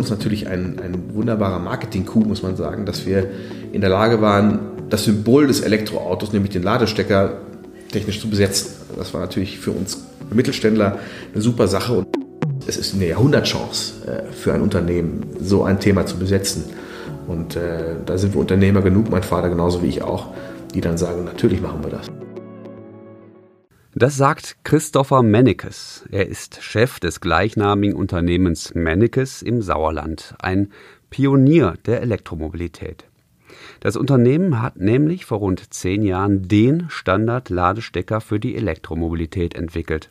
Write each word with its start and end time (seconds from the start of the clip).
uns 0.00 0.10
natürlich 0.10 0.48
ein, 0.48 0.78
ein 0.78 1.14
wunderbarer 1.14 1.58
Marketing-Coup, 1.58 2.26
muss 2.26 2.42
man 2.42 2.56
sagen, 2.56 2.86
dass 2.86 3.06
wir 3.06 3.30
in 3.72 3.80
der 3.80 3.90
Lage 3.90 4.20
waren, 4.20 4.58
das 4.88 5.04
Symbol 5.04 5.46
des 5.46 5.60
Elektroautos, 5.60 6.32
nämlich 6.32 6.52
den 6.52 6.62
Ladestecker, 6.62 7.38
technisch 7.92 8.20
zu 8.20 8.28
besetzen. 8.28 8.74
Das 8.96 9.14
war 9.14 9.20
natürlich 9.20 9.58
für 9.58 9.72
uns 9.72 10.04
Mittelständler 10.32 10.98
eine 11.32 11.42
super 11.42 11.68
Sache 11.68 11.92
und 11.92 12.06
es 12.66 12.76
ist 12.76 12.94
eine 12.94 13.06
Jahrhundertchance 13.06 13.94
äh, 14.06 14.32
für 14.32 14.52
ein 14.52 14.62
Unternehmen, 14.62 15.26
so 15.40 15.64
ein 15.64 15.80
Thema 15.80 16.06
zu 16.06 16.16
besetzen. 16.16 16.64
Und 17.26 17.56
äh, 17.56 17.96
da 18.06 18.18
sind 18.18 18.34
wir 18.34 18.40
Unternehmer 18.40 18.82
genug, 18.82 19.10
mein 19.10 19.22
Vater 19.22 19.48
genauso 19.48 19.82
wie 19.82 19.86
ich 19.86 20.02
auch, 20.02 20.28
die 20.74 20.80
dann 20.80 20.98
sagen, 20.98 21.24
natürlich 21.24 21.60
machen 21.60 21.82
wir 21.82 21.90
das. 21.90 22.29
Das 24.00 24.16
sagt 24.16 24.56
Christopher 24.64 25.22
Mennekes. 25.22 26.06
Er 26.10 26.26
ist 26.26 26.62
Chef 26.62 27.00
des 27.00 27.20
gleichnamigen 27.20 27.94
Unternehmens 27.94 28.74
Mennekes 28.74 29.42
im 29.42 29.60
Sauerland, 29.60 30.34
ein 30.38 30.72
Pionier 31.10 31.74
der 31.84 32.00
Elektromobilität. 32.00 33.04
Das 33.80 33.96
Unternehmen 33.96 34.62
hat 34.62 34.78
nämlich 34.78 35.26
vor 35.26 35.40
rund 35.40 35.74
zehn 35.74 36.00
Jahren 36.00 36.48
den 36.48 36.88
Standard-Ladestecker 36.88 38.22
für 38.22 38.40
die 38.40 38.56
Elektromobilität 38.56 39.54
entwickelt. 39.54 40.08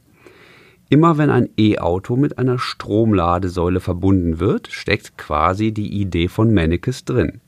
Immer 0.89 1.17
wenn 1.17 1.31
ein 1.31 1.49
E-Auto 1.57 2.15
mit 2.15 2.37
einer 2.37 2.59
Stromladesäule 2.59 3.79
verbunden 3.79 4.39
wird, 4.39 4.67
steckt 4.67 5.17
quasi 5.17 5.71
die 5.71 5.99
Idee 5.99 6.27
von 6.27 6.53
Mennekes 6.53 7.05
drin. 7.05 7.41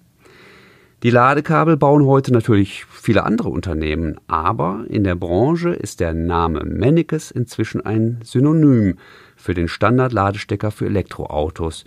Die 1.03 1.09
Ladekabel 1.09 1.77
bauen 1.77 2.05
heute 2.05 2.31
natürlich 2.31 2.85
viele 2.85 3.23
andere 3.23 3.49
Unternehmen, 3.49 4.19
aber 4.27 4.85
in 4.87 5.03
der 5.03 5.15
Branche 5.15 5.69
ist 5.71 5.99
der 5.99 6.13
Name 6.13 6.63
Mennekes 6.63 7.31
inzwischen 7.31 7.83
ein 7.83 8.19
Synonym 8.23 8.99
für 9.35 9.55
den 9.55 9.67
Standard-Ladestecker 9.67 10.69
für 10.69 10.85
Elektroautos, 10.85 11.85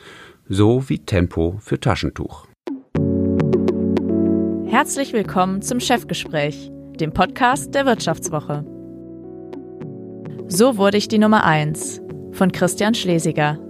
so 0.49 0.89
wie 0.89 0.99
Tempo 0.99 1.59
für 1.61 1.79
Taschentuch. 1.79 2.49
Herzlich 4.67 5.13
willkommen 5.13 5.63
zum 5.63 5.79
Chefgespräch, 5.79 6.73
dem 6.99 7.13
Podcast 7.13 7.73
der 7.73 7.87
Wirtschaftswoche. 7.87 8.65
So 10.49 10.77
wurde 10.77 10.97
ich 10.97 11.07
die 11.07 11.19
Nummer 11.19 11.45
1 11.45 12.03
von 12.33 12.51
Christian 12.51 12.95
Schlesiger. 12.95 13.61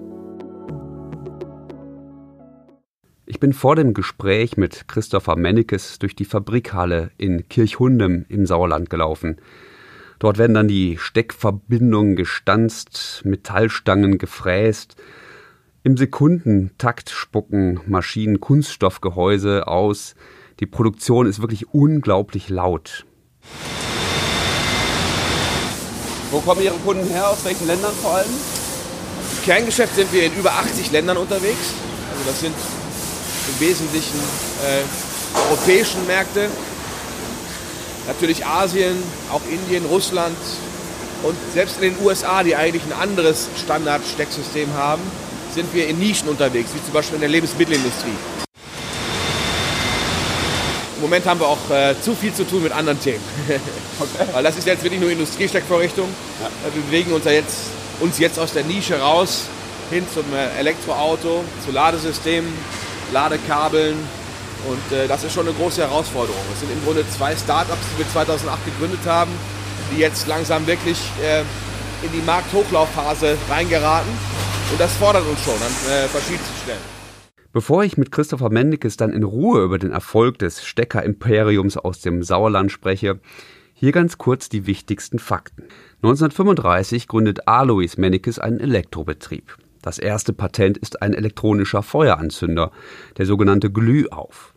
Ich 3.26 3.40
bin 3.40 3.54
vor 3.54 3.74
dem 3.74 3.94
Gespräch 3.94 4.58
mit 4.58 4.86
Christopher 4.86 5.36
Mennekes 5.36 5.98
durch 5.98 6.14
die 6.14 6.26
Fabrikhalle 6.26 7.10
in 7.16 7.48
Kirchhundem 7.48 8.26
im 8.28 8.44
Sauerland 8.44 8.90
gelaufen. 8.90 9.38
Dort 10.18 10.36
werden 10.36 10.52
dann 10.52 10.68
die 10.68 10.98
Steckverbindungen 10.98 12.16
gestanzt, 12.16 13.22
Metallstangen 13.24 14.18
gefräst. 14.18 14.96
Im 15.84 15.96
Sekundentakt 15.96 17.08
spucken 17.08 17.80
Maschinen 17.86 18.40
Kunststoffgehäuse 18.40 19.68
aus. 19.68 20.16
Die 20.60 20.66
Produktion 20.66 21.26
ist 21.26 21.40
wirklich 21.40 21.72
unglaublich 21.72 22.50
laut. 22.50 23.06
Wo 26.30 26.40
kommen 26.40 26.62
Ihre 26.62 26.76
Kunden 26.76 27.08
her? 27.08 27.30
Aus 27.30 27.42
welchen 27.46 27.66
Ländern 27.66 27.92
vor 28.02 28.16
allem? 28.16 28.28
Im 28.28 29.44
Kerngeschäft 29.44 29.94
sind 29.94 30.12
wir 30.12 30.26
in 30.26 30.34
über 30.34 30.52
80 30.52 30.92
Ländern 30.92 31.16
unterwegs. 31.16 31.72
Also 32.12 32.24
das 32.26 32.40
sind 32.40 32.54
im 33.54 33.66
Wesentlichen 33.66 34.18
äh, 34.64 35.48
europäischen 35.48 36.06
Märkte, 36.06 36.48
natürlich 38.06 38.44
Asien, 38.44 38.96
auch 39.32 39.42
Indien, 39.50 39.84
Russland 39.86 40.36
und 41.22 41.36
selbst 41.52 41.76
in 41.80 41.94
den 41.94 42.04
USA, 42.04 42.42
die 42.42 42.54
eigentlich 42.54 42.82
ein 42.84 42.92
anderes 42.92 43.48
Standard-Stecksystem 43.62 44.72
haben, 44.74 45.02
sind 45.54 45.72
wir 45.72 45.86
in 45.88 45.98
Nischen 45.98 46.28
unterwegs, 46.28 46.70
wie 46.74 46.84
zum 46.84 46.92
Beispiel 46.92 47.14
in 47.14 47.20
der 47.20 47.30
Lebensmittelindustrie. 47.30 48.16
Im 50.96 51.02
Moment 51.02 51.26
haben 51.26 51.40
wir 51.40 51.48
auch 51.48 51.70
äh, 51.70 51.94
zu 52.00 52.14
viel 52.14 52.32
zu 52.32 52.44
tun 52.44 52.62
mit 52.62 52.72
anderen 52.72 53.00
Themen. 53.00 53.22
Okay. 53.96 54.26
Weil 54.32 54.42
das 54.42 54.56
ist 54.56 54.66
jetzt 54.66 54.82
wirklich 54.82 55.00
nur 55.00 55.08
Industriesteckvorrichtung. 55.08 56.08
Ja. 56.42 56.50
Wir 56.74 56.82
bewegen 56.82 57.12
uns, 57.12 57.24
jetzt, 57.26 57.58
uns 58.00 58.18
jetzt 58.18 58.40
aus 58.40 58.52
der 58.52 58.64
Nische 58.64 58.98
raus 58.98 59.42
hin 59.88 60.04
zum 60.12 60.24
äh, 60.34 60.58
Elektroauto, 60.58 61.44
zu 61.64 61.70
Ladesystemen, 61.70 62.52
Ladekabeln. 63.14 63.96
Und 64.68 64.96
äh, 64.96 65.06
das 65.08 65.24
ist 65.24 65.32
schon 65.32 65.46
eine 65.46 65.56
große 65.56 65.80
Herausforderung. 65.82 66.40
Es 66.52 66.60
sind 66.60 66.72
im 66.72 66.82
Grunde 66.84 67.08
zwei 67.08 67.34
Startups, 67.36 67.80
die 67.92 67.98
wir 67.98 68.08
2008 68.08 68.64
gegründet 68.66 69.06
haben, 69.06 69.30
die 69.90 70.00
jetzt 70.00 70.26
langsam 70.26 70.66
wirklich 70.66 70.98
äh, 71.22 71.40
in 72.04 72.12
die 72.12 72.24
Markthochlaufphase 72.26 73.36
reingeraten. 73.48 74.10
Und 74.70 74.80
das 74.80 74.92
fordert 74.96 75.26
uns 75.26 75.42
schon 75.42 75.54
an 75.54 75.92
äh, 75.92 76.08
verschiedensten 76.08 76.54
Stellen. 76.62 76.94
Bevor 77.52 77.84
ich 77.84 77.96
mit 77.96 78.10
Christopher 78.10 78.50
Mendikes 78.50 78.96
dann 78.96 79.12
in 79.12 79.22
Ruhe 79.22 79.62
über 79.62 79.78
den 79.78 79.92
Erfolg 79.92 80.38
des 80.38 80.64
Stecker-Imperiums 80.64 81.76
aus 81.76 82.00
dem 82.00 82.24
Sauerland 82.24 82.72
spreche, 82.72 83.20
hier 83.74 83.92
ganz 83.92 84.18
kurz 84.18 84.48
die 84.48 84.66
wichtigsten 84.66 85.18
Fakten. 85.18 85.64
1935 86.02 87.06
gründet 87.06 87.46
Alois 87.46 87.96
Mennekes 87.96 88.38
einen 88.38 88.58
Elektrobetrieb. 88.58 89.56
Das 89.84 89.98
erste 89.98 90.32
Patent 90.32 90.78
ist 90.78 91.02
ein 91.02 91.12
elektronischer 91.12 91.82
Feueranzünder, 91.82 92.70
der 93.18 93.26
sogenannte 93.26 93.70
Glühauf. 93.70 94.54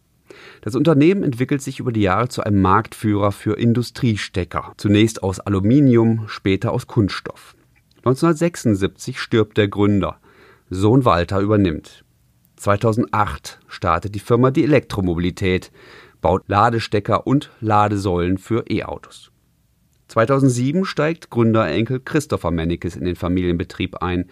Das 0.62 0.74
Unternehmen 0.74 1.22
entwickelt 1.22 1.62
sich 1.62 1.82
über 1.82 1.92
die 1.92 2.04
Jahre 2.04 2.30
zu 2.30 2.44
einem 2.44 2.62
Marktführer 2.62 3.34
für 3.34 3.60
Industriestecker, 3.60 4.72
zunächst 4.78 5.24
aus 5.24 5.42
Aluminium, 5.42 6.30
später 6.30 6.72
aus 6.72 6.88
Kunststoff. 6.88 7.58
1976 8.06 9.20
stirbt 9.20 9.58
der 9.58 9.68
Gründer. 9.68 10.22
Sohn 10.70 11.04
Walter 11.04 11.42
übernimmt. 11.42 12.06
2008 12.56 13.60
startet 13.68 14.16
die 14.16 14.22
Firma 14.22 14.50
die 14.52 14.64
Elektromobilität, 14.64 15.74
baut 16.22 16.48
Ladestecker 16.48 17.28
und 17.28 17.52
Ladesäulen 17.60 18.38
für 18.38 18.64
E-Autos. 18.70 19.32
2007 20.08 20.86
steigt 20.86 21.30
Gründerenkel 21.32 22.00
Christopher 22.00 22.52
Mennekes 22.52 22.96
in 22.96 23.04
den 23.04 23.18
Familienbetrieb 23.18 24.02
ein. 24.02 24.30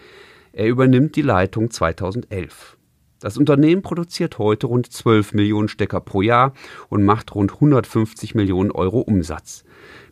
Er 0.57 0.67
übernimmt 0.67 1.17
die 1.17 1.21
Leitung 1.21 1.69
2011. 1.69 2.77
Das 3.19 3.37
Unternehmen 3.37 3.81
produziert 3.81 4.39
heute 4.39 4.67
rund 4.67 4.89
12 4.89 5.33
Millionen 5.33 5.67
Stecker 5.67 5.99
pro 5.99 6.21
Jahr 6.21 6.53
und 6.87 7.03
macht 7.03 7.35
rund 7.35 7.55
150 7.55 8.35
Millionen 8.35 8.71
Euro 8.71 9.01
Umsatz. 9.01 9.65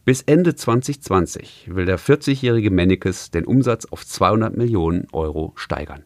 Bis 0.04 0.22
Ende 0.22 0.54
2020 0.54 1.70
will 1.74 1.86
der 1.86 1.98
40-jährige 1.98 2.72
Mennekes 2.72 3.32
den 3.32 3.46
Umsatz 3.46 3.86
auf 3.86 4.06
200 4.06 4.58
Millionen 4.58 5.08
Euro 5.14 5.54
steigern. 5.56 6.04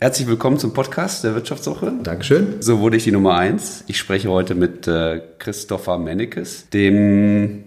Herzlich 0.00 0.28
willkommen 0.28 0.58
zum 0.58 0.72
Podcast 0.72 1.24
der 1.24 1.34
Wirtschaftswoche. 1.34 1.92
Dankeschön. 2.04 2.62
So 2.62 2.78
wurde 2.78 2.98
ich 2.98 3.02
die 3.02 3.10
Nummer 3.10 3.34
eins. 3.34 3.82
Ich 3.88 3.98
spreche 3.98 4.30
heute 4.30 4.54
mit 4.54 4.86
äh, 4.86 5.20
Christopher 5.40 5.98
Mennekes, 5.98 6.70
dem 6.70 7.64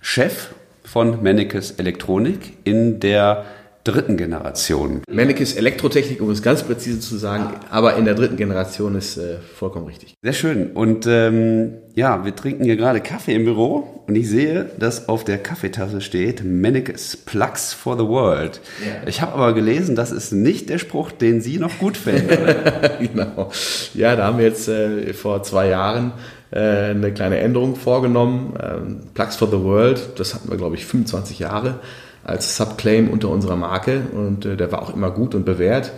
Chef 0.00 0.54
von 0.84 1.22
Mennekes 1.22 1.72
Elektronik 1.72 2.56
in 2.64 2.98
der 2.98 3.44
dritten 3.84 4.16
Generation. 4.16 5.02
Mennekes 5.08 5.54
Elektrotechnik, 5.54 6.22
um 6.22 6.30
es 6.30 6.42
ganz 6.42 6.62
präzise 6.62 7.00
zu 7.00 7.16
sagen, 7.18 7.54
aber 7.70 7.96
in 7.96 8.06
der 8.06 8.14
dritten 8.14 8.36
Generation 8.36 8.96
ist 8.96 9.18
äh, 9.18 9.36
vollkommen 9.38 9.86
richtig. 9.86 10.14
Sehr 10.22 10.32
schön. 10.32 10.72
Und 10.72 11.06
ähm, 11.06 11.74
ja, 11.94 12.24
wir 12.24 12.34
trinken 12.34 12.64
hier 12.64 12.76
gerade 12.76 13.00
Kaffee 13.00 13.34
im 13.34 13.44
Büro 13.44 14.02
und 14.06 14.16
ich 14.16 14.28
sehe, 14.28 14.70
dass 14.78 15.08
auf 15.08 15.22
der 15.22 15.36
Kaffeetasse 15.36 16.00
steht 16.00 16.42
Mennekes 16.42 17.18
Plugs 17.18 17.74
for 17.74 17.96
the 17.98 18.04
World. 18.04 18.60
Yeah. 18.82 19.06
Ich 19.06 19.20
habe 19.20 19.34
aber 19.34 19.52
gelesen, 19.52 19.94
das 19.96 20.12
ist 20.12 20.32
nicht 20.32 20.70
der 20.70 20.78
Spruch, 20.78 21.12
den 21.12 21.42
Sie 21.42 21.58
noch 21.58 21.78
gut 21.78 21.98
finden. 21.98 22.28
genau. 23.00 23.50
Ja, 23.92 24.16
da 24.16 24.24
haben 24.24 24.38
wir 24.38 24.46
jetzt 24.46 24.66
äh, 24.66 25.12
vor 25.12 25.42
zwei 25.42 25.68
Jahren 25.68 26.12
äh, 26.50 26.58
eine 26.58 27.12
kleine 27.12 27.38
Änderung 27.38 27.76
vorgenommen. 27.76 28.54
Ähm, 28.62 29.00
Plugs 29.12 29.36
for 29.36 29.48
the 29.48 29.62
World, 29.62 30.00
das 30.16 30.34
hatten 30.34 30.48
wir, 30.48 30.56
glaube 30.56 30.76
ich, 30.76 30.86
25 30.86 31.38
Jahre 31.38 31.80
als 32.24 32.56
Subclaim 32.56 33.08
unter 33.08 33.28
unserer 33.28 33.56
Marke 33.56 34.02
und 34.12 34.44
äh, 34.44 34.56
der 34.56 34.72
war 34.72 34.82
auch 34.82 34.94
immer 34.94 35.10
gut 35.10 35.34
und 35.34 35.44
bewährt. 35.44 35.92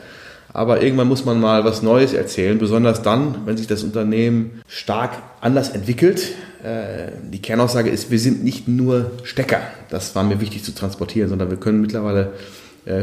Aber 0.52 0.82
irgendwann 0.82 1.08
muss 1.08 1.25
man 1.25 1.38
mal 1.38 1.64
was 1.64 1.82
Neues 1.82 2.14
erzählen, 2.14 2.58
besonders 2.58 3.02
dann, 3.02 3.46
wenn 3.46 3.58
sich 3.58 3.67
das 3.67 3.82
Unternehmen 3.82 4.62
stark 4.67 5.11
anders 5.40 5.69
entwickelt. 5.69 6.32
Äh, 6.62 7.12
die 7.31 7.43
Kernaussage 7.43 7.90
ist, 7.90 8.11
wir 8.11 8.19
sind 8.19 8.43
nicht 8.43 8.67
nur 8.67 9.11
Stecker. 9.23 9.61
Das 9.90 10.14
war 10.14 10.25
mir 10.25 10.40
wichtig 10.40 10.64
zu 10.64 10.75
transportieren, 10.75 11.28
sondern 11.28 11.50
wir 11.50 11.58
können 11.58 11.81
mittlerweile 11.82 12.32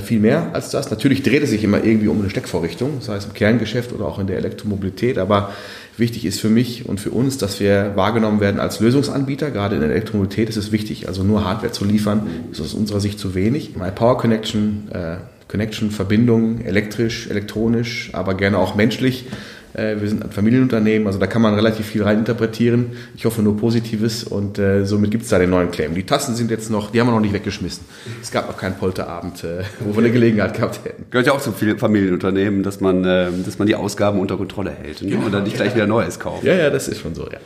viel 0.01 0.19
mehr 0.19 0.51
als 0.53 0.69
das. 0.69 0.89
Natürlich 0.89 1.24
dreht 1.24 1.44
es 1.44 1.50
sich 1.50 1.63
immer 1.63 1.83
irgendwie 1.83 2.07
um 2.07 2.19
eine 2.19 2.30
Steckvorrichtung, 2.30 3.01
sei 3.01 3.18
es 3.18 3.25
im 3.25 3.33
Kerngeschäft 3.33 3.91
oder 3.91 4.06
auch 4.06 4.18
in 4.18 4.27
der 4.27 4.38
Elektromobilität, 4.38 5.18
aber 5.18 5.51
Wichtig 5.95 6.25
ist 6.25 6.39
für 6.39 6.50
mich 6.50 6.89
und 6.89 7.00
für 7.00 7.12
uns, 7.12 7.38
dass 7.38 7.59
wir 7.59 7.91
wahrgenommen 7.95 8.39
werden 8.39 8.59
als 8.59 8.80
Lösungsanbieter. 8.80 9.51
Gerade 9.51 9.75
in 9.75 9.81
der 9.81 9.91
Elektromobilität 9.91 10.50
ist 10.50 10.57
es 10.57 10.71
wichtig, 10.71 11.07
also 11.07 11.24
nur 11.24 11.45
Hardware 11.45 11.71
zu 11.71 11.85
liefern, 11.85 12.25
ist 12.51 12.62
aus 12.62 12.74
unserer 12.74 13.00
Sicht 13.00 13.19
zu 13.19 13.35
wenig. 13.35 13.75
My 13.75 13.91
Power 13.91 14.18
Connection, 14.18 14.88
äh, 14.91 15.18
Connection, 15.47 15.91
Verbindung, 15.91 16.62
elektrisch, 16.62 17.27
elektronisch, 17.29 18.09
aber 18.13 18.33
gerne 18.33 18.57
auch 18.57 18.74
menschlich 18.74 19.25
Äh, 19.25 19.62
wir 19.73 20.07
sind 20.07 20.23
ein 20.23 20.31
Familienunternehmen, 20.31 21.07
also 21.07 21.19
da 21.19 21.27
kann 21.27 21.41
man 21.41 21.55
relativ 21.55 21.87
viel 21.87 22.03
reininterpretieren. 22.03 22.91
Ich 23.15 23.25
hoffe 23.25 23.41
nur 23.41 23.57
Positives 23.57 24.23
und 24.23 24.59
äh, 24.59 24.85
somit 24.85 25.11
gibt 25.11 25.23
es 25.23 25.29
da 25.29 25.39
den 25.39 25.49
neuen 25.49 25.71
Claim. 25.71 25.95
Die 25.95 26.03
Tassen 26.03 26.35
sind 26.35 26.51
jetzt 26.51 26.69
noch, 26.69 26.91
die 26.91 26.99
haben 26.99 27.07
wir 27.07 27.11
noch 27.11 27.19
nicht 27.19 27.33
weggeschmissen. 27.33 27.83
Es 28.21 28.31
gab 28.31 28.47
noch 28.47 28.57
keinen 28.57 28.75
Polterabend, 28.75 29.43
äh, 29.43 29.63
wo 29.79 29.93
wir 29.93 29.99
eine 29.99 30.11
Gelegenheit 30.11 30.55
gehabt 30.55 30.85
hätten. 30.85 31.05
Gehört 31.09 31.27
ja 31.27 31.33
auch 31.33 31.41
zum 31.41 31.53
Familienunternehmen, 31.55 32.63
dass 32.63 32.81
man, 32.81 33.03
äh, 33.03 33.29
dass 33.45 33.57
man 33.57 33.67
die 33.67 33.75
Ausgaben 33.75 34.19
unter 34.19 34.37
Kontrolle 34.37 34.71
hält 34.71 35.01
ne? 35.01 35.17
Und 35.17 35.31
dann 35.33 35.43
nicht 35.43 35.55
gleich 35.55 35.73
wieder 35.75 35.87
Neues 35.87 36.19
kauft. 36.19 36.43
Ja, 36.43 36.53
ja, 36.53 36.69
das 36.69 36.87
ist 36.87 36.99
schon 36.99 37.15
so, 37.15 37.23
ja. 37.23 37.39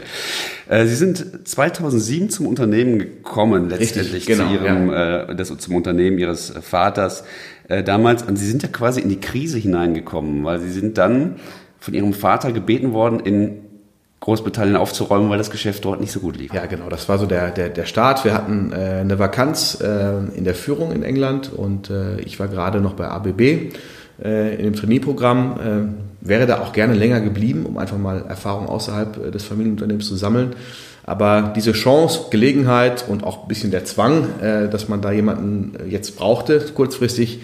Äh, 0.74 0.86
Sie 0.86 0.96
sind 0.96 1.48
2007 1.48 2.30
zum 2.30 2.48
Unternehmen 2.48 3.00
gekommen, 3.00 3.70
letztendlich 3.70 4.14
Richtig, 4.14 4.38
genau, 4.38 4.50
zu 4.50 4.56
Ihrem, 4.56 4.90
ja. 4.90 5.24
äh, 5.24 5.36
das, 5.36 5.56
zum 5.58 5.76
Unternehmen 5.76 6.18
Ihres 6.18 6.54
Vaters 6.62 7.24
äh, 7.68 7.84
damals. 7.84 8.24
Und 8.24 8.38
Sie 8.38 8.48
sind 8.48 8.64
ja 8.64 8.70
quasi 8.70 9.02
in 9.02 9.10
die 9.10 9.20
Krise 9.20 9.58
hineingekommen, 9.58 10.44
weil 10.44 10.60
Sie 10.60 10.72
sind 10.72 10.98
dann 10.98 11.36
von 11.88 11.94
ihrem 11.94 12.12
Vater 12.12 12.52
gebeten 12.52 12.92
worden, 12.92 13.22
in 13.22 13.62
Großbritannien 14.20 14.76
aufzuräumen, 14.76 15.30
weil 15.30 15.38
das 15.38 15.52
Geschäft 15.52 15.86
dort 15.86 16.02
nicht 16.02 16.12
so 16.12 16.20
gut 16.20 16.36
lief. 16.36 16.54
Ja, 16.54 16.66
genau. 16.66 16.90
Das 16.90 17.08
war 17.08 17.18
so 17.18 17.26
der, 17.26 17.50
der, 17.50 17.70
der 17.70 17.86
Start. 17.86 18.26
Wir 18.26 18.34
hatten 18.34 18.74
äh, 18.74 18.76
eine 18.76 19.20
Vakanz 19.20 19.80
äh, 19.80 20.18
in 20.36 20.44
der 20.44 20.54
Führung 20.54 20.92
in 20.92 21.02
England 21.02 21.54
und 21.54 21.90
äh, 21.90 22.20
ich 22.20 22.42
war 22.42 22.50
gerade 22.50 22.82
noch 22.82 22.96
bei 22.96 23.08
ABB 23.08 23.72
äh, 24.22 24.56
in 24.56 24.66
dem 24.66 24.76
Trainee-Programm. 24.76 25.60
Äh, 26.22 26.28
wäre 26.28 26.46
da 26.46 26.60
auch 26.60 26.74
gerne 26.74 26.94
länger 26.94 27.22
geblieben, 27.22 27.66
um 27.66 27.78
einfach 27.78 27.98
mal 27.98 28.26
Erfahrung 28.28 28.68
außerhalb 28.68 29.28
äh, 29.28 29.32
des 29.32 29.46
Familienunternehmens 29.46 30.10
zu 30.10 30.18
sammeln. 30.18 30.58
Aber 31.06 31.54
diese 31.56 31.72
Chance, 31.72 32.26
Gelegenheit 32.30 33.06
und 33.08 33.24
auch 33.24 33.44
ein 33.44 33.48
bisschen 33.48 33.72
der 33.72 33.86
Zwang, 33.86 34.28
dass 34.42 34.90
man 34.90 35.00
da 35.00 35.14
jemanden 35.14 35.72
jetzt 35.90 36.18
brauchte, 36.18 36.60
kurzfristig, 36.60 37.40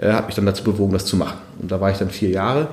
hat 0.00 0.26
mich 0.26 0.36
dann 0.36 0.46
dazu 0.46 0.62
bewogen, 0.62 0.92
das 0.92 1.04
zu 1.04 1.16
machen. 1.16 1.38
Und 1.60 1.72
da 1.72 1.80
war 1.80 1.90
ich 1.90 1.98
dann 1.98 2.10
vier 2.10 2.28
Jahre 2.28 2.68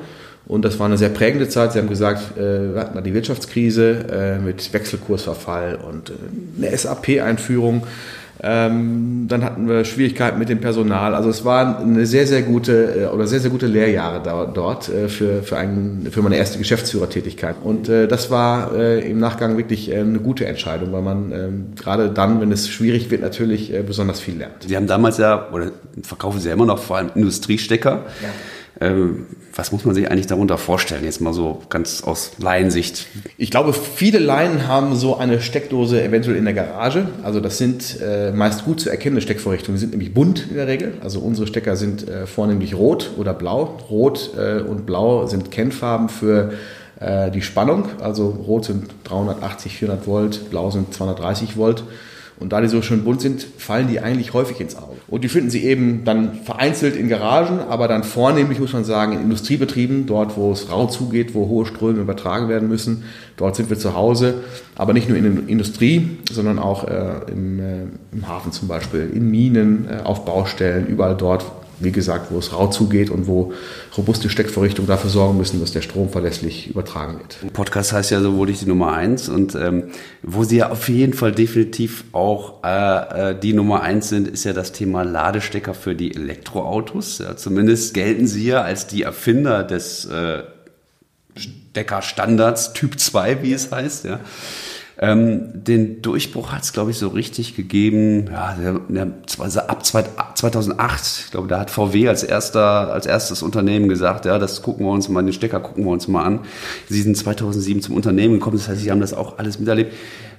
und 0.47 0.63
das 0.63 0.80
war 0.80 0.86
eine 0.86 0.97
sehr 0.97 1.09
prägende 1.09 1.50
Zeit. 1.50 1.74
Sie 1.74 1.80
haben 1.80 1.89
gesagt, 1.89 2.38
äh, 2.38 2.74
wir 2.74 2.80
hatten 2.80 2.95
da 2.95 3.01
die 3.01 3.13
Wirtschaftskrise 3.13 4.06
äh, 4.12 4.39
mit 4.39 4.74
Wechselkursverfall 4.74 5.75
und 5.75 6.12
äh, 6.12 6.13
eine 6.57 6.77
SAP-Einführung. 6.77 7.83
Ähm, 8.44 9.25
dann 9.27 9.44
hatten 9.44 9.68
wir 9.68 9.86
Schwierigkeiten 9.86 10.38
mit 10.38 10.50
dem 10.50 10.59
Personal. 10.59 11.15
Also 11.15 11.30
es 11.30 11.45
waren 11.45 11.77
eine 11.77 12.06
sehr, 12.06 12.27
sehr 12.27 12.44
gute 12.44 13.09
oder 13.12 13.25
sehr, 13.27 13.39
sehr 13.39 13.50
gute 13.50 13.65
Lehrjahre 13.65 14.21
dort 14.53 14.92
für, 15.07 15.42
für, 15.42 15.57
einen, 15.57 16.09
für 16.12 16.21
meine 16.21 16.36
erste 16.36 16.59
Geschäftsführertätigkeit. 16.59 17.56
Und 17.63 17.88
das 17.88 18.30
war 18.31 18.75
im 18.75 19.19
Nachgang 19.19 19.56
wirklich 19.56 19.92
eine 19.95 20.19
gute 20.19 20.45
Entscheidung, 20.47 20.92
weil 20.92 21.01
man 21.01 21.31
ähm, 21.31 21.65
gerade 21.77 22.09
dann, 22.09 22.42
wenn 22.42 22.51
es 22.51 22.68
schwierig 22.68 23.09
wird, 23.09 23.21
natürlich 23.21 23.74
besonders 23.88 24.19
viel 24.19 24.38
lernt. 24.38 24.63
Sie 24.68 24.75
haben 24.75 24.86
damals 24.86 25.18
ja, 25.18 25.50
oder 25.53 25.71
verkaufen 26.03 26.42
Sie 26.42 26.50
ja 26.50 26.56
immer 26.56 26.65
noch 26.65 26.80
vor 26.80 26.97
allem 26.97 27.12
Industriestecker. 27.15 28.03
Ja. 28.21 28.30
Ähm, 28.81 29.25
was 29.56 29.72
muss 29.72 29.86
man 29.86 29.95
sich 29.95 30.12
eigentlich 30.12 30.27
darunter 30.27 30.57
vorstellen, 30.57 31.06
jetzt 31.06 31.22
mal 31.22 31.33
so 31.33 31.62
ganz 31.69 32.04
aus 32.04 32.33
Laiensicht? 32.39 33.07
Ich 33.38 33.50
glaube, 33.50 33.72
viele 33.72 34.19
Laien 34.19 34.68
haben 34.68 34.95
so 34.95 35.16
eine 35.16 35.42
Steckdose 35.42 36.04
eventuell 36.04 36.36
in 36.36 36.44
der 36.44 36.54
Garage. 36.54 37.07
Also 37.24 37.39
das 37.39 37.57
sind 37.57 38.01
äh, 38.01 38.31
meist 38.31 38.66
gut 38.66 38.81
zu 38.81 38.89
erkennende 38.89 39.22
Steckvorrichtungen. 39.22 39.77
Die 39.77 39.80
sind 39.80 39.92
nämlich 39.92 40.13
bunt 40.13 40.48
in 40.50 40.56
der 40.56 40.68
Regel. 40.68 40.95
Also 41.01 41.19
unsere 41.19 41.48
Stecker 41.48 41.77
sind 41.77 42.07
äh, 42.07 42.27
vornehmlich 42.27 42.75
rot 42.75 43.12
oder 43.18 43.33
blau. 43.33 43.77
Rot 43.89 44.31
äh, 44.38 44.60
und 44.60 44.86
blau 44.86 45.25
sind 45.28 45.51
Kennfarben 45.51 46.10
für 46.10 46.51
äh, 47.00 47.31
die 47.31 47.42
Spannung. 47.42 47.86
Also 48.01 48.28
rot 48.28 48.66
sind 48.66 48.88
380, 49.06 49.78
400 49.78 50.06
Volt, 50.06 50.50
blau 50.50 50.69
sind 50.69 50.94
230 50.94 51.56
Volt. 51.56 51.83
Und 52.38 52.51
da 52.51 52.60
die 52.60 52.68
so 52.68 52.81
schön 52.81 53.06
bunt 53.06 53.21
sind, 53.21 53.48
fallen 53.57 53.88
die 53.88 54.01
eigentlich 54.01 54.33
häufig 54.33 54.60
ins 54.60 54.75
Auge. 54.75 54.94
Und 55.07 55.24
die 55.24 55.30
finden 55.30 55.52
Sie 55.52 55.63
eben 55.63 56.04
dann 56.04 56.34
vereinzelt 56.34 56.96
in 56.96 57.07
Garagen, 57.07 57.60
aber 57.69 57.88
dann 57.88 58.04
vornehmlich, 58.04 58.60
muss 58.60 58.74
man 58.74 58.84
sagen, 58.84 59.13
in 59.13 59.22
Industriebetrieben, 59.22 60.07
dort, 60.07 60.36
wo 60.36 60.52
es 60.52 60.72
rau 60.72 60.88
zugeht, 60.88 61.36
wo 61.36 61.48
hohe 61.48 61.68
Ströme 61.68 62.02
übertragen 62.02 62.50
werden 62.50 62.68
müssen. 62.68 63.04
Dort 63.38 63.56
sind 63.56 63.69
wir 63.69 63.78
zu 63.78 63.94
Hause, 63.94 64.44
aber 64.75 64.94
nicht 64.94 65.07
nur 65.07 65.18
in 65.18 65.24
der 65.24 65.48
Industrie, 65.48 66.18
sondern 66.31 66.57
auch 66.57 66.86
äh, 66.86 67.31
im, 67.31 67.60
äh, 67.60 67.84
im, 68.13 68.28
Hafen 68.28 68.52
zum 68.52 68.68
Beispiel, 68.68 69.12
in 69.13 69.30
Minen, 69.30 69.88
äh, 69.88 70.04
auf 70.04 70.25
Baustellen, 70.25 70.88
überall 70.88 71.16
dort, 71.16 71.46
wie 71.80 71.92
gesagt, 71.92 72.31
wo 72.31 72.39
es 72.39 72.54
rau 72.54 72.68
zugeht 72.68 73.10
und 73.10 73.27
wo 73.27 73.54
robuste 73.98 74.30
Steckvorrichtungen 74.30 74.88
dafür 74.88 75.10
sorgen 75.10 75.38
müssen, 75.38 75.60
dass 75.60 75.72
der 75.72 75.81
Strom 75.81 76.10
verlässlich 76.10 76.69
übertragen 76.69 77.19
wird. 77.19 77.54
Podcast 77.54 77.94
heißt 77.94 78.12
ja 78.12 78.22
so 78.22 78.33
wurde 78.36 78.51
ich 78.51 78.60
die 78.60 78.66
Nummer 78.68 78.94
eins 78.94 79.30
und 79.30 79.56
ähm, 79.56 79.86
wo 80.22 80.44
Sie 80.44 80.57
ja 80.57 80.69
auf 80.72 80.89
jeden 80.89 81.13
Fall 81.13 81.31
definitiv 81.31 82.06
auch 82.12 82.63
äh, 82.63 83.31
äh, 83.31 83.39
die 83.39 83.54
Nummer 83.54 83.81
eins 83.81 84.10
sind, 84.10 84.27
ist 84.27 84.44
ja 84.44 84.54
das 84.54 84.72
Thema 84.72 85.04
Ladestecker 85.04 85.74
für 85.74 85.95
die 85.95 86.16
Elektroautos. 86.16 87.19
Ja, 87.19 87.36
zumindest 87.36 87.94
gelten 87.94 88.28
Sie 88.28 88.48
ja 88.48 88.62
als 88.62 88.88
die 88.88 89.04
Erfinder 89.04 89.63
des 89.63 90.06
äh, 90.06 90.44
Steckerstandards 91.36 92.74
Typ 92.74 93.00
2, 93.00 93.44
wie 93.44 93.54
es 93.54 93.71
heißt. 93.71 94.06
Ja. 94.06 94.19
Ähm, 94.97 95.50
den 95.53 96.01
Durchbruch 96.01 96.53
hat 96.53 96.63
es, 96.63 96.71
glaube 96.71 96.92
ich, 96.92 96.97
so 96.97 97.09
richtig 97.09 97.56
gegeben, 97.56 98.30
ja, 98.31 98.56
ab 99.68 99.86
2008. 99.86 101.24
Ich 101.25 101.31
glaube, 101.31 101.47
da 101.47 101.59
hat 101.59 101.69
VW 101.69 102.07
als 102.07 102.24
erster, 102.24 102.94
als 102.94 103.06
erstes 103.06 103.44
Unternehmen 103.44 103.89
gesagt, 103.89 104.25
ja, 104.25 104.39
das 104.39 104.62
gucken 104.62 104.86
wir 104.86 104.92
uns 104.92 105.09
mal, 105.09 105.21
den 105.21 105.33
Stecker 105.33 105.59
gucken 105.59 105.83
wir 105.83 105.92
uns 105.92 106.07
mal 106.07 106.24
an. 106.24 106.39
Sie 106.88 107.01
sind 107.01 107.18
2007 107.18 107.81
zum 107.81 107.95
Unternehmen 107.95 108.36
gekommen, 108.36 108.57
das 108.57 108.69
heißt, 108.69 108.81
Sie 108.81 108.92
haben 108.92 109.01
das 109.01 109.13
auch 109.13 109.38
alles 109.38 109.59
miterlebt. 109.59 109.94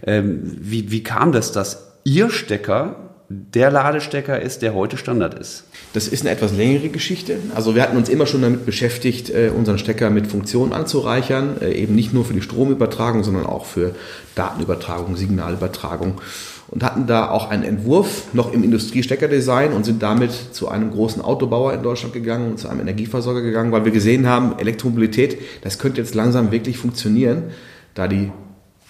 Ähm, 0.07 0.41
wie, 0.61 0.91
wie 0.91 1.03
kam 1.03 1.33
das, 1.33 1.53
dass 1.53 1.93
Ihr 2.05 2.31
Stecker 2.31 3.06
der 3.29 3.71
Ladestecker 3.71 4.41
ist, 4.41 4.63
der 4.63 4.75
heute 4.75 4.97
Standard 4.97 5.35
ist? 5.35 5.65
Das 5.93 6.07
ist 6.09 6.23
eine 6.23 6.31
etwas 6.31 6.53
längere 6.53 6.89
Geschichte. 6.89 7.39
Also 7.55 7.75
wir 7.75 7.83
hatten 7.83 7.97
uns 7.97 8.09
immer 8.09 8.27
schon 8.27 8.43
damit 8.43 8.67
beschäftigt, 8.67 9.31
äh, 9.31 9.51
unseren 9.57 9.79
Stecker 9.79 10.11
mit 10.11 10.27
Funktionen 10.27 10.73
anzureichern, 10.73 11.61
äh, 11.61 11.73
eben 11.73 11.95
nicht 11.95 12.13
nur 12.13 12.25
für 12.25 12.35
die 12.35 12.43
Stromübertragung, 12.43 13.25
sondern 13.25 13.47
auch 13.47 13.65
für 13.65 13.95
Datenübertragung, 14.35 15.17
Signalübertragung 15.17 16.21
und 16.69 16.83
hatten 16.83 17.07
da 17.07 17.31
auch 17.31 17.51
einen 17.51 17.63
Entwurf 17.63 18.35
noch 18.35 18.53
im 18.53 18.65
Industriesteckerdesign 18.65 19.73
und 19.73 19.85
sind 19.85 20.03
damit 20.03 20.33
zu 20.53 20.69
einem 20.69 20.91
großen 20.91 21.23
Autobauer 21.23 21.73
in 21.73 21.83
Deutschland 21.83 22.13
gegangen 22.13 22.51
und 22.51 22.59
zu 22.59 22.69
einem 22.69 22.81
Energieversorger 22.81 23.43
gegangen, 23.43 23.73
weil 23.73 23.85
wir 23.85 23.93
gesehen 23.93 24.27
haben, 24.27 24.59
Elektromobilität, 24.59 25.39
das 25.63 25.79
könnte 25.79 26.01
jetzt 26.01 26.15
langsam 26.15 26.51
wirklich 26.51 26.79
funktionieren, 26.79 27.45
da 27.95 28.09
die 28.09 28.31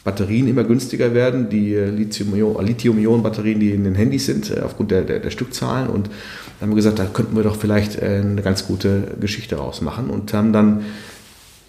Batterien 0.06 0.46
immer 0.46 0.62
günstiger 0.62 1.14
werden, 1.14 1.50
die 1.50 1.74
äh, 1.74 1.90
Lithium-Ionen-Batterien, 1.90 3.58
die 3.58 3.72
in 3.72 3.82
den 3.82 3.96
Handys 3.96 4.24
sind, 4.24 4.56
äh, 4.56 4.60
aufgrund 4.60 4.92
der, 4.92 5.02
der, 5.02 5.18
der 5.18 5.30
Stückzahlen. 5.30 5.90
Und 5.90 6.06
dann 6.06 6.68
haben 6.68 6.70
wir 6.70 6.76
gesagt, 6.76 7.00
da 7.00 7.06
könnten 7.06 7.36
wir 7.36 7.42
doch 7.42 7.56
vielleicht 7.56 8.00
äh, 8.00 8.22
eine 8.22 8.40
ganz 8.40 8.66
gute 8.66 9.02
Geschichte 9.20 9.56
rausmachen 9.56 10.08
und 10.08 10.32
haben 10.32 10.52
dann 10.52 10.84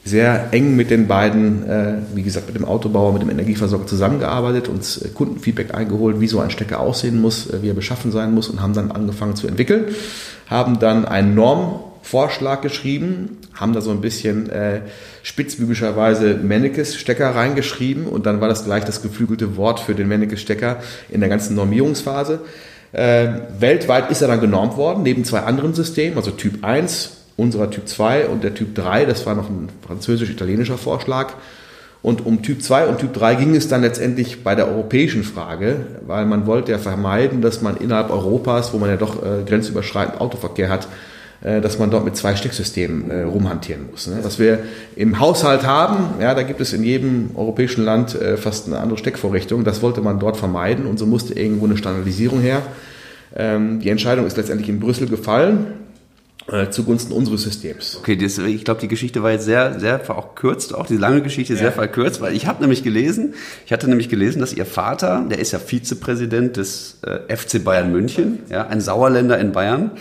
sehr 0.05 0.53
eng 0.53 0.77
mit 0.77 0.89
den 0.89 1.07
beiden, 1.07 1.63
wie 2.15 2.23
gesagt, 2.23 2.47
mit 2.47 2.55
dem 2.55 2.63
Autobauer, 2.63 3.11
mit 3.11 3.23
dem 3.23 3.29
Energieversorger 3.29 3.87
zusammengearbeitet, 3.87 4.69
uns 4.69 5.03
Kundenfeedback 5.13 5.75
eingeholt, 5.75 6.21
wie 6.21 6.29
so 6.29 6.39
ein 6.39 6.49
Stecker 6.49 6.79
aussehen 6.79 7.19
muss, 7.19 7.49
wie 7.61 7.67
er 7.67 7.73
beschaffen 7.73 8.13
sein 8.13 8.33
muss 8.33 8.47
und 8.47 8.61
haben 8.61 8.71
dann 8.71 8.89
angefangen 8.89 9.35
zu 9.35 9.49
entwickeln, 9.49 9.87
haben 10.49 10.79
dann 10.79 11.03
einen 11.03 11.35
Normvorschlag 12.07 12.61
geschrieben, 12.61 13.37
haben 13.53 13.73
da 13.73 13.81
so 13.81 13.91
ein 13.91 13.99
bisschen 13.99 14.49
äh, 14.49 14.79
spitzbübischerweise 15.23 16.35
Mennekes-Stecker 16.35 17.35
reingeschrieben 17.35 18.05
und 18.05 18.25
dann 18.25 18.39
war 18.39 18.47
das 18.47 18.63
gleich 18.63 18.85
das 18.85 19.01
geflügelte 19.01 19.57
Wort 19.57 19.81
für 19.81 19.93
den 19.93 20.07
Mennekes-Stecker 20.07 20.77
in 21.09 21.19
der 21.19 21.27
ganzen 21.27 21.55
Normierungsphase. 21.57 22.39
Äh, 22.93 23.27
weltweit 23.59 24.09
ist 24.09 24.21
er 24.21 24.29
dann 24.29 24.39
genormt 24.39 24.77
worden, 24.77 25.03
neben 25.03 25.25
zwei 25.25 25.41
anderen 25.41 25.73
Systemen, 25.73 26.15
also 26.15 26.31
Typ 26.31 26.63
1, 26.63 27.25
unserer 27.35 27.69
Typ 27.69 27.89
2 27.89 28.27
und 28.27 28.41
der 28.41 28.53
Typ 28.53 28.73
3, 28.73 29.03
das 29.03 29.25
war 29.25 29.35
noch 29.35 29.49
ein 29.49 29.67
französisch-italienischer 29.85 30.77
Vorschlag. 30.77 31.33
Und 32.01 32.25
um 32.25 32.41
Typ 32.41 32.63
2 32.63 32.87
und 32.87 32.99
Typ 32.99 33.13
3 33.15 33.35
ging 33.35 33.55
es 33.55 33.67
dann 33.67 33.81
letztendlich 33.81 34.45
bei 34.45 34.55
der 34.55 34.69
europäischen 34.69 35.25
Frage, 35.25 35.87
weil 36.05 36.25
man 36.25 36.45
wollte 36.45 36.71
ja 36.71 36.77
vermeiden, 36.77 37.41
dass 37.41 37.61
man 37.61 37.75
innerhalb 37.75 38.11
Europas, 38.11 38.71
wo 38.71 38.77
man 38.77 38.89
ja 38.89 38.95
doch 38.95 39.21
äh, 39.21 39.43
grenzüberschreitend 39.45 40.21
Autoverkehr 40.21 40.69
hat, 40.69 40.87
dass 41.41 41.77
man 41.77 41.91
dort 41.91 42.03
mit 42.03 42.15
zwei 42.15 42.35
Stecksystemen 42.35 43.11
äh, 43.11 43.21
rumhantieren 43.23 43.87
muss. 43.91 44.07
Ne? 44.07 44.19
Was 44.23 44.39
wir 44.39 44.59
im 44.95 45.19
Haushalt 45.19 45.65
haben, 45.65 46.19
ja, 46.19 46.33
da 46.33 46.43
gibt 46.43 46.61
es 46.61 46.73
in 46.73 46.83
jedem 46.83 47.31
europäischen 47.35 47.83
Land 47.83 48.19
äh, 48.19 48.37
fast 48.37 48.67
eine 48.67 48.79
andere 48.79 48.97
Steckvorrichtung. 48.97 49.63
Das 49.63 49.81
wollte 49.81 50.01
man 50.01 50.19
dort 50.19 50.37
vermeiden 50.37 50.85
und 50.85 50.97
so 50.97 51.05
musste 51.05 51.33
irgendwo 51.33 51.65
eine 51.65 51.77
Standardisierung 51.77 52.39
her. 52.39 52.63
Ähm, 53.35 53.79
die 53.79 53.89
Entscheidung 53.89 54.25
ist 54.25 54.37
letztendlich 54.37 54.69
in 54.69 54.79
Brüssel 54.79 55.07
gefallen 55.07 55.67
äh, 56.51 56.69
zugunsten 56.69 57.13
unseres 57.13 57.43
Systems. 57.43 57.97
Okay, 57.97 58.15
das, 58.15 58.37
ich 58.37 58.63
glaube, 58.63 58.79
die 58.79 58.87
Geschichte 58.87 59.21
war 59.21 59.31
jetzt 59.31 59.45
sehr, 59.45 59.79
sehr 59.79 59.99
verkürzt, 59.99 60.73
auch 60.73 60.85
die 60.85 60.97
lange 60.97 61.21
Geschichte 61.21 61.53
ja. 61.53 61.59
sehr 61.59 61.71
verkürzt, 61.71 62.21
weil 62.21 62.35
ich 62.35 62.47
habe 62.47 62.61
nämlich 62.61 62.83
gelesen, 62.83 63.33
ich 63.65 63.73
hatte 63.73 63.89
nämlich 63.89 64.09
gelesen, 64.09 64.39
dass 64.39 64.53
ihr 64.53 64.65
Vater, 64.65 65.25
der 65.29 65.39
ist 65.39 65.51
ja 65.51 65.59
Vizepräsident 65.59 66.57
des 66.57 66.99
äh, 67.03 67.35
FC 67.35 67.63
Bayern 67.63 67.91
München, 67.91 68.39
ja, 68.49 68.65
ein 68.67 68.81
Sauerländer 68.81 69.37
in 69.39 69.51
Bayern, 69.51 69.91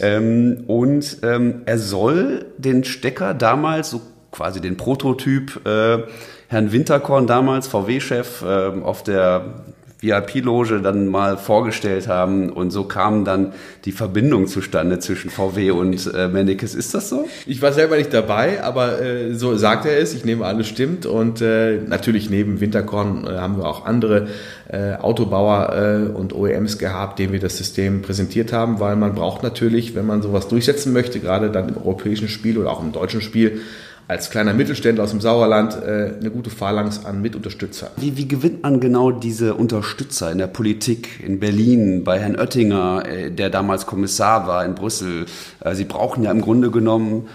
ähm, 0.00 0.64
und 0.66 1.18
ähm, 1.22 1.62
er 1.66 1.78
soll 1.78 2.46
den 2.58 2.84
Stecker 2.84 3.34
damals, 3.34 3.90
so 3.90 4.00
quasi 4.30 4.60
den 4.60 4.76
Prototyp, 4.76 5.64
äh, 5.66 6.02
Herrn 6.48 6.72
Winterkorn 6.72 7.26
damals, 7.26 7.66
VW-Chef, 7.66 8.42
äh, 8.42 8.80
auf 8.82 9.02
der 9.02 9.64
VIP-Loge 10.04 10.80
dann 10.80 11.08
mal 11.08 11.36
vorgestellt 11.36 12.08
haben 12.08 12.50
und 12.50 12.70
so 12.70 12.84
kam 12.84 13.24
dann 13.24 13.52
die 13.84 13.92
Verbindung 13.92 14.46
zustande 14.46 14.98
zwischen 14.98 15.30
VW 15.30 15.70
und 15.70 16.12
äh, 16.14 16.28
Mennekes. 16.28 16.74
Ist 16.74 16.94
das 16.94 17.08
so? 17.08 17.26
Ich 17.46 17.62
war 17.62 17.72
selber 17.72 17.96
nicht 17.96 18.12
dabei, 18.12 18.62
aber 18.62 19.00
äh, 19.00 19.34
so 19.34 19.56
sagt 19.56 19.86
er 19.86 19.98
es. 19.98 20.14
Ich 20.14 20.24
nehme 20.24 20.44
an, 20.44 20.60
es 20.60 20.68
stimmt. 20.68 21.06
Und 21.06 21.40
äh, 21.40 21.78
natürlich 21.78 22.30
neben 22.30 22.60
Winterkorn 22.60 23.26
äh, 23.26 23.38
haben 23.38 23.56
wir 23.56 23.66
auch 23.66 23.86
andere 23.86 24.28
äh, 24.68 24.94
Autobauer 24.94 25.74
äh, 25.74 26.12
und 26.12 26.34
OEMs 26.34 26.78
gehabt, 26.78 27.18
denen 27.18 27.32
wir 27.32 27.40
das 27.40 27.56
System 27.56 28.02
präsentiert 28.02 28.52
haben, 28.52 28.80
weil 28.80 28.96
man 28.96 29.14
braucht 29.14 29.42
natürlich, 29.42 29.94
wenn 29.94 30.06
man 30.06 30.22
sowas 30.22 30.48
durchsetzen 30.48 30.92
möchte, 30.92 31.20
gerade 31.20 31.50
dann 31.50 31.68
im 31.68 31.76
europäischen 31.76 32.28
Spiel 32.28 32.58
oder 32.58 32.70
auch 32.70 32.82
im 32.82 32.92
deutschen 32.92 33.20
Spiel, 33.20 33.60
als 34.06 34.30
kleiner 34.30 34.52
Mittelständler 34.52 35.04
aus 35.04 35.10
dem 35.10 35.20
Sauerland 35.20 35.74
äh, 35.82 36.14
eine 36.20 36.30
gute 36.30 36.50
Phalanx 36.50 37.04
an 37.04 37.22
Mitunterstützer. 37.22 37.90
Wie, 37.96 38.16
wie 38.16 38.28
gewinnt 38.28 38.62
man 38.62 38.80
genau 38.80 39.10
diese 39.10 39.54
Unterstützer 39.54 40.30
in 40.30 40.38
der 40.38 40.46
Politik, 40.46 41.20
in 41.24 41.40
Berlin, 41.40 42.04
bei 42.04 42.18
Herrn 42.18 42.36
Oettinger, 42.36 43.04
äh, 43.06 43.30
der 43.30 43.50
damals 43.50 43.86
Kommissar 43.86 44.46
war 44.46 44.64
in 44.64 44.74
Brüssel? 44.74 45.26
Äh, 45.64 45.74
Sie 45.74 45.84
brauchen 45.84 46.22
ja 46.22 46.30
im 46.30 46.40
Grunde 46.40 46.70
genommen, 46.70 47.28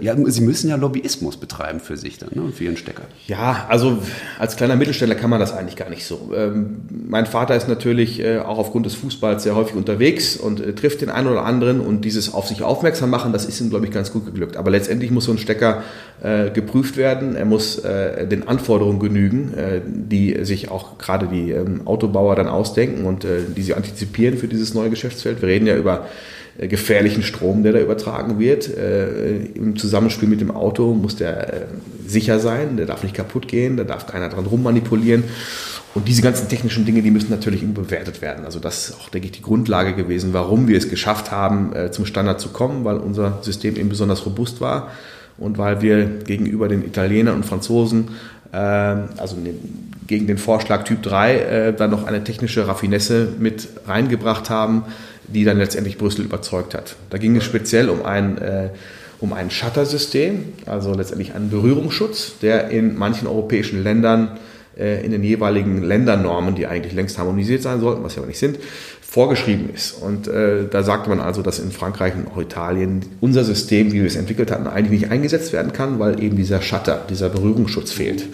ja, 0.00 0.14
Sie 0.26 0.42
müssen 0.42 0.68
ja 0.68 0.76
Lobbyismus 0.76 1.36
betreiben 1.36 1.80
für 1.80 1.96
sich 1.96 2.18
dann 2.18 2.30
ne, 2.34 2.52
für 2.52 2.64
Ihren 2.64 2.76
Stecker. 2.76 3.02
Ja, 3.26 3.66
also 3.68 3.98
als 4.38 4.56
kleiner 4.56 4.76
Mittelständler 4.76 5.16
kann 5.16 5.30
man 5.30 5.40
das 5.40 5.52
eigentlich 5.52 5.76
gar 5.76 5.90
nicht 5.90 6.04
so. 6.04 6.32
Ähm, 6.36 6.82
mein 7.08 7.26
Vater 7.26 7.56
ist 7.56 7.68
natürlich 7.68 8.24
auch 8.24 8.58
aufgrund 8.58 8.86
des 8.86 8.94
Fußballs 8.94 9.42
sehr 9.42 9.56
häufig 9.56 9.74
unterwegs 9.74 10.36
und 10.36 10.76
trifft 10.76 11.00
den 11.00 11.10
einen 11.10 11.28
oder 11.28 11.44
anderen 11.44 11.80
und 11.80 12.04
dieses 12.04 12.32
auf 12.32 12.48
sich 12.48 12.62
aufmerksam 12.62 13.10
machen, 13.10 13.32
das 13.32 13.44
ist 13.44 13.60
ihm, 13.60 13.70
glaube 13.70 13.86
ich, 13.86 13.92
ganz 13.92 14.12
gut 14.12 14.26
geglückt. 14.26 14.56
Aber 14.56 14.70
letztendlich 14.70 15.10
muss 15.10 15.24
so 15.24 15.32
ein 15.32 15.38
Stecker 15.38 15.82
äh, 16.22 16.50
geprüft 16.50 16.96
werden. 16.96 17.34
Er 17.36 17.44
muss 17.44 17.78
äh, 17.78 18.26
den 18.26 18.46
Anforderungen 18.46 19.00
genügen, 19.00 19.54
äh, 19.54 19.80
die 19.84 20.44
sich 20.44 20.70
auch 20.70 20.98
gerade 20.98 21.26
die 21.26 21.50
ähm, 21.50 21.82
Autobauer 21.86 22.36
dann 22.36 22.48
ausdenken 22.48 23.04
und 23.04 23.24
äh, 23.24 23.40
die 23.56 23.62
sie 23.62 23.74
antizipieren 23.74 24.38
für 24.38 24.48
dieses 24.48 24.74
neue 24.74 24.90
Geschäftsfeld. 24.90 25.42
Wir 25.42 25.48
reden 25.48 25.66
ja 25.66 25.76
über 25.76 26.00
äh, 26.00 26.08
gefährlichen 26.58 27.22
Strom, 27.22 27.62
der 27.62 27.72
da 27.72 27.80
übertragen 27.80 28.38
wird. 28.38 28.68
Äh, 28.68 29.44
Im 29.54 29.76
Zusammenspiel 29.76 30.28
mit 30.28 30.40
dem 30.40 30.50
Auto 30.50 30.94
muss 30.94 31.16
der 31.16 31.68
sicher 32.06 32.38
sein, 32.38 32.76
der 32.76 32.86
darf 32.86 33.02
nicht 33.02 33.14
kaputt 33.14 33.48
gehen, 33.48 33.76
da 33.76 33.84
darf 33.84 34.06
keiner 34.06 34.28
dran 34.28 34.46
rummanipulieren. 34.46 35.24
Und 35.94 36.08
diese 36.08 36.22
ganzen 36.22 36.48
technischen 36.48 36.86
Dinge, 36.86 37.02
die 37.02 37.10
müssen 37.10 37.30
natürlich 37.30 37.62
bewertet 37.66 38.22
werden. 38.22 38.46
Also 38.46 38.60
das 38.60 38.88
ist 38.88 38.96
auch, 38.98 39.10
denke 39.10 39.26
ich, 39.26 39.32
die 39.32 39.42
Grundlage 39.42 39.94
gewesen, 39.94 40.32
warum 40.32 40.66
wir 40.66 40.78
es 40.78 40.88
geschafft 40.88 41.30
haben, 41.30 41.72
zum 41.90 42.06
Standard 42.06 42.40
zu 42.40 42.48
kommen, 42.48 42.86
weil 42.86 42.96
unser 42.96 43.40
System 43.42 43.76
eben 43.76 43.90
besonders 43.90 44.24
robust 44.24 44.62
war 44.62 44.90
und 45.38 45.58
weil 45.58 45.82
wir 45.82 46.06
gegenüber 46.24 46.68
den 46.68 46.84
Italienern 46.84 47.36
und 47.36 47.46
Franzosen, 47.46 48.08
äh, 48.08 48.41
also 48.56 49.36
ne, 49.36 49.54
gegen 50.06 50.26
den 50.26 50.38
Vorschlag 50.38 50.84
Typ 50.84 51.02
3, 51.02 51.34
äh, 51.36 51.72
dann 51.74 51.90
noch 51.90 52.04
eine 52.04 52.22
technische 52.22 52.66
Raffinesse 52.68 53.28
mit 53.38 53.68
reingebracht 53.86 54.50
haben, 54.50 54.84
die 55.26 55.44
dann 55.44 55.58
letztendlich 55.58 55.98
Brüssel 55.98 56.24
überzeugt 56.24 56.74
hat. 56.74 56.96
Da 57.10 57.18
ging 57.18 57.36
es 57.36 57.44
speziell 57.44 57.88
um 57.88 58.04
ein, 58.04 58.38
äh, 58.38 58.68
um 59.20 59.32
ein 59.32 59.50
Shuttersystem, 59.50 60.52
also 60.66 60.92
letztendlich 60.94 61.34
einen 61.34 61.50
Berührungsschutz, 61.50 62.38
der 62.40 62.68
in 62.68 62.98
manchen 62.98 63.26
europäischen 63.26 63.82
Ländern 63.82 64.38
äh, 64.76 65.04
in 65.04 65.12
den 65.12 65.22
jeweiligen 65.22 65.82
Ländernormen, 65.82 66.54
die 66.54 66.66
eigentlich 66.66 66.94
längst 66.94 67.18
harmonisiert 67.18 67.62
sein 67.62 67.80
sollten, 67.80 68.02
was 68.02 68.14
sie 68.14 68.18
aber 68.18 68.26
nicht 68.26 68.38
sind, 68.38 68.58
vorgeschrieben 69.12 69.68
ist. 69.74 69.92
Und 69.92 70.26
äh, 70.26 70.66
da 70.70 70.82
sagte 70.82 71.10
man 71.10 71.20
also, 71.20 71.42
dass 71.42 71.58
in 71.58 71.70
Frankreich 71.70 72.14
und 72.14 72.28
auch 72.28 72.40
Italien 72.40 73.04
unser 73.20 73.44
System, 73.44 73.92
wie 73.92 74.00
wir 74.00 74.06
es 74.06 74.16
entwickelt 74.16 74.50
hatten, 74.50 74.66
eigentlich 74.66 75.02
nicht 75.02 75.10
eingesetzt 75.10 75.52
werden 75.52 75.74
kann, 75.74 75.98
weil 75.98 76.22
eben 76.22 76.34
dieser 76.34 76.62
Shutter, 76.62 77.02
dieser 77.10 77.28
Berührungsschutz 77.28 77.92
fehlt. 77.92 78.24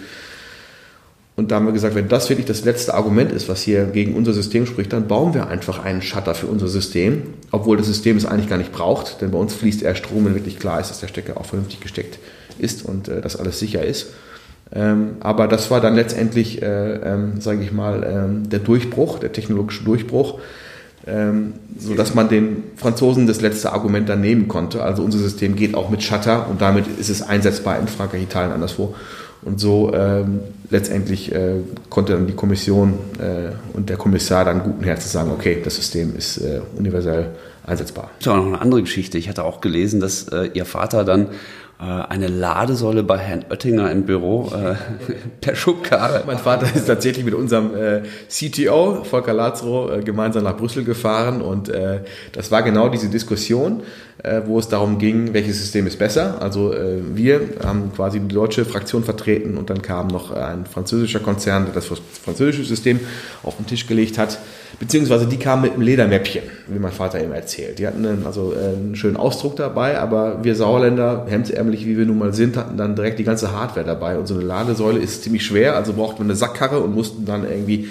Und 1.35 1.51
da 1.51 1.57
haben 1.57 1.65
wir 1.65 1.73
gesagt, 1.73 1.95
wenn 1.95 2.07
das 2.07 2.29
wirklich 2.29 2.45
das 2.45 2.63
letzte 2.63 2.93
Argument 2.93 3.33
ist, 3.33 3.49
was 3.49 3.61
hier 3.61 3.87
gegen 3.87 4.15
unser 4.15 4.31
System 4.31 4.65
spricht, 4.65 4.93
dann 4.93 5.09
bauen 5.09 5.33
wir 5.33 5.47
einfach 5.47 5.83
einen 5.83 6.01
Shutter 6.01 6.33
für 6.33 6.47
unser 6.47 6.69
System, 6.69 7.23
obwohl 7.51 7.75
das 7.75 7.87
System 7.87 8.15
es 8.15 8.25
eigentlich 8.25 8.47
gar 8.47 8.57
nicht 8.57 8.71
braucht, 8.71 9.19
denn 9.19 9.31
bei 9.31 9.37
uns 9.37 9.53
fließt 9.55 9.81
eher 9.81 9.95
Strom, 9.95 10.27
wenn 10.27 10.35
wirklich 10.35 10.59
klar 10.59 10.79
ist, 10.79 10.91
dass 10.91 11.01
der 11.01 11.07
Stecker 11.07 11.35
auch 11.35 11.45
vernünftig 11.45 11.81
gesteckt 11.81 12.19
ist 12.57 12.85
und 12.85 13.09
äh, 13.09 13.19
dass 13.19 13.35
alles 13.35 13.59
sicher 13.59 13.83
ist. 13.83 14.13
Ähm, 14.71 15.17
aber 15.19 15.49
das 15.49 15.69
war 15.71 15.81
dann 15.81 15.95
letztendlich, 15.95 16.61
äh, 16.61 16.93
ähm, 16.93 17.41
sage 17.41 17.63
ich 17.63 17.73
mal, 17.73 18.05
ähm, 18.09 18.49
der 18.49 18.59
Durchbruch, 18.59 19.19
der 19.19 19.33
technologische 19.33 19.83
Durchbruch, 19.83 20.39
ähm, 21.09 21.53
so 21.77 21.95
dass 21.95 22.13
man 22.13 22.29
den 22.29 22.63
Franzosen 22.75 23.27
das 23.27 23.41
letzte 23.41 23.71
Argument 23.73 24.07
dann 24.09 24.21
nehmen 24.21 24.47
konnte. 24.47 24.83
Also 24.83 25.03
unser 25.03 25.19
System 25.19 25.55
geht 25.55 25.75
auch 25.75 25.89
mit 25.89 26.03
Shutter 26.03 26.47
und 26.49 26.61
damit 26.61 26.85
ist 26.99 27.09
es 27.09 27.21
einsetzbar 27.21 27.79
in 27.79 27.87
Frankreich, 27.87 28.23
Italien, 28.23 28.51
anderswo. 28.51 28.95
Und 29.41 29.59
so 29.59 29.93
ähm, 29.93 30.41
letztendlich 30.69 31.31
äh, 31.33 31.61
konnte 31.89 32.13
dann 32.13 32.27
die 32.27 32.33
Kommission 32.33 32.95
äh, 33.19 33.53
und 33.73 33.89
der 33.89 33.95
Kommissar 33.95 34.43
dann 34.43 34.63
guten 34.63 34.83
Herzens 34.83 35.13
sagen, 35.13 35.31
okay, 35.31 35.61
das 35.63 35.77
System 35.77 36.15
ist 36.17 36.37
äh, 36.37 36.59
universell 36.77 37.27
einsetzbar. 37.65 38.11
Das 38.17 38.27
ist 38.27 38.31
auch 38.33 38.37
noch 38.37 38.47
eine 38.47 38.61
andere 38.61 38.81
Geschichte. 38.81 39.17
Ich 39.17 39.29
hatte 39.29 39.45
auch 39.45 39.61
gelesen, 39.61 40.01
dass 40.01 40.27
äh, 40.27 40.49
Ihr 40.53 40.65
Vater 40.65 41.05
dann 41.05 41.27
eine 41.85 42.27
Ladesäule 42.27 43.03
bei 43.03 43.17
Herrn 43.17 43.45
Oettinger 43.49 43.89
im 43.89 44.03
Büro 44.03 44.51
äh, 44.53 44.75
per 45.41 45.55
Schubkarre. 45.55 46.23
Mein 46.27 46.37
Vater 46.37 46.67
ist 46.75 46.87
tatsächlich 46.87 47.23
mit 47.23 47.33
unserem 47.33 47.73
äh, 47.73 48.01
CTO, 48.27 49.05
Volker 49.05 49.33
Lazaro, 49.33 49.89
äh, 49.89 50.03
gemeinsam 50.03 50.43
nach 50.43 50.57
Brüssel 50.57 50.83
gefahren 50.83 51.41
und 51.41 51.69
äh, 51.69 52.01
das 52.33 52.51
war 52.51 52.63
genau 52.63 52.89
diese 52.89 53.07
Diskussion, 53.07 53.79
äh, 53.79 53.83
wo 54.45 54.59
es 54.59 54.67
darum 54.67 54.97
ging, 54.97 55.33
welches 55.33 55.59
System 55.59 55.87
ist 55.87 55.97
besser. 55.97 56.41
Also 56.41 56.73
äh, 56.73 56.97
wir 57.13 57.41
haben 57.63 57.93
quasi 57.95 58.19
die 58.19 58.33
deutsche 58.33 58.65
Fraktion 58.65 59.03
vertreten 59.03 59.57
und 59.57 59.69
dann 59.69 59.81
kam 59.81 60.07
noch 60.07 60.31
ein 60.31 60.65
französischer 60.65 61.21
Konzern, 61.21 61.65
der 61.65 61.73
das 61.73 61.85
französische 61.85 62.65
System 62.65 62.99
auf 63.43 63.55
den 63.55 63.65
Tisch 63.65 63.87
gelegt 63.87 64.17
hat. 64.17 64.39
Beziehungsweise 64.77 65.25
die 65.25 65.37
kamen 65.37 65.61
mit 65.61 65.73
einem 65.73 65.81
Ledermäppchen, 65.83 66.43
wie 66.67 66.79
mein 66.79 66.91
Vater 66.91 67.21
eben 67.21 67.31
erzählt. 67.31 67.79
Die 67.79 67.87
hatten 67.87 68.05
einen, 68.05 68.25
also 68.25 68.53
äh, 68.53 68.75
einen 68.75 68.95
schönen 68.95 69.15
Ausdruck 69.15 69.55
dabei, 69.55 69.97
aber 69.97 70.43
wir 70.43 70.55
Sauerländer, 70.55 71.25
hemdsärmlich 71.29 71.85
wie 71.85 71.97
wir 71.97 72.05
nun 72.05 72.17
mal 72.17 72.33
sind, 72.33 72.57
hatten 72.57 72.77
dann 72.77 72.95
direkt 72.95 73.19
die 73.19 73.23
ganze 73.23 73.53
Hardware 73.53 73.85
dabei. 73.85 74.17
Und 74.17 74.27
so 74.27 74.35
eine 74.35 74.43
Ladesäule 74.43 74.99
ist 74.99 75.23
ziemlich 75.23 75.45
schwer, 75.45 75.75
also 75.77 75.93
brauchten 75.93 76.19
wir 76.19 76.25
eine 76.25 76.35
Sackkarre 76.35 76.79
und 76.79 76.93
mussten 76.93 77.25
dann 77.25 77.49
irgendwie 77.49 77.87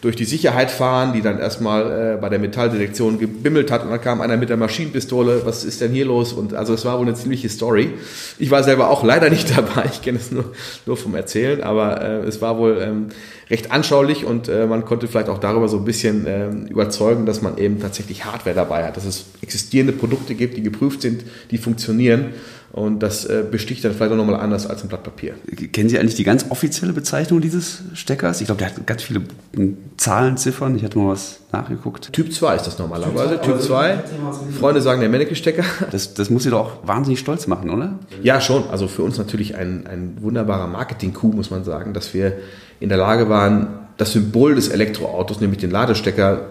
durch 0.00 0.16
die 0.16 0.24
Sicherheit 0.24 0.70
fahren, 0.70 1.12
die 1.12 1.20
dann 1.20 1.38
erstmal 1.38 2.14
äh, 2.14 2.20
bei 2.20 2.30
der 2.30 2.38
Metalldetektion 2.38 3.18
gebimmelt 3.18 3.70
hat 3.70 3.84
und 3.84 3.90
dann 3.90 4.00
kam 4.00 4.20
einer 4.22 4.38
mit 4.38 4.48
der 4.48 4.56
Maschinenpistole, 4.56 5.42
was 5.44 5.64
ist 5.64 5.80
denn 5.82 5.92
hier 5.92 6.06
los? 6.06 6.32
Und 6.32 6.54
also 6.54 6.72
es 6.72 6.84
war 6.86 6.98
wohl 6.98 7.06
eine 7.06 7.14
ziemliche 7.14 7.48
Story. 7.50 7.92
Ich 8.38 8.50
war 8.50 8.62
selber 8.62 8.88
auch 8.88 9.04
leider 9.04 9.28
nicht 9.30 9.56
dabei, 9.56 9.84
ich 9.92 10.00
kenne 10.00 10.18
es 10.18 10.30
nur, 10.30 10.52
nur 10.86 10.96
vom 10.96 11.14
Erzählen, 11.14 11.62
aber 11.62 12.00
äh, 12.00 12.20
es 12.20 12.40
war 12.40 12.56
wohl 12.56 12.80
ähm, 12.82 13.08
recht 13.50 13.72
anschaulich 13.72 14.24
und 14.24 14.48
äh, 14.48 14.66
man 14.66 14.84
konnte 14.84 15.08
vielleicht 15.08 15.28
auch 15.28 15.38
darüber 15.38 15.68
so 15.68 15.78
ein 15.78 15.84
bisschen 15.84 16.26
äh, 16.26 16.48
überzeugen, 16.70 17.26
dass 17.26 17.42
man 17.42 17.58
eben 17.58 17.80
tatsächlich 17.80 18.24
Hardware 18.24 18.54
dabei 18.54 18.84
hat, 18.84 18.96
dass 18.96 19.04
es 19.04 19.26
existierende 19.42 19.92
Produkte 19.92 20.34
gibt, 20.34 20.56
die 20.56 20.62
geprüft 20.62 21.02
sind, 21.02 21.24
die 21.50 21.58
funktionieren 21.58 22.26
und 22.72 23.00
das 23.00 23.24
äh, 23.24 23.44
besticht 23.50 23.84
dann 23.84 23.92
vielleicht 23.92 24.12
auch 24.12 24.16
nochmal 24.16 24.38
anders 24.38 24.66
als 24.68 24.82
ein 24.82 24.88
Blatt 24.88 25.02
Papier. 25.02 25.34
Kennen 25.72 25.88
Sie 25.88 25.98
eigentlich 25.98 26.14
die 26.14 26.22
ganz 26.22 26.46
offizielle 26.50 26.92
Bezeichnung 26.92 27.40
dieses 27.40 27.82
Steckers? 27.94 28.40
Ich 28.40 28.46
glaube, 28.46 28.60
der 28.60 28.68
hat 28.68 28.86
ganz 28.86 29.02
viele 29.02 29.22
Zahlen, 29.96 30.36
Ziffern. 30.36 30.76
Ich 30.76 30.84
hatte 30.84 30.96
mal 30.98 31.08
was 31.08 31.40
nachgeguckt. 31.50 32.12
Typ 32.12 32.32
2 32.32 32.54
ist 32.54 32.66
das 32.68 32.78
normalerweise. 32.78 33.40
Typ 33.40 33.60
2. 33.60 34.04
Freunde 34.58 34.80
sagen 34.82 35.00
der 35.00 35.10
Menneke-Stecker. 35.10 35.64
Das, 35.90 36.14
das 36.14 36.30
muss 36.30 36.44
Sie 36.44 36.50
doch 36.50 36.60
auch 36.60 36.86
wahnsinnig 36.86 37.18
stolz 37.18 37.48
machen, 37.48 37.70
oder? 37.70 37.98
Ja, 38.22 38.40
schon. 38.40 38.70
Also 38.70 38.86
für 38.86 39.02
uns 39.02 39.18
natürlich 39.18 39.56
ein, 39.56 39.88
ein 39.88 40.18
wunderbarer 40.20 40.68
Marketing-Coup, 40.68 41.34
muss 41.34 41.50
man 41.50 41.64
sagen, 41.64 41.92
dass 41.92 42.14
wir 42.14 42.34
in 42.80 42.88
der 42.88 42.98
Lage 42.98 43.28
waren, 43.28 43.68
das 43.96 44.12
Symbol 44.12 44.54
des 44.54 44.68
Elektroautos, 44.68 45.40
nämlich 45.40 45.60
den 45.60 45.70
Ladestecker, 45.70 46.46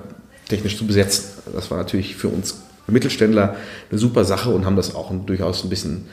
technisch 0.48 0.78
zu 0.78 0.86
besetzen. 0.86 1.42
Das 1.54 1.70
war 1.70 1.78
natürlich 1.78 2.16
für 2.16 2.28
uns 2.28 2.62
Mittelständler 2.88 3.56
eine 3.90 4.00
super 4.00 4.24
Sache 4.26 4.50
und 4.50 4.66
haben 4.66 4.76
das 4.76 4.96
auch 4.96 5.12
durchaus 5.26 5.64
ein 5.64 5.70
bisschen 5.70 6.06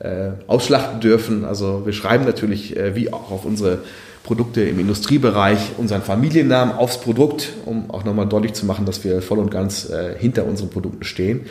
äh, 0.00 0.30
ausschlachten 0.46 1.00
dürfen. 1.00 1.44
Also 1.44 1.82
wir 1.84 1.92
schreiben 1.92 2.24
natürlich, 2.24 2.76
äh, 2.76 2.96
wie 2.96 3.12
auch 3.12 3.30
auf 3.30 3.44
unsere 3.44 3.78
Produkte 4.24 4.62
im 4.62 4.80
Industriebereich, 4.80 5.72
unseren 5.76 6.02
Familiennamen 6.02 6.74
aufs 6.74 7.00
Produkt, 7.00 7.50
um 7.66 7.90
auch 7.90 8.04
nochmal 8.04 8.26
deutlich 8.26 8.54
zu 8.54 8.66
machen, 8.66 8.86
dass 8.86 9.04
wir 9.04 9.22
voll 9.22 9.38
und 9.38 9.50
ganz 9.50 9.90
äh, 9.90 10.14
hinter 10.18 10.46
unseren 10.46 10.70
Produkten 10.70 11.04
stehen. 11.04 11.42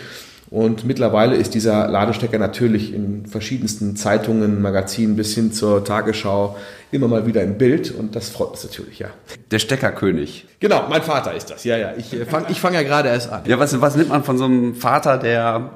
Und 0.54 0.86
mittlerweile 0.86 1.36
ist 1.36 1.56
dieser 1.56 1.88
Ladestecker 1.88 2.38
natürlich 2.38 2.94
in 2.94 3.26
verschiedensten 3.26 3.96
Zeitungen, 3.96 4.62
Magazinen 4.62 5.16
bis 5.16 5.34
hin 5.34 5.52
zur 5.52 5.84
Tagesschau 5.84 6.56
immer 6.92 7.08
mal 7.08 7.26
wieder 7.26 7.42
im 7.42 7.58
Bild 7.58 7.90
und 7.90 8.16
das 8.16 8.30
freut 8.30 8.52
uns 8.52 8.64
natürlich, 8.64 9.00
ja. 9.00 9.08
Der 9.50 9.58
Steckerkönig. 9.58 10.46
Genau, 10.60 10.86
mein 10.88 11.02
Vater 11.02 11.34
ist 11.34 11.50
das, 11.50 11.64
ja, 11.64 11.76
ja. 11.78 11.94
Ich 11.98 12.14
äh, 12.14 12.26
fange 12.26 12.46
ich 12.50 12.62
fang 12.62 12.76
ja 12.76 12.84
gerade 12.84 13.10
erst 13.10 13.32
an. 13.32 13.42
Ja, 13.48 13.58
was, 13.58 13.82
was 13.82 13.96
nimmt 13.96 14.10
man 14.10 14.24
von 14.24 14.38
so 14.38 14.46
einem 14.46 14.76
Vater, 14.76 15.18
der 15.18 15.72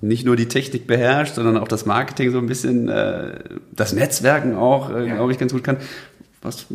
nicht 0.00 0.24
nur 0.24 0.34
die 0.34 0.48
Technik 0.48 0.86
beherrscht, 0.86 1.34
sondern 1.34 1.58
auch 1.58 1.68
das 1.68 1.84
Marketing 1.84 2.30
so 2.30 2.38
ein 2.38 2.46
bisschen, 2.46 2.88
äh, 2.88 3.34
das 3.70 3.92
Netzwerken 3.92 4.56
auch, 4.56 4.88
äh, 4.88 5.08
ja. 5.08 5.16
glaube 5.16 5.32
ich, 5.32 5.38
ganz 5.38 5.52
gut 5.52 5.62
kann. 5.62 5.76
Was 6.42 6.66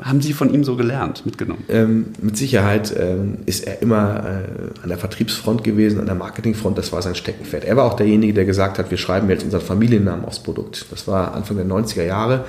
haben 0.00 0.20
Sie 0.20 0.32
von 0.32 0.54
ihm 0.54 0.62
so 0.62 0.76
gelernt, 0.76 1.26
mitgenommen? 1.26 1.64
Ähm, 1.68 2.06
mit 2.20 2.36
Sicherheit 2.36 2.94
ähm, 2.96 3.38
ist 3.46 3.66
er 3.66 3.82
immer 3.82 4.24
äh, 4.24 4.80
an 4.82 4.88
der 4.88 4.98
Vertriebsfront 4.98 5.64
gewesen, 5.64 5.98
an 5.98 6.06
der 6.06 6.14
Marketingfront, 6.14 6.78
das 6.78 6.92
war 6.92 7.02
sein 7.02 7.16
Steckenpferd. 7.16 7.64
Er 7.64 7.76
war 7.76 7.84
auch 7.84 7.96
derjenige, 7.96 8.32
der 8.32 8.44
gesagt 8.44 8.78
hat, 8.78 8.92
wir 8.92 8.98
schreiben 8.98 9.28
jetzt 9.28 9.42
unseren 9.42 9.62
Familiennamen 9.62 10.24
aufs 10.24 10.38
Produkt. 10.38 10.86
Das 10.90 11.08
war 11.08 11.34
Anfang 11.34 11.56
der 11.56 11.66
90er 11.66 12.04
Jahre 12.04 12.44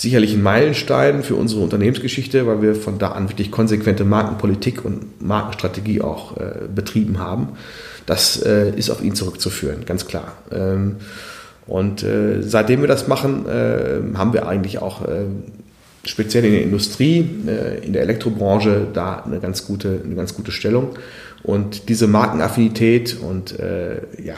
sicherlich 0.00 0.32
ein 0.32 0.42
Meilenstein 0.42 1.22
für 1.22 1.34
unsere 1.34 1.60
Unternehmensgeschichte, 1.60 2.46
weil 2.46 2.62
wir 2.62 2.74
von 2.74 2.98
da 2.98 3.08
an 3.08 3.28
wirklich 3.28 3.50
konsequente 3.50 4.04
Markenpolitik 4.04 4.82
und 4.84 5.20
Markenstrategie 5.20 6.00
auch 6.00 6.38
äh, 6.38 6.68
betrieben 6.74 7.18
haben. 7.18 7.48
Das 8.06 8.40
äh, 8.40 8.70
ist 8.70 8.88
auf 8.88 9.02
ihn 9.02 9.14
zurückzuführen, 9.14 9.84
ganz 9.84 10.06
klar. 10.06 10.32
Ähm, 10.50 10.96
und 11.66 12.02
äh, 12.02 12.42
seitdem 12.42 12.80
wir 12.80 12.88
das 12.88 13.08
machen, 13.08 13.46
äh, 13.46 14.00
haben 14.16 14.32
wir 14.32 14.48
eigentlich 14.48 14.78
auch 14.80 15.02
äh, 15.02 15.26
speziell 16.04 16.44
in 16.44 16.52
der 16.52 16.62
Industrie, 16.62 17.28
äh, 17.46 17.84
in 17.84 17.92
der 17.92 18.02
Elektrobranche 18.02 18.88
da 18.92 19.22
eine 19.24 19.40
ganz 19.40 19.66
gute, 19.66 20.00
eine 20.04 20.14
ganz 20.14 20.34
gute 20.34 20.52
Stellung. 20.52 20.90
Und 21.42 21.88
diese 21.88 22.06
Markenaffinität 22.06 23.16
und 23.18 23.54
ja, 24.22 24.34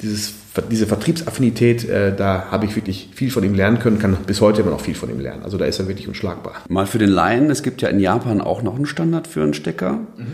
dieses, 0.00 0.34
diese 0.70 0.86
Vertriebsaffinität, 0.86 1.88
äh, 1.88 2.14
da 2.14 2.46
habe 2.50 2.66
ich 2.66 2.76
wirklich 2.76 3.08
viel 3.14 3.30
von 3.30 3.44
ihm 3.44 3.54
lernen 3.54 3.78
können, 3.78 3.98
kann 3.98 4.16
bis 4.26 4.40
heute 4.40 4.60
immer 4.60 4.70
noch 4.70 4.80
viel 4.80 4.94
von 4.94 5.10
ihm 5.10 5.20
lernen. 5.20 5.42
Also 5.42 5.56
da 5.56 5.64
ist 5.64 5.78
er 5.78 5.88
wirklich 5.88 6.08
unschlagbar. 6.08 6.54
Mal 6.68 6.86
für 6.86 6.98
den 6.98 7.08
Laien, 7.08 7.50
es 7.50 7.62
gibt 7.62 7.82
ja 7.82 7.88
in 7.88 7.98
Japan 7.98 8.40
auch 8.40 8.62
noch 8.62 8.76
einen 8.76 8.86
Standard 8.86 9.26
für 9.26 9.42
einen 9.42 9.54
Stecker. 9.54 9.92
Mhm. 9.92 10.26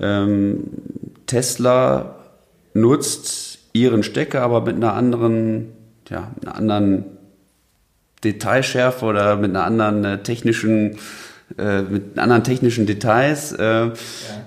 Ähm, 0.00 0.60
Tesla 1.26 2.16
nutzt 2.72 3.58
ihren 3.72 4.02
Stecker, 4.02 4.42
aber 4.42 4.62
mit 4.62 4.76
einer 4.76 4.94
anderen, 4.94 5.66
ja, 6.08 6.30
einer 6.42 6.54
anderen 6.54 7.04
Detailschärfe 8.24 9.04
oder 9.04 9.36
mit 9.36 9.50
einer 9.50 9.64
anderen 9.64 10.04
äh, 10.04 10.22
technischen 10.22 10.98
äh, 11.58 11.82
mit 11.82 12.18
anderen 12.18 12.44
technischen 12.44 12.86
Details. 12.86 13.52
Äh, 13.52 13.64
ja. 13.64 13.92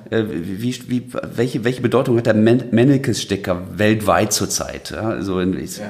äh, 0.10 0.26
wie, 0.30 0.80
wie, 0.88 1.04
welche, 1.36 1.64
welche 1.66 1.82
Bedeutung 1.82 2.18
hat 2.18 2.28
der 2.28 2.34
Mennekes-Stecker 2.34 3.62
weltweit 3.76 4.32
zurzeit? 4.32 4.92
Ja, 4.92 5.10
also 5.10 5.40
in, 5.40 5.54
ist, 5.54 5.80
ja. 5.80 5.86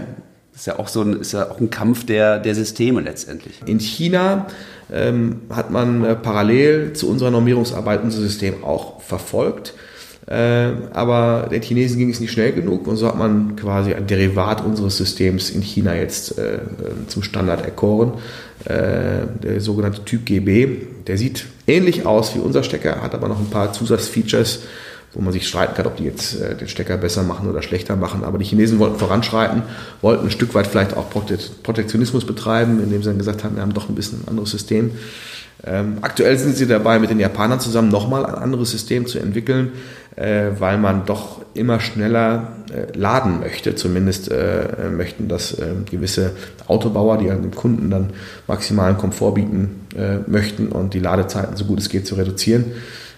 ist 0.55 0.65
ja 0.65 0.79
auch 0.79 0.87
so 0.87 1.01
ein, 1.01 1.21
ist 1.21 1.33
ja 1.33 1.51
auch 1.51 1.59
ein 1.59 1.69
Kampf 1.69 2.05
der, 2.05 2.39
der 2.39 2.55
Systeme 2.55 3.01
letztendlich. 3.01 3.61
In 3.67 3.79
China 3.79 4.47
ähm, 4.91 5.41
hat 5.51 5.69
man 5.69 6.03
äh, 6.03 6.15
parallel 6.15 6.93
zu 6.93 7.09
unserer 7.09 7.29
Normierungsarbeit 7.29 8.01
unser 8.03 8.21
System 8.21 8.63
auch 8.63 9.01
verfolgt. 9.01 9.75
Äh, 10.25 10.71
aber 10.93 11.49
den 11.51 11.61
Chinesen 11.61 11.97
ging 11.97 12.09
es 12.09 12.21
nicht 12.21 12.31
schnell 12.31 12.53
genug 12.53 12.87
und 12.87 12.95
so 12.95 13.07
hat 13.07 13.17
man 13.17 13.57
quasi 13.57 13.93
ein 13.93 14.07
Derivat 14.07 14.63
unseres 14.63 14.97
Systems 14.97 15.49
in 15.49 15.61
China 15.61 15.95
jetzt 15.95 16.37
äh, 16.37 16.59
zum 17.07 17.23
Standard 17.23 17.65
erkoren. 17.65 18.13
Äh, 18.65 19.27
der 19.43 19.59
sogenannte 19.59 20.05
Typ 20.05 20.25
GB. 20.25 20.77
Der 21.07 21.17
sieht 21.17 21.45
ähnlich 21.67 22.05
aus 22.05 22.33
wie 22.35 22.39
unser 22.39 22.63
Stecker, 22.63 23.01
hat 23.01 23.13
aber 23.13 23.27
noch 23.27 23.39
ein 23.39 23.49
paar 23.49 23.73
Zusatzfeatures, 23.73 24.61
wo 25.13 25.21
man 25.21 25.33
sich 25.33 25.45
streiten 25.45 25.73
kann, 25.75 25.87
ob 25.87 25.97
die 25.97 26.05
jetzt 26.05 26.39
äh, 26.39 26.55
den 26.55 26.69
Stecker 26.69 26.95
besser 26.95 27.23
machen 27.23 27.49
oder 27.49 27.61
schlechter 27.61 27.97
machen. 27.97 28.23
Aber 28.23 28.37
die 28.37 28.45
Chinesen 28.45 28.79
wollten 28.79 28.97
voranschreiten, 28.97 29.63
wollten 30.01 30.27
ein 30.27 30.31
Stück 30.31 30.55
weit 30.55 30.67
vielleicht 30.67 30.95
auch 30.95 31.09
Protektionismus 31.09 32.25
betreiben, 32.25 32.81
indem 32.81 33.03
sie 33.03 33.09
dann 33.09 33.17
gesagt 33.17 33.43
haben, 33.43 33.55
wir 33.55 33.61
haben 33.61 33.73
doch 33.73 33.89
ein 33.89 33.95
bisschen 33.95 34.21
ein 34.21 34.29
anderes 34.29 34.51
System. 34.51 34.91
Ähm, 35.65 35.97
aktuell 36.01 36.37
sind 36.37 36.57
sie 36.57 36.67
dabei, 36.67 36.99
mit 36.99 37.09
den 37.09 37.19
Japanern 37.19 37.59
zusammen 37.59 37.89
nochmal 37.89 38.25
ein 38.25 38.35
anderes 38.35 38.71
System 38.71 39.05
zu 39.05 39.19
entwickeln, 39.19 39.71
äh, 40.15 40.51
weil 40.59 40.77
man 40.77 41.05
doch 41.05 41.41
immer 41.53 41.79
schneller 41.79 42.53
äh, 42.69 42.97
laden 42.97 43.39
möchte. 43.39 43.75
Zumindest 43.75 44.29
äh, 44.31 44.89
möchten 44.91 45.27
das 45.27 45.53
äh, 45.53 45.67
gewisse 45.89 46.31
Autobauer, 46.67 47.17
die 47.17 47.27
dem 47.27 47.55
Kunden 47.55 47.89
dann 47.89 48.09
maximalen 48.47 48.97
Komfort 48.97 49.35
bieten 49.35 49.87
äh, 49.95 50.17
möchten 50.29 50.67
und 50.67 50.93
die 50.93 50.99
Ladezeiten 50.99 51.55
so 51.55 51.65
gut 51.65 51.79
es 51.79 51.89
geht 51.89 52.07
zu 52.07 52.15
reduzieren. 52.15 52.65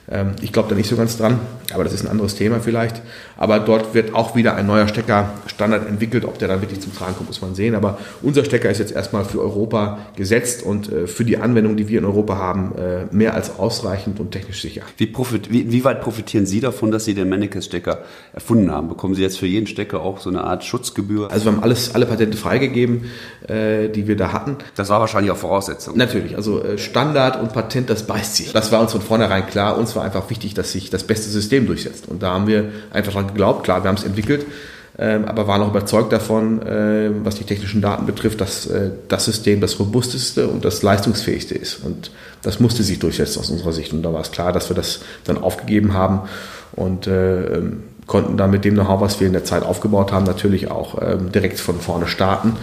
Ähm, 0.09 0.31
ich 0.41 0.53
glaube 0.53 0.69
da 0.69 0.75
nicht 0.75 0.89
so 0.89 0.95
ganz 0.95 1.17
dran, 1.17 1.39
aber 1.74 1.83
das 1.83 1.93
ist 1.93 2.03
ein 2.03 2.09
anderes 2.09 2.35
Thema 2.35 2.59
vielleicht. 2.59 3.01
Aber 3.38 3.59
dort 3.59 3.93
wird 3.93 4.13
auch 4.13 4.35
wieder 4.35 4.55
ein 4.55 4.67
neuer 4.67 4.88
Steckerstandard 4.88 5.88
entwickelt. 5.88 6.25
Ob 6.25 6.38
der 6.38 6.47
dann 6.47 6.62
wirklich 6.62 6.81
zum 6.81 6.95
Tragen 6.95 7.15
kommt, 7.15 7.29
muss 7.29 7.41
man 7.41 7.55
sehen. 7.55 7.75
Aber 7.75 7.97
unser 8.21 8.45
Stecker 8.45 8.69
ist 8.69 8.79
jetzt 8.79 8.93
erstmal 8.93 9.25
für 9.25 9.41
Europa 9.41 10.00
gesetzt 10.15 10.63
und 10.63 10.91
äh, 10.91 11.07
für 11.07 11.25
die 11.25 11.38
Anwendung, 11.38 11.75
die 11.75 11.88
wir 11.88 12.00
in 12.00 12.05
Europa 12.05 12.38
haben, 12.38 12.74
äh, 12.75 13.05
mehr 13.15 13.33
als 13.33 13.57
ausreichend 13.57 14.19
und 14.19 14.31
technisch 14.31 14.62
sicher. 14.62 14.83
Wie, 14.97 15.07
profit, 15.07 15.51
wie, 15.51 15.71
wie 15.71 15.83
weit 15.83 16.01
profitieren 16.01 16.45
Sie 16.45 16.59
davon, 16.59 16.91
dass 16.91 17.05
Sie 17.05 17.13
den 17.13 17.29
Mannekes-Stecker 17.29 18.00
erfunden 18.33 18.71
haben? 18.71 18.89
Bekommen 18.89 19.15
Sie 19.15 19.21
jetzt 19.21 19.39
für 19.39 19.47
jeden 19.47 19.67
Stecker 19.67 20.01
auch 20.01 20.19
so 20.19 20.29
eine 20.29 20.43
Art 20.43 20.63
Schutzgebühr? 20.63 21.31
Also 21.31 21.45
wir 21.45 21.53
haben 21.53 21.63
alles, 21.63 21.95
alle 21.95 22.05
Patente 22.05 22.38
freigegeben, 22.38 23.05
äh, 23.47 23.89
die 23.89 24.07
wir 24.07 24.15
da 24.15 24.31
hatten. 24.31 24.57
Das 24.75 24.89
war 24.89 24.99
wahrscheinlich 24.99 25.31
auch 25.31 25.37
Voraussetzung. 25.37 25.97
Natürlich. 25.97 26.35
Also 26.35 26.63
Standard 26.77 27.39
und 27.39 27.53
Patent, 27.53 27.89
das 27.89 28.03
beißt 28.03 28.35
sich. 28.35 28.53
Das 28.53 28.71
war 28.71 28.81
uns 28.81 28.91
von 28.91 29.01
vornherein 29.01 29.45
klar. 29.47 29.77
Uns 29.77 29.95
war 29.95 30.03
einfach 30.03 30.29
wichtig, 30.29 30.53
dass 30.53 30.71
sich 30.71 30.89
das 30.89 31.03
beste 31.03 31.29
System 31.29 31.67
durchsetzt. 31.67 32.07
Und 32.07 32.23
da 32.23 32.33
haben 32.33 32.47
wir 32.47 32.71
einfach 32.91 33.13
daran 33.13 33.27
geglaubt. 33.27 33.63
Klar, 33.63 33.83
wir 33.83 33.89
haben 33.89 33.97
es 33.97 34.03
entwickelt, 34.03 34.45
ähm, 34.97 35.25
aber 35.25 35.47
waren 35.47 35.61
auch 35.61 35.69
überzeugt 35.69 36.13
davon, 36.13 36.61
äh, 36.61 37.11
was 37.23 37.35
die 37.35 37.43
technischen 37.43 37.81
Daten 37.81 38.05
betrifft, 38.05 38.41
dass 38.41 38.65
äh, 38.67 38.91
das 39.07 39.25
System 39.25 39.61
das 39.61 39.79
robusteste 39.79 40.48
und 40.48 40.65
das 40.65 40.81
leistungsfähigste 40.81 41.55
ist. 41.55 41.83
Und 41.83 42.11
das 42.41 42.59
musste 42.59 42.83
sich 42.83 43.00
durchsetzen 43.00 43.39
aus 43.39 43.50
unserer 43.50 43.74
Sicht. 43.74 43.93
Und 43.93 44.03
da 44.03 44.13
war 44.13 44.22
es 44.22 44.31
klar, 44.31 44.53
dass 44.53 44.70
wir 44.70 44.75
das 44.75 45.01
dann 45.25 45.37
aufgegeben 45.37 45.93
haben 45.93 46.22
und 46.74 47.07
äh, 47.07 47.57
ähm, 47.57 47.83
konnten 48.07 48.37
dann 48.37 48.51
mit 48.51 48.65
dem 48.65 48.75
Know-how, 48.75 49.01
was 49.01 49.20
wir 49.20 49.27
in 49.27 49.33
der 49.33 49.43
Zeit 49.43 49.63
aufgebaut 49.63 50.11
haben, 50.11 50.25
natürlich 50.25 50.70
auch 50.70 51.01
ähm, 51.01 51.31
direkt 51.31 51.59
von 51.59 51.79
vorne 51.79 52.07
starten 52.07 52.53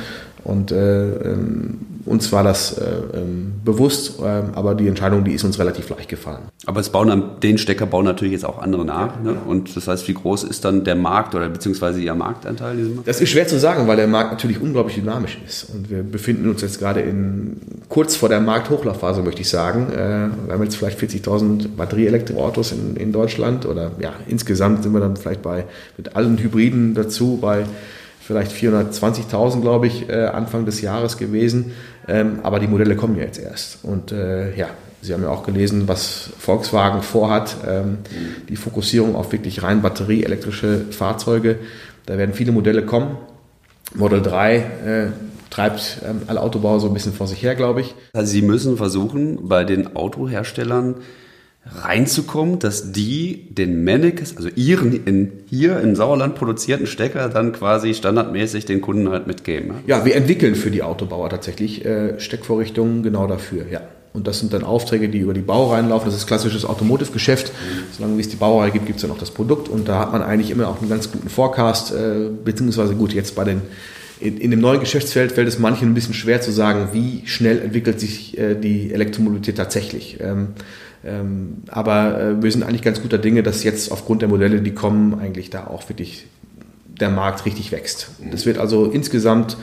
und 0.44 0.72
äh, 0.72 1.10
ähm, 1.32 1.78
uns 2.04 2.32
war 2.32 2.42
das 2.42 2.78
äh, 2.78 2.84
ähm, 3.14 3.52
bewusst, 3.64 4.18
äh, 4.20 4.24
aber 4.54 4.74
die 4.74 4.88
Entscheidung, 4.88 5.24
die 5.24 5.32
ist 5.32 5.44
uns 5.44 5.58
relativ 5.58 5.88
leicht 5.88 6.08
gefallen. 6.08 6.42
Aber 6.66 6.80
es 6.80 6.88
bauen 6.88 7.22
den 7.42 7.58
Stecker 7.58 7.86
bauen 7.86 8.04
natürlich 8.04 8.32
jetzt 8.32 8.44
auch 8.44 8.60
andere 8.60 8.84
nach. 8.84 9.16
Ja, 9.24 9.32
ne? 9.32 9.36
Und 9.46 9.76
das 9.76 9.86
heißt, 9.86 10.08
wie 10.08 10.14
groß 10.14 10.44
ist 10.44 10.64
dann 10.64 10.82
der 10.82 10.96
Markt 10.96 11.34
oder 11.34 11.48
beziehungsweise 11.48 12.00
Ihr 12.00 12.14
Marktanteil? 12.14 12.76
Das 13.04 13.20
ist 13.20 13.28
schwer 13.28 13.46
zu 13.46 13.58
sagen, 13.58 13.86
weil 13.86 13.96
der 13.96 14.08
Markt 14.08 14.32
natürlich 14.32 14.60
unglaublich 14.60 14.96
dynamisch 14.96 15.38
ist. 15.46 15.70
Und 15.72 15.90
wir 15.90 16.02
befinden 16.02 16.48
uns 16.48 16.62
jetzt 16.62 16.80
gerade 16.80 17.00
in 17.00 17.58
kurz 17.88 18.16
vor 18.16 18.28
der 18.28 18.40
Markthochlaufphase, 18.40 19.22
möchte 19.22 19.42
ich 19.42 19.48
sagen. 19.48 19.92
Äh, 19.92 19.96
wir 20.46 20.54
haben 20.54 20.62
jetzt 20.64 20.76
vielleicht 20.76 20.98
40.000 20.98 21.68
Batterieelektroautos 21.76 22.72
in, 22.72 22.96
in 22.96 23.12
Deutschland 23.12 23.64
oder 23.64 23.92
ja, 24.00 24.12
insgesamt 24.26 24.82
sind 24.82 24.92
wir 24.92 25.00
dann 25.00 25.16
vielleicht 25.16 25.42
bei 25.42 25.66
mit 25.96 26.16
allen 26.16 26.38
Hybriden 26.38 26.94
dazu 26.94 27.38
bei 27.40 27.64
vielleicht 28.24 28.52
420.000, 28.52 29.60
glaube 29.60 29.86
ich, 29.86 30.08
äh, 30.08 30.26
Anfang 30.26 30.64
des 30.64 30.80
Jahres 30.80 31.16
gewesen. 31.16 31.72
Ähm, 32.08 32.40
aber 32.42 32.60
die 32.60 32.68
Modelle 32.68 32.96
kommen 32.96 33.16
ja 33.16 33.24
jetzt 33.24 33.38
erst. 33.38 33.84
Und 33.84 34.12
äh, 34.12 34.56
ja, 34.56 34.68
Sie 35.00 35.12
haben 35.12 35.24
ja 35.24 35.30
auch 35.30 35.42
gelesen, 35.42 35.88
was 35.88 36.30
Volkswagen 36.38 37.02
vorhat. 37.02 37.56
Ähm, 37.68 37.98
die 38.48 38.56
Fokussierung 38.56 39.16
auf 39.16 39.32
wirklich 39.32 39.62
rein 39.62 39.82
batterieelektrische 39.82 40.84
Fahrzeuge. 40.90 41.58
Da 42.06 42.18
werden 42.18 42.34
viele 42.34 42.52
Modelle 42.52 42.84
kommen. 42.84 43.16
Model 43.94 44.22
3 44.22 44.56
äh, 44.56 44.62
treibt 45.50 45.98
ähm, 46.08 46.22
alle 46.28 46.40
Autobauer 46.40 46.80
so 46.80 46.86
ein 46.86 46.94
bisschen 46.94 47.12
vor 47.12 47.26
sich 47.26 47.42
her, 47.42 47.56
glaube 47.56 47.80
ich. 47.80 47.94
Also 48.12 48.30
Sie 48.30 48.42
müssen 48.42 48.76
versuchen, 48.76 49.48
bei 49.48 49.64
den 49.64 49.96
Autoherstellern 49.96 50.96
reinzukommen, 51.64 52.58
dass 52.58 52.92
die 52.92 53.46
den 53.50 53.84
Mannekes, 53.84 54.36
also 54.36 54.48
ihren 54.54 55.04
in, 55.04 55.32
hier 55.48 55.80
im 55.80 55.94
Sauerland 55.94 56.34
produzierten 56.34 56.86
Stecker 56.86 57.28
dann 57.28 57.52
quasi 57.52 57.94
standardmäßig 57.94 58.64
den 58.64 58.80
Kunden 58.80 59.08
halt 59.10 59.26
mitgeben. 59.26 59.74
Ja, 59.86 60.04
wir 60.04 60.16
entwickeln 60.16 60.54
für 60.54 60.70
die 60.70 60.82
Autobauer 60.82 61.30
tatsächlich 61.30 61.84
äh, 61.84 62.18
Steckvorrichtungen 62.18 63.02
genau 63.02 63.26
dafür, 63.26 63.66
ja. 63.70 63.80
Und 64.14 64.26
das 64.26 64.40
sind 64.40 64.52
dann 64.52 64.62
Aufträge, 64.62 65.08
die 65.08 65.20
über 65.20 65.32
die 65.32 65.40
Baureihen 65.40 65.84
reinlaufen. 65.84 66.10
Das 66.10 66.16
ist 66.16 66.26
klassisches 66.26 66.66
Automotive-Geschäft. 66.66 67.50
Solange 67.92 68.20
es 68.20 68.28
die 68.28 68.36
Baureihe 68.36 68.70
gibt, 68.70 68.84
gibt 68.84 68.96
es 68.96 69.02
dann 69.02 69.10
auch 69.10 69.16
das 69.16 69.30
Produkt. 69.30 69.70
Und 69.70 69.88
da 69.88 69.98
hat 69.98 70.12
man 70.12 70.22
eigentlich 70.22 70.50
immer 70.50 70.68
auch 70.68 70.80
einen 70.80 70.90
ganz 70.90 71.10
guten 71.10 71.30
Forecast, 71.30 71.94
äh, 71.94 72.28
beziehungsweise 72.44 72.94
gut, 72.94 73.14
jetzt 73.14 73.34
bei 73.34 73.44
den 73.44 73.62
in, 74.20 74.36
in 74.38 74.50
dem 74.50 74.60
neuen 74.60 74.80
Geschäftsfeld 74.80 75.32
fällt 75.32 75.48
es 75.48 75.58
manchen 75.58 75.90
ein 75.90 75.94
bisschen 75.94 76.14
schwer 76.14 76.40
zu 76.40 76.52
sagen, 76.52 76.90
wie 76.92 77.22
schnell 77.26 77.60
entwickelt 77.60 77.98
sich 77.98 78.38
äh, 78.38 78.54
die 78.54 78.92
Elektromobilität 78.92 79.56
tatsächlich. 79.56 80.18
Ähm, 80.20 80.48
aber 81.68 82.20
äh, 82.20 82.42
wir 82.42 82.52
sind 82.52 82.62
eigentlich 82.62 82.82
ganz 82.82 83.02
guter 83.02 83.18
Dinge, 83.18 83.42
dass 83.42 83.64
jetzt 83.64 83.90
aufgrund 83.90 84.22
der 84.22 84.28
Modelle, 84.28 84.60
die 84.60 84.72
kommen, 84.72 85.18
eigentlich 85.18 85.50
da 85.50 85.66
auch 85.66 85.88
wirklich 85.88 86.26
der 86.86 87.10
Markt 87.10 87.44
richtig 87.44 87.72
wächst. 87.72 88.10
Das 88.30 88.46
wird 88.46 88.58
also 88.58 88.86
insgesamt, 88.86 89.56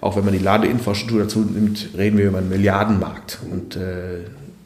auch 0.00 0.16
wenn 0.16 0.24
man 0.24 0.32
die 0.32 0.38
Ladeinfrastruktur 0.38 1.20
dazu 1.20 1.40
nimmt, 1.40 1.90
reden 1.96 2.16
wir 2.16 2.26
über 2.26 2.38
einen 2.38 2.48
Milliardenmarkt. 2.48 3.38
Und 3.50 3.76
äh, 3.76 4.20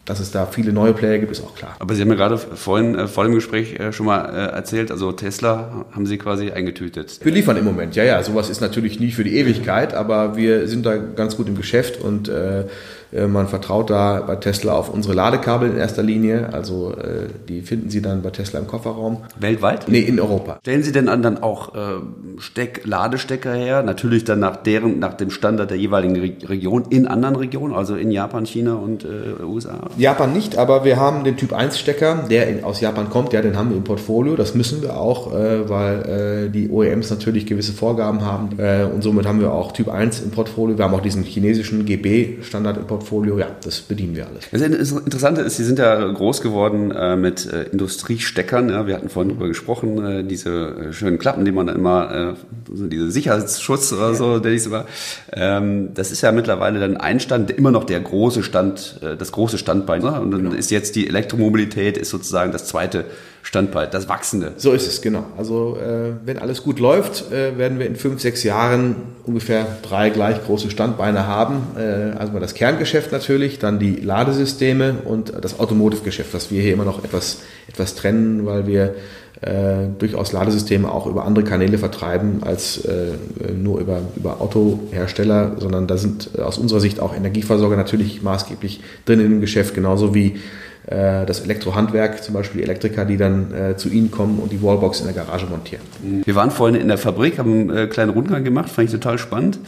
dass 0.05 0.19
es 0.19 0.33
da 0.33 0.47
viele 0.47 0.73
neue 0.73 0.95
Player 0.95 1.19
gibt, 1.19 1.31
ist 1.31 1.43
auch 1.43 1.55
klar. 1.55 1.77
Aber 1.79 1.95
Sie 1.95 2.03
haben 2.03 2.09
ja 2.09 2.17
gerade 2.17 2.37
vorhin 2.37 2.95
äh, 2.95 3.07
vor 3.07 3.25
dem 3.25 3.35
Gespräch 3.35 3.79
äh, 3.79 3.93
schon 3.93 4.07
mal 4.07 4.25
äh, 4.25 4.53
erzählt, 4.53 4.91
also 4.91 5.13
Tesla 5.13 5.87
haben 5.93 6.07
Sie 6.07 6.19
quasi 6.19 6.51
eingetütet. 6.51 7.21
Wir 7.23 7.33
liefern 7.33 7.57
im 7.57 7.65
Moment, 7.65 7.95
ja, 7.95 8.03
ja. 8.05 8.23
Sowas 8.23 8.51
ist 8.51 8.61
natürlich 8.61 8.99
nie 8.99 9.13
für 9.13 9.25
die 9.25 9.37
Ewigkeit, 9.37 9.95
aber 9.95 10.37
wir 10.37 10.67
sind 10.67 10.85
da 10.87 10.97
ganz 10.97 11.37
gut 11.37 11.49
im 11.49 11.57
Geschäft 11.57 12.01
und 12.01 12.29
äh, 12.29 12.65
man 13.29 13.47
vertraut 13.49 13.91
da 13.91 14.21
bei 14.21 14.37
Tesla 14.37 14.73
auf 14.73 14.89
unsere 14.89 15.15
Ladekabel 15.15 15.71
in 15.71 15.77
erster 15.77 16.03
Linie. 16.03 16.49
Also 16.53 16.93
äh, 16.93 17.29
die 17.49 17.61
finden 17.63 17.91
Sie 17.91 18.01
dann 18.01 18.23
bei 18.23 18.31
Tesla 18.31 18.61
im 18.61 18.67
Kofferraum. 18.67 19.19
Weltweit? 19.39 19.89
Nee, 19.89 20.01
in 20.01 20.19
Europa. 20.19 20.59
Stellen 20.61 20.83
Sie 20.83 20.93
denn 20.93 21.07
dann 21.07 21.43
auch 21.43 21.75
äh, 21.75 21.79
Steck, 22.39 22.83
Ladestecker 22.85 23.53
her? 23.53 23.83
Natürlich 23.83 24.25
dann 24.25 24.41
nach 24.41 24.57
deren, 24.57 24.99
nach 24.99 25.15
dem 25.15 25.31
Standard 25.31 25.71
der 25.71 25.77
jeweiligen 25.77 26.17
Region 26.17 26.85
in 26.89 27.07
anderen 27.07 27.37
Regionen, 27.37 27.75
also 27.75 27.97
in 27.97 28.11
Japan, 28.11 28.47
China 28.47 28.75
und 28.75 29.05
äh, 29.05 29.43
USA? 29.45 29.91
Japan 29.99 30.33
nicht, 30.33 30.57
aber 30.57 30.85
wir 30.85 30.97
haben 30.97 31.25
den 31.25 31.37
Typ 31.37 31.53
1 31.53 31.79
Stecker, 31.79 32.25
der 32.31 32.49
in, 32.49 32.65
aus 32.65 32.81
Japan 32.81 33.11
kommt, 33.11 33.33
ja, 33.33 33.43
den 33.43 33.57
haben 33.57 33.71
wir 33.71 33.77
im 33.77 33.85
Portfolio. 33.85 34.37
Das 34.37 34.55
müssen 34.55 34.83
wir 34.83 34.97
auch, 34.97 35.35
äh, 35.35 35.69
weil 35.69 36.47
äh, 36.47 36.51
die 36.51 36.71
OEMs 36.71 37.11
natürlich 37.11 37.47
gewisse 37.47 37.73
Vorgaben 37.73 38.25
haben. 38.25 38.59
Äh, 38.59 38.85
und 38.85 39.03
somit 39.03 39.27
haben 39.27 39.41
wir 39.41 39.53
auch 39.53 39.73
Typ 39.73 39.89
1 39.89 40.21
im 40.21 40.31
Portfolio. 40.31 40.79
Wir 40.79 40.85
haben 40.87 40.95
auch 40.95 41.03
diesen 41.03 41.25
chinesischen 41.25 41.85
GB-Standard 41.85 42.79
im 42.79 42.87
Portfolio. 42.87 43.02
Portfolio, 43.03 43.39
ja, 43.39 43.49
das 43.65 43.81
bedienen 43.81 44.15
wir 44.15 44.27
alles. 44.27 44.49
Das 44.51 44.63
Interessante 44.63 45.41
ist, 45.41 45.57
Sie 45.57 45.65
sind 45.65 45.79
ja 45.79 46.13
groß 46.13 46.41
geworden 46.41 46.93
äh, 46.93 47.17
mit 47.17 47.53
äh, 47.53 47.65
Industriesteckern. 47.65 48.71
Ja, 48.71 48.87
wir 48.87 48.95
hatten 48.95 49.09
vorhin 49.09 49.31
darüber 49.31 49.49
gesprochen, 49.49 50.05
äh, 50.05 50.25
diese 50.25 50.93
schönen 50.93 51.19
Klappen, 51.19 51.45
die 51.45 51.51
man 51.53 51.67
dann 51.67 51.77
immer, 51.77 52.37
so 52.73 52.87
diese 52.87 53.11
Sicherheitsschutz 53.11 53.93
oder 53.93 54.15
so, 54.15 54.39
der 54.39 54.53
ich 54.53 54.63
sogar. 54.63 54.87
Ähm, 55.33 55.91
das 55.95 56.13
ist 56.13 56.21
ja 56.21 56.31
mittlerweile 56.31 56.79
dann 56.79 56.97
ein 56.97 57.19
Stand, 57.19 57.51
immer 57.51 57.73
noch 57.73 57.85
der 57.85 58.01
große 58.01 58.43
Stand, 58.43 59.01
das 59.19 59.33
große 59.33 59.59
Standbein. 59.59 60.03
Ne? 60.03 60.21
Und 60.21 60.31
dann 60.31 60.45
genau. 60.45 60.55
ist 60.55 60.71
jetzt 60.71 60.95
die 60.95 61.09
Elektromobilität 61.09 61.99
ist 61.99 62.11
sozusagen 62.11 62.53
das 62.53 62.67
zweite 62.67 63.05
Standbein, 63.43 63.89
das 63.91 64.09
wachsende. 64.09 64.53
So 64.57 64.73
ist 64.73 64.87
es, 64.87 65.03
genau. 65.03 65.25
Also 65.37 65.77
äh, 65.77 66.13
wenn 66.25 66.39
alles 66.39 66.63
gut 66.63 66.79
läuft, 66.79 67.33
äh, 67.33 67.59
werden 67.59 67.81
wir 67.81 67.87
in 67.87 67.97
fünf, 67.97 68.21
sechs 68.21 68.45
Jahren 68.45 68.95
ungefähr 69.25 69.67
drei 69.83 70.11
gleich 70.11 70.45
große 70.45 70.71
Standbeine 70.71 71.27
haben. 71.27 71.67
Äh, 71.77 72.17
also 72.17 72.33
mal 72.33 72.41
das 72.41 72.55
Kerngeschäft 72.55 73.11
natürlich, 73.11 73.59
dann 73.59 73.81
die 73.81 73.97
Ladesysteme 73.97 74.95
und 75.05 75.33
das 75.41 75.59
Automotive-Geschäft, 75.59 76.33
was 76.35 76.53
wir 76.53 76.63
hier 76.63 76.73
immer 76.73 76.85
noch 76.85 77.03
etwas, 77.03 77.41
etwas 77.69 77.97
trennen, 77.97 78.47
weil 78.47 78.69
wir 78.69 78.95
äh, 79.41 79.89
durchaus 79.99 80.31
Ladesysteme 80.31 80.91
auch 80.91 81.07
über 81.07 81.25
andere 81.25 81.45
Kanäle 81.45 81.77
vertreiben 81.79 82.45
als 82.45 82.85
äh, 82.85 83.09
nur 83.53 83.81
über, 83.81 84.03
über 84.15 84.41
Autohersteller, 84.41 85.57
sondern 85.59 85.89
da 85.89 85.97
sind 85.97 86.31
äh, 86.39 86.43
aus 86.43 86.59
unserer 86.59 86.79
Sicht 86.79 87.01
auch 87.01 87.13
Energieversorger 87.13 87.77
natürlich 87.77 88.23
maßgeblich 88.23 88.81
drin 89.05 89.19
im 89.19 89.41
Geschäft, 89.41 89.75
genauso 89.75 90.15
wie 90.15 90.37
das 90.85 91.41
Elektrohandwerk, 91.41 92.25
zum 92.25 92.35
Beispiel 92.35 92.59
die 92.59 92.65
Elektriker, 92.65 93.05
die 93.05 93.17
dann 93.17 93.55
äh, 93.55 93.77
zu 93.77 93.89
Ihnen 93.89 94.11
kommen 94.11 94.41
und 94.41 94.51
die 94.51 94.61
Wallbox 94.63 95.01
in 95.01 95.07
der 95.07 95.15
Garage 95.15 95.47
montieren. 95.47 95.83
Wir 96.25 96.35
waren 96.35 96.51
vorhin 96.51 96.81
in 96.81 96.89
der 96.89 96.99
Fabrik, 96.99 97.39
haben 97.39 97.71
einen 97.71 97.77
äh, 97.77 97.87
kleinen 97.87 98.11
Rundgang 98.11 98.43
gemacht, 98.43 98.69
fand 98.69 98.87
ich 98.89 98.93
total 98.93 99.19
spannend. 99.19 99.61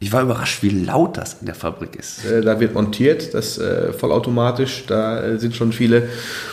Ich 0.00 0.12
war 0.12 0.22
überrascht, 0.22 0.64
wie 0.64 0.70
laut 0.70 1.16
das 1.16 1.36
in 1.38 1.46
der 1.46 1.54
Fabrik 1.54 1.94
ist. 1.94 2.24
Äh, 2.24 2.40
da 2.40 2.58
wird 2.58 2.74
montiert, 2.74 3.34
das 3.34 3.56
äh, 3.58 3.92
vollautomatisch, 3.92 4.84
da 4.88 5.38
sind 5.38 5.54
schon 5.54 5.72
viele 5.72 6.08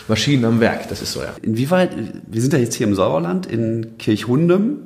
Maschinen 0.06 0.44
am 0.44 0.60
Werk, 0.60 0.88
das 0.88 1.02
ist 1.02 1.12
so, 1.12 1.20
ja. 1.20 1.34
Inwieweit, 1.42 1.90
wir 2.28 2.40
sind 2.40 2.52
ja 2.52 2.60
jetzt 2.60 2.74
hier 2.74 2.86
im 2.86 2.94
Sauerland, 2.94 3.46
in 3.46 3.98
Kirchhundem. 3.98 4.78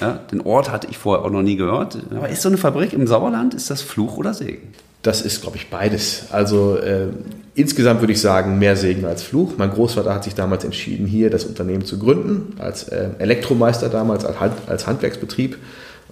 Ja. 0.00 0.06
ja. 0.06 0.20
den 0.30 0.40
Ort 0.40 0.70
hatte 0.70 0.86
ich 0.88 0.98
vorher 0.98 1.24
auch 1.24 1.30
noch 1.30 1.42
nie 1.42 1.56
gehört. 1.56 1.98
Aber 2.12 2.28
ist 2.28 2.42
so 2.42 2.48
eine 2.48 2.58
Fabrik 2.58 2.92
im 2.92 3.08
Sauerland, 3.08 3.54
ist 3.54 3.70
das 3.70 3.82
Fluch 3.82 4.16
oder 4.18 4.34
Segen? 4.34 4.68
Das 5.02 5.20
ist, 5.20 5.42
glaube 5.42 5.56
ich, 5.56 5.68
beides. 5.68 6.26
Also 6.30 6.76
äh, 6.76 7.08
insgesamt 7.54 8.00
würde 8.00 8.12
ich 8.12 8.20
sagen, 8.20 8.58
mehr 8.58 8.76
Segen 8.76 9.04
als 9.04 9.22
Fluch. 9.22 9.54
Mein 9.58 9.70
Großvater 9.70 10.14
hat 10.14 10.24
sich 10.24 10.34
damals 10.34 10.64
entschieden, 10.64 11.06
hier 11.06 11.30
das 11.30 11.44
Unternehmen 11.44 11.84
zu 11.84 11.98
gründen, 11.98 12.54
als 12.58 12.88
äh, 12.88 13.10
Elektromeister 13.18 13.88
damals, 13.88 14.24
als, 14.24 14.40
Hand, 14.40 14.54
als 14.66 14.86
Handwerksbetrieb. 14.86 15.58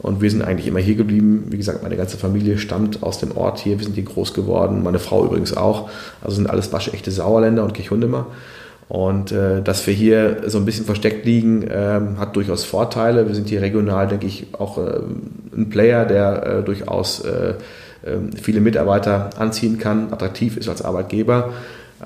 Und 0.03 0.23
wir 0.23 0.31
sind 0.31 0.43
eigentlich 0.43 0.67
immer 0.67 0.81
hier 0.81 0.95
geblieben. 0.95 1.47
Wie 1.49 1.59
gesagt, 1.59 1.83
meine 1.83 1.97
ganze 1.97 2.17
Familie 2.17 2.59
stammt 2.59 3.03
aus 3.03 3.19
dem 3.19 3.37
Ort 3.37 3.59
hier. 3.59 3.79
Wir 3.79 3.85
sind 3.85 3.95
hier 3.95 4.05
groß 4.05 4.33
geworden. 4.33 4.83
Meine 4.83 4.99
Frau 4.99 5.25
übrigens 5.27 5.55
auch. 5.55 5.91
Also 6.23 6.37
sind 6.37 6.49
alles 6.49 6.73
waschechte 6.73 7.11
Sauerländer 7.11 7.65
und 7.65 7.75
Kirchhundemer. 7.75 8.27
Und 8.89 9.31
äh, 9.31 9.63
dass 9.63 9.87
wir 9.87 9.95
hier 9.95 10.43
so 10.47 10.59
ein 10.59 10.65
bisschen 10.65 10.87
versteckt 10.87 11.25
liegen, 11.25 11.63
äh, 11.63 12.01
hat 12.19 12.35
durchaus 12.35 12.65
Vorteile. 12.65 13.29
Wir 13.29 13.35
sind 13.35 13.49
hier 13.49 13.63
regional, 13.63 14.09
denke 14.09 14.27
ich, 14.27 14.49
auch 14.59 14.79
äh, 14.79 15.01
ein 15.55 15.69
Player, 15.69 16.07
der 16.07 16.47
äh, 16.47 16.63
durchaus 16.65 17.21
äh, 17.21 17.31
ähm, 17.31 17.57
viele 18.41 18.61
Mitarbeiter 18.61 19.31
anziehen 19.39 19.79
kann, 19.79 20.13
attraktiv 20.13 20.57
ist 20.57 20.69
als 20.69 20.83
Arbeitgeber. 20.83 21.53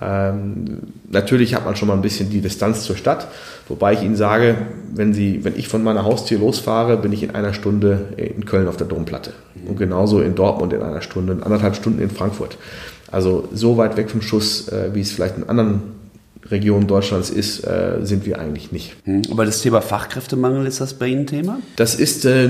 Ähm, 0.00 0.78
natürlich 1.08 1.54
hat 1.54 1.64
man 1.64 1.76
schon 1.76 1.88
mal 1.88 1.94
ein 1.94 2.02
bisschen 2.02 2.28
die 2.28 2.40
Distanz 2.40 2.82
zur 2.82 2.96
Stadt, 2.96 3.28
wobei 3.68 3.92
ich 3.92 4.02
Ihnen 4.02 4.16
sage, 4.16 4.56
wenn, 4.92 5.14
Sie, 5.14 5.44
wenn 5.44 5.56
ich 5.56 5.68
von 5.68 5.84
meiner 5.84 6.04
Haustür 6.04 6.40
losfahre, 6.40 6.96
bin 6.96 7.12
ich 7.12 7.22
in 7.22 7.34
einer 7.34 7.54
Stunde 7.54 8.06
in 8.16 8.44
Köln 8.44 8.66
auf 8.66 8.76
der 8.76 8.88
Domplatte 8.88 9.32
und 9.68 9.78
genauso 9.78 10.20
in 10.20 10.34
Dortmund 10.34 10.72
in 10.72 10.82
einer 10.82 11.00
Stunde, 11.00 11.34
in 11.34 11.42
anderthalb 11.42 11.76
Stunden 11.76 12.02
in 12.02 12.10
Frankfurt. 12.10 12.58
Also 13.10 13.48
so 13.52 13.76
weit 13.76 13.96
weg 13.96 14.10
vom 14.10 14.20
Schuss, 14.20 14.68
äh, 14.68 14.90
wie 14.92 15.00
es 15.00 15.12
vielleicht 15.12 15.36
in 15.36 15.48
anderen 15.48 15.82
Region 16.50 16.86
Deutschlands 16.86 17.30
ist, 17.30 17.66
äh, 17.66 17.98
sind 18.02 18.26
wir 18.26 18.38
eigentlich 18.38 18.70
nicht. 18.70 18.96
Hm. 19.04 19.22
Aber 19.30 19.44
das 19.44 19.62
Thema 19.62 19.80
Fachkräftemangel, 19.80 20.66
ist 20.66 20.80
das 20.80 20.94
bei 20.94 21.06
Ihnen 21.06 21.26
Thema? 21.26 21.58
Das 21.76 21.94
ist, 21.94 22.24
äh, 22.24 22.48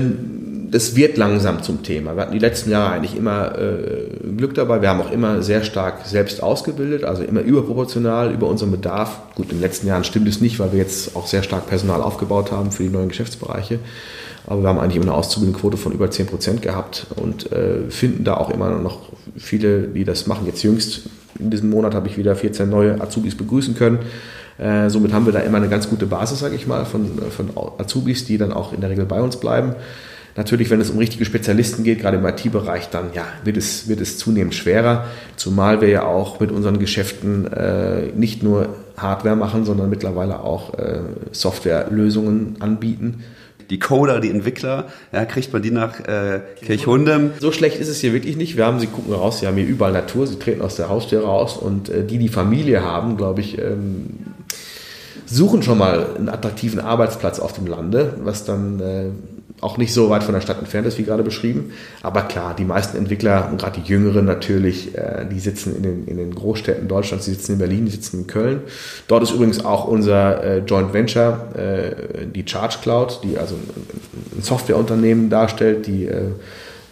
das 0.69 0.95
wird 0.95 1.17
langsam 1.17 1.63
zum 1.63 1.83
Thema. 1.83 2.15
Wir 2.15 2.23
hatten 2.23 2.33
die 2.33 2.39
letzten 2.39 2.71
Jahre 2.71 2.93
eigentlich 2.93 3.15
immer 3.15 3.57
äh, 3.57 4.09
Glück 4.35 4.53
dabei. 4.55 4.81
Wir 4.81 4.89
haben 4.89 5.01
auch 5.01 5.11
immer 5.11 5.41
sehr 5.41 5.63
stark 5.63 6.05
selbst 6.05 6.43
ausgebildet, 6.43 7.05
also 7.05 7.23
immer 7.23 7.41
überproportional 7.41 8.33
über 8.33 8.47
unseren 8.47 8.71
Bedarf. 8.71 9.21
Gut, 9.35 9.45
in 9.45 9.57
den 9.57 9.61
letzten 9.61 9.87
Jahren 9.87 10.03
stimmt 10.03 10.27
es 10.27 10.41
nicht, 10.41 10.59
weil 10.59 10.73
wir 10.73 10.79
jetzt 10.79 11.15
auch 11.15 11.27
sehr 11.27 11.43
stark 11.43 11.67
Personal 11.67 12.01
aufgebaut 12.01 12.51
haben 12.51 12.71
für 12.71 12.83
die 12.83 12.89
neuen 12.89 13.09
Geschäftsbereiche. 13.09 13.79
Aber 14.47 14.61
wir 14.61 14.69
haben 14.69 14.79
eigentlich 14.79 14.97
immer 14.97 15.05
eine 15.05 15.15
Auszubildendenquote 15.15 15.77
von 15.77 15.91
über 15.91 16.11
10 16.11 16.27
Prozent 16.27 16.61
gehabt 16.61 17.07
und 17.15 17.51
äh, 17.51 17.89
finden 17.89 18.23
da 18.23 18.35
auch 18.35 18.51
immer 18.51 18.69
noch 18.71 19.09
viele, 19.37 19.87
die 19.87 20.03
das 20.03 20.27
machen. 20.27 20.45
Jetzt 20.45 20.61
jüngst 20.63 21.03
in 21.39 21.49
diesem 21.49 21.69
Monat 21.69 21.93
habe 21.93 22.07
ich 22.07 22.17
wieder 22.17 22.35
14 22.35 22.69
neue 22.69 23.01
Azubis 23.01 23.35
begrüßen 23.35 23.75
können. 23.75 23.99
Äh, 24.57 24.89
somit 24.89 25.13
haben 25.13 25.25
wir 25.25 25.33
da 25.33 25.39
immer 25.39 25.57
eine 25.57 25.67
ganz 25.67 25.89
gute 25.89 26.05
Basis, 26.05 26.39
sage 26.39 26.55
ich 26.55 26.65
mal, 26.65 26.85
von, 26.85 27.19
von 27.29 27.49
Azubis, 27.77 28.25
die 28.25 28.37
dann 28.37 28.53
auch 28.53 28.71
in 28.71 28.81
der 28.81 28.89
Regel 28.89 29.05
bei 29.05 29.21
uns 29.21 29.37
bleiben. 29.37 29.75
Natürlich, 30.37 30.69
wenn 30.69 30.81
es 30.81 30.89
um 30.89 30.97
richtige 30.97 31.23
Spezialisten 31.23 31.83
geht, 31.83 32.01
gerade 32.01 32.17
im 32.17 32.25
IT-Bereich, 32.25 32.89
dann 32.89 33.05
ja, 33.13 33.23
wird 33.45 33.55
es, 33.55 33.87
wird 33.87 34.01
es 34.01 34.17
zunehmend 34.17 34.53
schwerer, 34.53 35.05
zumal 35.37 35.79
wir 35.79 35.87
ja 35.87 36.03
auch 36.03 36.41
mit 36.41 36.51
unseren 36.51 36.77
Geschäften 36.77 37.51
äh, 37.53 38.07
nicht 38.15 38.43
nur 38.43 38.75
Hardware 38.97 39.37
machen, 39.37 39.63
sondern 39.63 39.89
mittlerweile 39.89 40.41
auch 40.41 40.73
äh, 40.77 40.99
Softwarelösungen 41.31 42.57
anbieten 42.59 43.23
die 43.69 43.79
Coder, 43.79 44.19
die 44.19 44.29
Entwickler, 44.29 44.87
ja, 45.11 45.25
kriegt 45.25 45.51
man 45.53 45.61
die 45.61 45.71
nach 45.71 45.99
äh, 45.99 46.41
Kirchhundem. 46.61 47.31
So 47.39 47.51
schlecht 47.51 47.77
ist 47.79 47.89
es 47.89 47.99
hier 47.99 48.13
wirklich 48.13 48.37
nicht. 48.37 48.57
Wir 48.57 48.65
haben, 48.65 48.79
sie 48.79 48.87
gucken 48.87 49.13
raus, 49.13 49.39
sie 49.39 49.47
haben 49.47 49.55
hier 49.55 49.65
überall 49.65 49.93
Natur, 49.93 50.27
sie 50.27 50.37
treten 50.37 50.61
aus 50.61 50.75
der 50.75 50.89
Haustür 50.89 51.23
raus 51.23 51.57
und 51.57 51.89
äh, 51.89 52.03
die, 52.03 52.17
die 52.17 52.29
Familie 52.29 52.83
haben, 52.83 53.17
glaube 53.17 53.41
ich, 53.41 53.57
ähm, 53.57 54.17
suchen 55.25 55.63
schon 55.63 55.77
mal 55.77 56.15
einen 56.15 56.29
attraktiven 56.29 56.79
Arbeitsplatz 56.79 57.39
auf 57.39 57.53
dem 57.53 57.67
Lande, 57.67 58.13
was 58.23 58.45
dann 58.45 58.79
äh, 58.79 59.09
auch 59.61 59.77
nicht 59.77 59.93
so 59.93 60.09
weit 60.09 60.23
von 60.23 60.33
der 60.33 60.41
Stadt 60.41 60.59
entfernt 60.59 60.85
ist, 60.85 60.97
wie 60.97 61.03
gerade 61.03 61.23
beschrieben. 61.23 61.71
Aber 62.03 62.23
klar, 62.23 62.55
die 62.55 62.65
meisten 62.65 62.97
Entwickler 62.97 63.49
und 63.49 63.59
gerade 63.59 63.79
die 63.79 63.89
Jüngeren 63.89 64.25
natürlich, 64.25 64.95
äh, 64.95 65.25
die 65.31 65.39
sitzen 65.39 65.75
in 65.75 65.83
den, 65.83 66.07
in 66.07 66.17
den 66.17 66.35
Großstädten 66.35 66.87
Deutschlands, 66.87 67.25
die 67.25 67.31
sitzen 67.31 67.53
in 67.53 67.57
Berlin, 67.59 67.85
die 67.85 67.91
sitzen 67.91 68.21
in 68.21 68.27
Köln. 68.27 68.61
Dort 69.07 69.23
ist 69.23 69.31
übrigens 69.31 69.63
auch 69.63 69.85
unser 69.85 70.43
äh, 70.43 70.57
Joint 70.59 70.93
Venture, 70.93 71.47
äh, 71.55 72.25
die 72.25 72.43
Charge 72.45 72.77
Cloud, 72.81 73.21
die 73.23 73.37
also 73.37 73.55
ein 74.35 74.41
Softwareunternehmen 74.41 75.29
darstellt, 75.29 75.87
die 75.87 76.09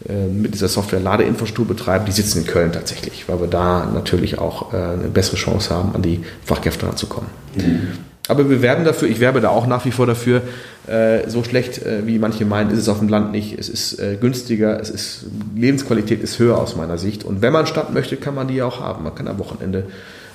mit 0.05 0.53
dieser 0.53 0.67
Software 0.67 0.99
Ladeinfrastruktur 0.99 1.65
betreiben, 1.65 2.03
die 2.05 2.11
sitzen 2.11 2.39
in 2.39 2.47
Köln 2.47 2.73
tatsächlich, 2.73 3.29
weil 3.29 3.39
wir 3.39 3.47
da 3.47 3.85
natürlich 3.85 4.37
auch 4.37 4.73
eine 4.73 5.07
bessere 5.07 5.37
Chance 5.37 5.73
haben, 5.73 5.95
an 5.95 6.01
die 6.01 6.21
Fachkräfte 6.43 6.87
ranzukommen. 6.87 7.29
Mhm. 7.55 7.87
Aber 8.29 8.49
wir 8.49 8.61
werben 8.61 8.85
dafür, 8.85 9.09
ich 9.09 9.19
werbe 9.19 9.41
da 9.41 9.49
auch 9.49 9.67
nach 9.67 9.83
wie 9.83 9.91
vor 9.91 10.07
dafür, 10.07 10.43
äh, 10.87 11.29
so 11.29 11.43
schlecht 11.43 11.81
äh, 11.85 12.07
wie 12.07 12.19
manche 12.19 12.45
meinen, 12.45 12.71
ist 12.71 12.79
es 12.79 12.87
auf 12.87 12.99
dem 12.99 13.09
Land 13.09 13.33
nicht. 13.33 13.59
Es 13.59 13.67
ist 13.67 13.99
äh, 13.99 14.17
günstiger, 14.19 14.79
es 14.79 14.89
ist, 14.89 15.25
Lebensqualität 15.55 16.23
ist 16.23 16.39
höher 16.39 16.57
aus 16.57 16.77
meiner 16.77 16.97
Sicht. 16.97 17.25
Und 17.25 17.41
wenn 17.41 17.51
man 17.51 17.67
Stadt 17.67 17.93
möchte, 17.93 18.15
kann 18.15 18.33
man 18.33 18.47
die 18.47 18.61
auch 18.61 18.79
haben. 18.79 19.03
Man 19.03 19.13
kann 19.13 19.27
am 19.27 19.39
Wochenende 19.39 19.87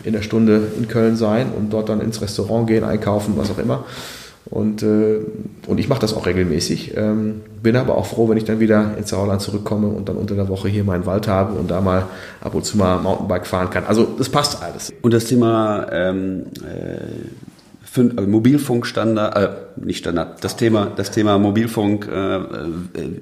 in 0.05 0.13
der 0.13 0.21
Stunde 0.21 0.63
in 0.77 0.87
Köln 0.87 1.17
sein 1.17 1.51
und 1.57 1.73
dort 1.73 1.89
dann 1.89 2.01
ins 2.03 2.21
Restaurant 2.21 2.67
gehen, 2.67 2.85
einkaufen, 2.85 3.35
was 3.37 3.51
auch 3.51 3.59
immer. 3.59 3.85
Und, 4.51 4.83
äh, 4.83 5.21
und 5.67 5.81
ich 5.81 5.89
mache 5.89 6.01
das 6.01 6.15
auch 6.15 6.27
regelmäßig. 6.27 6.95
Ähm, 6.95 7.41
bin 7.63 7.75
aber 7.77 7.97
auch 7.97 8.07
froh, 8.07 8.29
wenn 8.29 8.37
ich 8.37 8.45
dann 8.45 8.61
wieder 8.61 8.97
ins 8.99 9.11
Sauerland 9.11 9.41
zurückkomme 9.41 9.89
und 9.89 10.11
dann 10.11 10.17
unter 10.17 10.35
der 10.35 10.49
Woche 10.49 10.69
hier 10.69 10.85
meinen 10.85 11.07
Wald 11.07 11.27
habe 11.27 11.59
und 11.59 11.71
da 11.71 11.81
mal 11.81 12.05
ab 12.43 12.55
und 12.55 12.65
zu 12.65 12.77
mal 12.77 12.99
Mountainbike 12.99 13.47
fahren 13.47 13.71
kann. 13.71 13.85
Also 13.85 14.07
das 14.17 14.29
passt 14.29 14.63
alles. 14.63 14.93
Und 15.01 15.15
das 15.15 15.25
Thema 15.25 15.87
ähm, 15.91 16.45
äh 16.63 17.48
Mobilfunkstandard, 17.97 19.37
äh, 19.37 19.85
nicht 19.85 19.99
Standard, 19.99 20.43
das 20.45 20.57
Thema, 20.57 20.93
das 20.95 21.11
Thema 21.11 21.39
Mobilfunk, 21.39 22.09
äh, 22.09 22.37
äh 22.37 22.41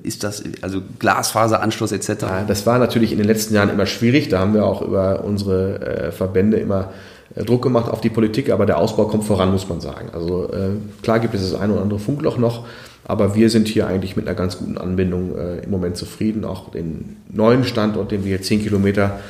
ist 0.02 0.24
das, 0.24 0.42
also 0.62 0.82
Glasfaseranschluss 0.98 1.92
etc.? 1.92 2.22
Ja, 2.22 2.44
das 2.46 2.66
war 2.66 2.78
natürlich 2.78 3.12
in 3.12 3.18
den 3.18 3.26
letzten 3.26 3.54
Jahren 3.54 3.70
immer 3.70 3.86
schwierig. 3.86 4.28
Da 4.28 4.40
haben 4.40 4.54
wir 4.54 4.64
auch 4.64 4.82
über 4.82 5.24
unsere 5.24 5.80
äh, 5.80 6.12
Verbände 6.12 6.58
immer 6.58 6.92
äh, 7.34 7.44
Druck 7.44 7.62
gemacht 7.62 7.90
auf 7.90 8.00
die 8.00 8.10
Politik, 8.10 8.50
aber 8.50 8.66
der 8.66 8.78
Ausbau 8.78 9.06
kommt 9.06 9.24
voran, 9.24 9.52
muss 9.52 9.68
man 9.68 9.80
sagen. 9.80 10.08
Also 10.12 10.50
äh, 10.52 11.02
klar 11.02 11.20
gibt 11.20 11.34
es 11.34 11.50
das 11.50 11.58
eine 11.58 11.72
oder 11.72 11.82
andere 11.82 11.98
Funkloch 11.98 12.38
noch, 12.38 12.66
aber 13.04 13.34
wir 13.34 13.50
sind 13.50 13.68
hier 13.68 13.86
eigentlich 13.86 14.16
mit 14.16 14.26
einer 14.26 14.36
ganz 14.36 14.58
guten 14.58 14.78
Anbindung 14.78 15.36
im 15.62 15.70
Moment 15.70 15.96
zufrieden. 15.96 16.44
Auch 16.44 16.72
den 16.72 17.18
neuen 17.32 17.62
Standort, 17.62 18.10
den 18.10 18.24
wir 18.24 18.30
hier 18.30 18.42
zehn 18.42 18.60
Kilometer 18.60 19.20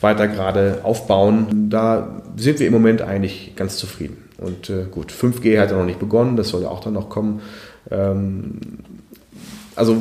weiter 0.00 0.26
gerade 0.26 0.80
aufbauen, 0.84 1.68
da 1.68 2.22
sind 2.36 2.60
wir 2.60 2.66
im 2.66 2.72
Moment 2.72 3.02
eigentlich 3.02 3.52
ganz 3.54 3.76
zufrieden. 3.76 4.25
Und 4.38 4.70
äh, 4.70 4.84
gut, 4.90 5.12
5G 5.12 5.58
hat 5.58 5.70
ja 5.70 5.76
noch 5.76 5.84
nicht 5.86 5.98
begonnen, 5.98 6.36
das 6.36 6.48
soll 6.48 6.62
ja 6.62 6.68
auch 6.68 6.80
dann 6.80 6.92
noch 6.92 7.08
kommen. 7.08 7.40
Ähm, 7.90 8.58
also 9.76 9.96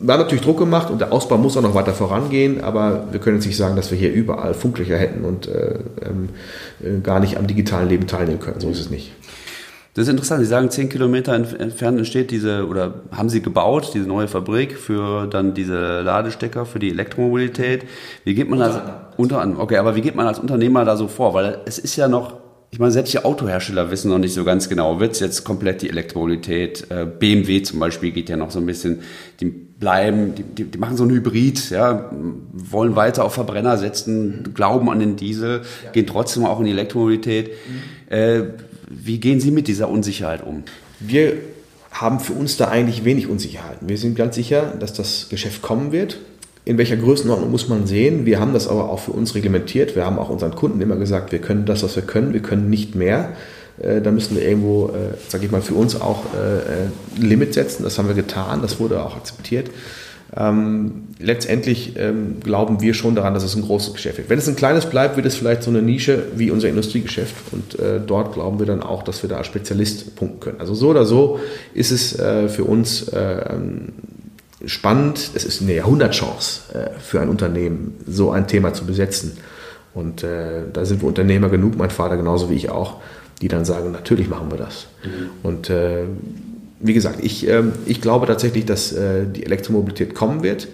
wir 0.00 0.12
haben 0.12 0.20
natürlich 0.20 0.42
Druck 0.42 0.58
gemacht 0.58 0.90
und 0.90 1.00
der 1.00 1.12
Ausbau 1.12 1.38
muss 1.38 1.56
auch 1.56 1.62
noch 1.62 1.74
weiter 1.74 1.92
vorangehen, 1.92 2.60
aber 2.62 3.04
wir 3.12 3.20
können 3.20 3.36
jetzt 3.36 3.46
nicht 3.46 3.56
sagen, 3.56 3.76
dass 3.76 3.90
wir 3.90 3.98
hier 3.98 4.12
überall 4.12 4.54
Funklöcher 4.54 4.98
hätten 4.98 5.24
und 5.24 5.46
äh, 5.46 5.78
ähm, 6.02 6.30
äh, 6.82 7.00
gar 7.00 7.20
nicht 7.20 7.36
am 7.38 7.46
digitalen 7.46 7.88
Leben 7.88 8.08
teilnehmen 8.08 8.40
können. 8.40 8.60
So 8.60 8.68
ist 8.68 8.80
es 8.80 8.90
nicht. 8.90 9.12
Das 9.94 10.04
ist 10.04 10.10
interessant. 10.10 10.40
Sie 10.40 10.46
sagen, 10.46 10.70
zehn 10.70 10.88
Kilometer 10.88 11.34
entfernt 11.34 11.98
entsteht 11.98 12.30
diese, 12.30 12.66
oder 12.66 12.94
haben 13.10 13.28
Sie 13.28 13.42
gebaut, 13.42 13.90
diese 13.92 14.06
neue 14.06 14.28
Fabrik 14.28 14.78
für 14.78 15.26
dann 15.26 15.52
diese 15.54 16.00
Ladestecker 16.02 16.64
für 16.64 16.78
die 16.78 16.90
Elektromobilität. 16.90 17.84
Wie 18.24 18.34
geht 18.34 18.48
man 18.48 18.62
als, 18.62 18.80
unter 19.16 19.40
anderem, 19.40 19.60
okay, 19.60 19.78
aber 19.78 19.96
wie 19.96 20.00
geht 20.00 20.14
man 20.14 20.26
als 20.26 20.38
Unternehmer 20.38 20.84
da 20.84 20.96
so 20.96 21.08
vor? 21.08 21.34
Weil 21.34 21.58
es 21.66 21.78
ist 21.78 21.96
ja 21.96 22.06
noch, 22.06 22.39
ich 22.72 22.78
meine, 22.78 22.92
selbst 22.92 23.12
die 23.12 23.18
Autohersteller 23.18 23.90
wissen 23.90 24.10
noch 24.10 24.18
nicht 24.18 24.32
so 24.32 24.44
ganz 24.44 24.68
genau, 24.68 25.00
wird 25.00 25.12
es 25.12 25.20
jetzt 25.20 25.44
komplett 25.44 25.82
die 25.82 25.88
Elektromobilität, 25.88 26.86
äh, 26.90 27.04
BMW 27.04 27.62
zum 27.62 27.80
Beispiel 27.80 28.12
geht 28.12 28.28
ja 28.28 28.36
noch 28.36 28.52
so 28.52 28.60
ein 28.60 28.66
bisschen, 28.66 29.00
die 29.40 29.46
bleiben, 29.46 30.34
die, 30.36 30.44
die, 30.44 30.64
die 30.64 30.78
machen 30.78 30.96
so 30.96 31.04
ein 31.04 31.10
Hybrid, 31.10 31.70
ja, 31.70 32.10
wollen 32.52 32.94
weiter 32.94 33.24
auf 33.24 33.34
Verbrenner 33.34 33.76
setzen, 33.76 34.52
glauben 34.54 34.88
an 34.88 35.00
den 35.00 35.16
Diesel, 35.16 35.62
ja. 35.84 35.90
gehen 35.90 36.06
trotzdem 36.06 36.44
auch 36.44 36.60
in 36.60 36.66
die 36.66 36.70
Elektromobilität. 36.70 37.48
Mhm. 37.48 38.14
Äh, 38.14 38.42
wie 38.88 39.18
gehen 39.18 39.40
Sie 39.40 39.50
mit 39.50 39.66
dieser 39.66 39.88
Unsicherheit 39.88 40.44
um? 40.44 40.64
Wir 41.00 41.38
haben 41.90 42.20
für 42.20 42.34
uns 42.34 42.56
da 42.56 42.68
eigentlich 42.68 43.04
wenig 43.04 43.28
Unsicherheiten. 43.28 43.88
Wir 43.88 43.98
sind 43.98 44.14
ganz 44.16 44.36
sicher, 44.36 44.74
dass 44.78 44.92
das 44.92 45.28
Geschäft 45.28 45.62
kommen 45.62 45.92
wird. 45.92 46.18
In 46.70 46.78
welcher 46.78 46.96
Größenordnung 46.96 47.50
muss 47.50 47.68
man 47.68 47.88
sehen? 47.88 48.26
Wir 48.26 48.38
haben 48.38 48.52
das 48.52 48.68
aber 48.68 48.90
auch 48.90 49.00
für 49.00 49.10
uns 49.10 49.34
reglementiert. 49.34 49.96
Wir 49.96 50.06
haben 50.06 50.20
auch 50.20 50.30
unseren 50.30 50.54
Kunden 50.54 50.80
immer 50.80 50.94
gesagt, 50.94 51.32
wir 51.32 51.40
können 51.40 51.66
das, 51.66 51.82
was 51.82 51.96
wir 51.96 52.04
können, 52.04 52.32
wir 52.32 52.42
können 52.42 52.70
nicht 52.70 52.94
mehr. 52.94 53.30
Äh, 53.82 54.00
da 54.00 54.12
müssen 54.12 54.36
wir 54.36 54.46
irgendwo, 54.46 54.90
äh, 54.90 55.16
sage 55.26 55.46
ich 55.46 55.50
mal, 55.50 55.62
für 55.62 55.74
uns 55.74 56.00
auch 56.00 56.26
äh, 56.26 57.16
ein 57.16 57.22
Limit 57.28 57.54
setzen. 57.54 57.82
Das 57.82 57.98
haben 57.98 58.06
wir 58.06 58.14
getan, 58.14 58.62
das 58.62 58.78
wurde 58.78 59.02
auch 59.02 59.16
akzeptiert. 59.16 59.68
Ähm, 60.36 61.08
letztendlich 61.18 61.94
ähm, 61.96 62.36
glauben 62.38 62.80
wir 62.80 62.94
schon 62.94 63.16
daran, 63.16 63.34
dass 63.34 63.42
es 63.42 63.56
ein 63.56 63.62
großes 63.62 63.94
Geschäft 63.94 64.18
wird. 64.18 64.30
Wenn 64.30 64.38
es 64.38 64.48
ein 64.48 64.54
kleines 64.54 64.86
bleibt, 64.86 65.16
wird 65.16 65.26
es 65.26 65.34
vielleicht 65.34 65.64
so 65.64 65.70
eine 65.70 65.82
Nische 65.82 66.22
wie 66.36 66.52
unser 66.52 66.68
Industriegeschäft. 66.68 67.34
Und 67.50 67.80
äh, 67.80 67.98
dort 67.98 68.32
glauben 68.32 68.60
wir 68.60 68.66
dann 68.66 68.80
auch, 68.80 69.02
dass 69.02 69.24
wir 69.24 69.28
da 69.28 69.38
als 69.38 69.48
Spezialist 69.48 70.14
punkten 70.14 70.38
können. 70.38 70.60
Also 70.60 70.74
so 70.74 70.90
oder 70.90 71.04
so 71.04 71.40
ist 71.74 71.90
es 71.90 72.16
äh, 72.16 72.48
für 72.48 72.62
uns 72.62 73.08
äh, 73.08 73.56
spannend. 74.64 75.30
Es 75.34 75.44
ist 75.44 75.62
eine 75.62 75.74
Jahrhundertchance 75.74 76.74
äh, 76.74 76.98
für 77.00 77.20
ein 77.20 77.28
Unternehmen, 77.28 77.96
so 78.06 78.30
ein 78.30 78.46
Thema 78.46 78.72
zu 78.72 78.84
besetzen. 78.84 79.38
Und 79.94 80.22
äh, 80.22 80.62
da 80.72 80.84
sind 80.84 81.02
wir 81.02 81.08
Unternehmer 81.08 81.48
genug, 81.48 81.76
mein 81.76 81.90
Vater 81.90 82.16
genauso 82.16 82.50
wie 82.50 82.54
ich 82.54 82.70
auch, 82.70 83.00
die 83.42 83.48
dann 83.48 83.64
sagen, 83.64 83.90
natürlich 83.90 84.28
machen 84.28 84.50
wir 84.50 84.58
das. 84.58 84.86
Mhm. 85.02 85.30
Und 85.42 85.70
äh, 85.70 86.04
wie 86.80 86.94
gesagt, 86.94 87.18
ich, 87.22 87.48
ähm, 87.48 87.72
ich 87.86 88.00
glaube 88.00 88.26
tatsächlich, 88.26 88.64
dass 88.64 88.92
äh, 88.92 89.26
die 89.26 89.44
Elektromobilität 89.44 90.14
kommen 90.14 90.42
wird. 90.42 90.68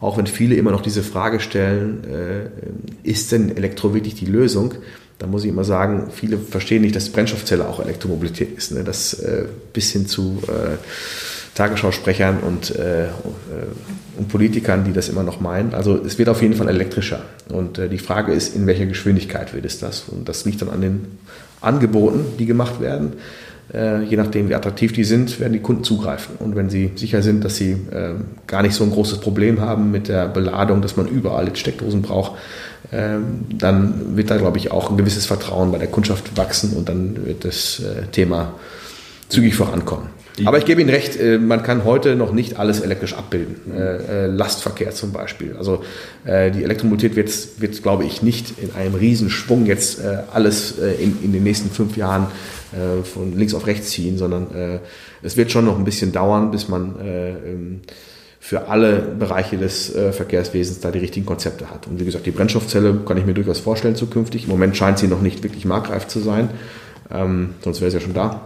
Auch 0.00 0.16
wenn 0.16 0.26
viele 0.26 0.54
immer 0.54 0.70
noch 0.70 0.80
diese 0.82 1.02
Frage 1.02 1.40
stellen, 1.40 2.04
äh, 2.04 3.08
ist 3.08 3.32
denn 3.32 3.56
Elektro 3.56 3.94
wirklich 3.94 4.14
die 4.14 4.26
Lösung? 4.26 4.74
Da 5.18 5.26
muss 5.26 5.42
ich 5.42 5.50
immer 5.50 5.64
sagen, 5.64 6.10
viele 6.12 6.38
verstehen 6.38 6.82
nicht, 6.82 6.94
dass 6.94 7.10
Brennstoffzelle 7.10 7.68
auch 7.68 7.80
Elektromobilität 7.80 8.56
ist. 8.56 8.70
Ne? 8.70 8.84
Das 8.84 9.14
äh, 9.14 9.46
bis 9.72 9.90
hin 9.90 10.06
zu 10.06 10.40
äh, 10.46 10.76
Tagesschausprechern 11.58 12.38
und, 12.38 12.74
äh, 12.76 13.06
und, 14.16 14.28
Politikern, 14.28 14.84
die 14.84 14.92
das 14.92 15.08
immer 15.08 15.24
noch 15.24 15.40
meinen. 15.40 15.74
Also 15.74 15.96
es 15.96 16.16
wird 16.16 16.28
auf 16.28 16.40
jeden 16.40 16.54
Fall 16.54 16.68
elektrischer. 16.68 17.20
Und 17.48 17.78
äh, 17.78 17.88
die 17.88 17.98
Frage 17.98 18.32
ist, 18.32 18.54
in 18.54 18.66
welcher 18.68 18.86
Geschwindigkeit 18.86 19.54
wird 19.54 19.64
es 19.64 19.80
das? 19.80 20.04
Und 20.08 20.28
das 20.28 20.44
liegt 20.44 20.62
dann 20.62 20.70
an 20.70 20.80
den 20.80 21.18
Angeboten, 21.60 22.24
die 22.38 22.46
gemacht 22.46 22.80
werden. 22.80 23.14
Äh, 23.74 24.04
je 24.04 24.16
nachdem, 24.16 24.48
wie 24.48 24.54
attraktiv 24.54 24.92
die 24.92 25.02
sind, 25.02 25.40
werden 25.40 25.52
die 25.52 25.58
Kunden 25.58 25.82
zugreifen. 25.82 26.36
Und 26.38 26.54
wenn 26.54 26.70
sie 26.70 26.92
sicher 26.94 27.22
sind, 27.22 27.44
dass 27.44 27.56
sie 27.56 27.72
äh, 27.72 28.14
gar 28.46 28.62
nicht 28.62 28.74
so 28.74 28.84
ein 28.84 28.90
großes 28.92 29.18
Problem 29.18 29.60
haben 29.60 29.90
mit 29.90 30.06
der 30.06 30.28
Beladung, 30.28 30.80
dass 30.80 30.96
man 30.96 31.08
überall 31.08 31.48
jetzt 31.48 31.58
Steckdosen 31.58 32.02
braucht, 32.02 32.32
äh, 32.92 33.18
dann 33.50 34.16
wird 34.16 34.30
da, 34.30 34.36
glaube 34.36 34.58
ich, 34.58 34.70
auch 34.70 34.90
ein 34.90 34.96
gewisses 34.96 35.26
Vertrauen 35.26 35.72
bei 35.72 35.78
der 35.78 35.88
Kundschaft 35.88 36.36
wachsen 36.36 36.74
und 36.76 36.88
dann 36.88 37.26
wird 37.26 37.44
das 37.44 37.80
äh, 37.80 38.06
Thema 38.12 38.54
zügig 39.28 39.56
vorankommen. 39.56 40.17
Aber 40.46 40.58
ich 40.58 40.64
gebe 40.64 40.80
Ihnen 40.80 40.90
recht, 40.90 41.16
äh, 41.16 41.38
man 41.38 41.62
kann 41.62 41.84
heute 41.84 42.16
noch 42.16 42.32
nicht 42.32 42.58
alles 42.58 42.80
elektrisch 42.80 43.14
abbilden. 43.14 43.56
Äh, 43.72 44.26
Lastverkehr 44.26 44.90
zum 44.90 45.12
Beispiel. 45.12 45.56
Also 45.56 45.82
die 46.26 46.64
Elektromobilität 46.64 47.16
wird, 47.16 47.60
wird, 47.60 47.82
glaube 47.82 48.04
ich, 48.04 48.22
nicht 48.22 48.58
in 48.58 48.74
einem 48.74 48.94
Riesenschwung 48.94 49.64
jetzt 49.66 50.00
alles 50.32 50.74
in, 50.78 51.16
in 51.22 51.32
den 51.32 51.42
nächsten 51.42 51.70
fünf 51.70 51.96
Jahren 51.96 52.26
von 53.04 53.36
links 53.36 53.54
auf 53.54 53.66
rechts 53.66 53.90
ziehen, 53.90 54.18
sondern 54.18 54.80
es 55.22 55.36
wird 55.36 55.50
schon 55.50 55.64
noch 55.64 55.78
ein 55.78 55.84
bisschen 55.84 56.12
dauern, 56.12 56.50
bis 56.50 56.68
man 56.68 56.96
ähm, 57.02 57.80
für 58.40 58.68
alle 58.68 58.96
Bereiche 59.18 59.56
des 59.56 59.94
Verkehrswesens 60.10 60.80
da 60.80 60.90
die 60.90 60.98
richtigen 60.98 61.24
Konzepte 61.24 61.70
hat. 61.70 61.86
Und 61.86 61.98
wie 61.98 62.04
gesagt, 62.04 62.26
die 62.26 62.30
Brennstoffzelle 62.30 63.00
kann 63.06 63.16
ich 63.16 63.24
mir 63.24 63.34
durchaus 63.34 63.60
vorstellen 63.60 63.96
zukünftig. 63.96 64.44
Im 64.44 64.50
Moment 64.50 64.76
scheint 64.76 64.98
sie 64.98 65.08
noch 65.08 65.22
nicht 65.22 65.42
wirklich 65.42 65.64
marktreif 65.64 66.08
zu 66.08 66.20
sein, 66.20 66.50
ähm, 67.10 67.54
sonst 67.62 67.80
wäre 67.80 67.90
sie 67.90 67.96
ja 67.96 68.02
schon 68.02 68.14
da. 68.14 68.42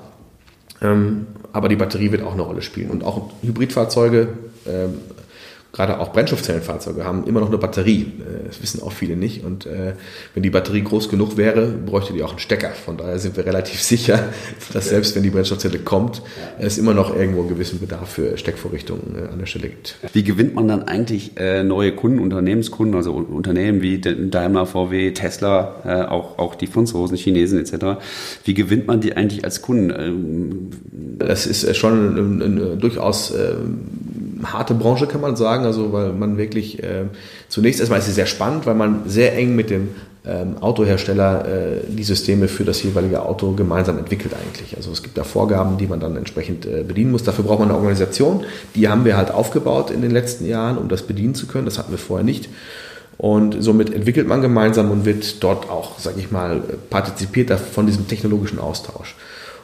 Ähm, 0.82 1.26
aber 1.52 1.68
die 1.68 1.76
Batterie 1.76 2.12
wird 2.12 2.22
auch 2.22 2.32
eine 2.32 2.42
Rolle 2.42 2.62
spielen. 2.62 2.90
Und 2.90 3.04
auch 3.04 3.30
Hybridfahrzeuge 3.42 4.28
ähm, 4.66 4.94
gerade 5.72 5.98
auch 5.98 6.12
Brennstoffzellenfahrzeuge 6.12 7.04
haben 7.04 7.26
immer 7.26 7.40
noch 7.40 7.48
eine 7.48 7.58
Batterie. 7.58 8.02
Äh, 8.02 8.46
das 8.46 8.62
wissen 8.62 8.82
auch 8.82 8.92
viele 8.92 9.16
nicht. 9.16 9.44
Und 9.44 9.66
äh, 9.66 9.94
wenn 10.34 10.42
die 10.42 10.50
Batterie 10.50 10.82
groß 10.82 11.08
genug 11.08 11.36
wäre, 11.36 11.66
bräuchte 11.66 12.12
die 12.12 12.22
auch 12.22 12.30
einen 12.30 12.38
Stecker. 12.38 12.70
Von 12.70 12.98
daher 12.98 13.18
sind 13.18 13.36
wir 13.36 13.46
relativ 13.46 13.82
sicher, 13.82 14.22
dass 14.72 14.90
selbst 14.90 15.16
wenn 15.16 15.22
die 15.22 15.30
Brennstoffzelle 15.30 15.78
kommt, 15.78 16.22
es 16.58 16.78
immer 16.78 16.94
noch 16.94 17.16
irgendwo 17.16 17.40
einen 17.40 17.48
gewissen 17.48 17.80
Bedarf 17.80 18.10
für 18.10 18.36
Steckvorrichtungen 18.36 19.16
äh, 19.16 19.32
an 19.32 19.38
der 19.38 19.46
Stelle 19.46 19.68
gibt. 19.68 19.96
Wie 20.12 20.22
gewinnt 20.22 20.54
man 20.54 20.68
dann 20.68 20.82
eigentlich 20.82 21.38
äh, 21.38 21.64
neue 21.64 21.92
Kunden, 21.92 22.18
Unternehmenskunden, 22.18 22.94
also 22.94 23.14
Unternehmen 23.14 23.80
wie 23.80 23.98
Daimler, 23.98 24.66
VW, 24.66 25.12
Tesla, 25.12 26.08
auch, 26.10 26.38
auch 26.38 26.54
die 26.54 26.66
Franzosen, 26.66 27.16
Chinesen 27.16 27.58
etc. 27.58 28.00
Wie 28.44 28.54
gewinnt 28.54 28.86
man 28.86 29.00
die 29.00 29.16
eigentlich 29.16 29.44
als 29.44 29.62
Kunden? 29.62 29.90
Ähm, 29.90 30.70
das 31.18 31.46
ist 31.46 31.76
schon 31.76 32.16
ein, 32.16 32.42
ein, 32.42 32.78
durchaus 32.78 33.30
äh, 33.30 33.54
harte 34.44 34.74
Branche, 34.74 35.06
kann 35.06 35.20
man 35.20 35.36
sagen. 35.36 35.64
Also, 35.64 35.92
weil 35.92 36.12
man 36.12 36.36
wirklich 36.36 36.82
äh, 36.82 37.04
zunächst 37.48 37.80
erstmal 37.80 37.98
ist 37.98 38.08
es 38.08 38.14
sehr 38.14 38.26
spannend, 38.26 38.66
weil 38.66 38.74
man 38.74 39.02
sehr 39.06 39.36
eng 39.36 39.54
mit 39.54 39.70
dem 39.70 39.90
ähm, 40.24 40.58
Autohersteller 40.60 41.44
äh, 41.46 41.80
die 41.88 42.04
Systeme 42.04 42.46
für 42.46 42.64
das 42.64 42.82
jeweilige 42.82 43.22
Auto 43.22 43.52
gemeinsam 43.52 43.98
entwickelt 43.98 44.34
eigentlich. 44.34 44.76
Also 44.76 44.92
es 44.92 45.02
gibt 45.02 45.18
da 45.18 45.24
Vorgaben, 45.24 45.78
die 45.78 45.86
man 45.86 45.98
dann 45.98 46.16
entsprechend 46.16 46.64
äh, 46.64 46.84
bedienen 46.86 47.10
muss. 47.10 47.24
Dafür 47.24 47.44
braucht 47.44 47.58
man 47.58 47.68
eine 47.68 47.76
Organisation. 47.76 48.44
Die 48.76 48.88
haben 48.88 49.04
wir 49.04 49.16
halt 49.16 49.32
aufgebaut 49.32 49.90
in 49.90 50.00
den 50.00 50.12
letzten 50.12 50.46
Jahren, 50.46 50.78
um 50.78 50.88
das 50.88 51.02
bedienen 51.02 51.34
zu 51.34 51.46
können. 51.46 51.64
Das 51.64 51.78
hatten 51.78 51.90
wir 51.90 51.98
vorher 51.98 52.24
nicht. 52.24 52.48
Und 53.18 53.62
somit 53.62 53.92
entwickelt 53.92 54.26
man 54.26 54.42
gemeinsam 54.42 54.90
und 54.90 55.04
wird 55.04 55.42
dort 55.42 55.68
auch, 55.68 55.98
sage 55.98 56.20
ich 56.20 56.30
mal, 56.30 56.62
partizipiert 56.90 57.50
von 57.50 57.86
diesem 57.86 58.08
technologischen 58.08 58.58
Austausch. 58.58 59.16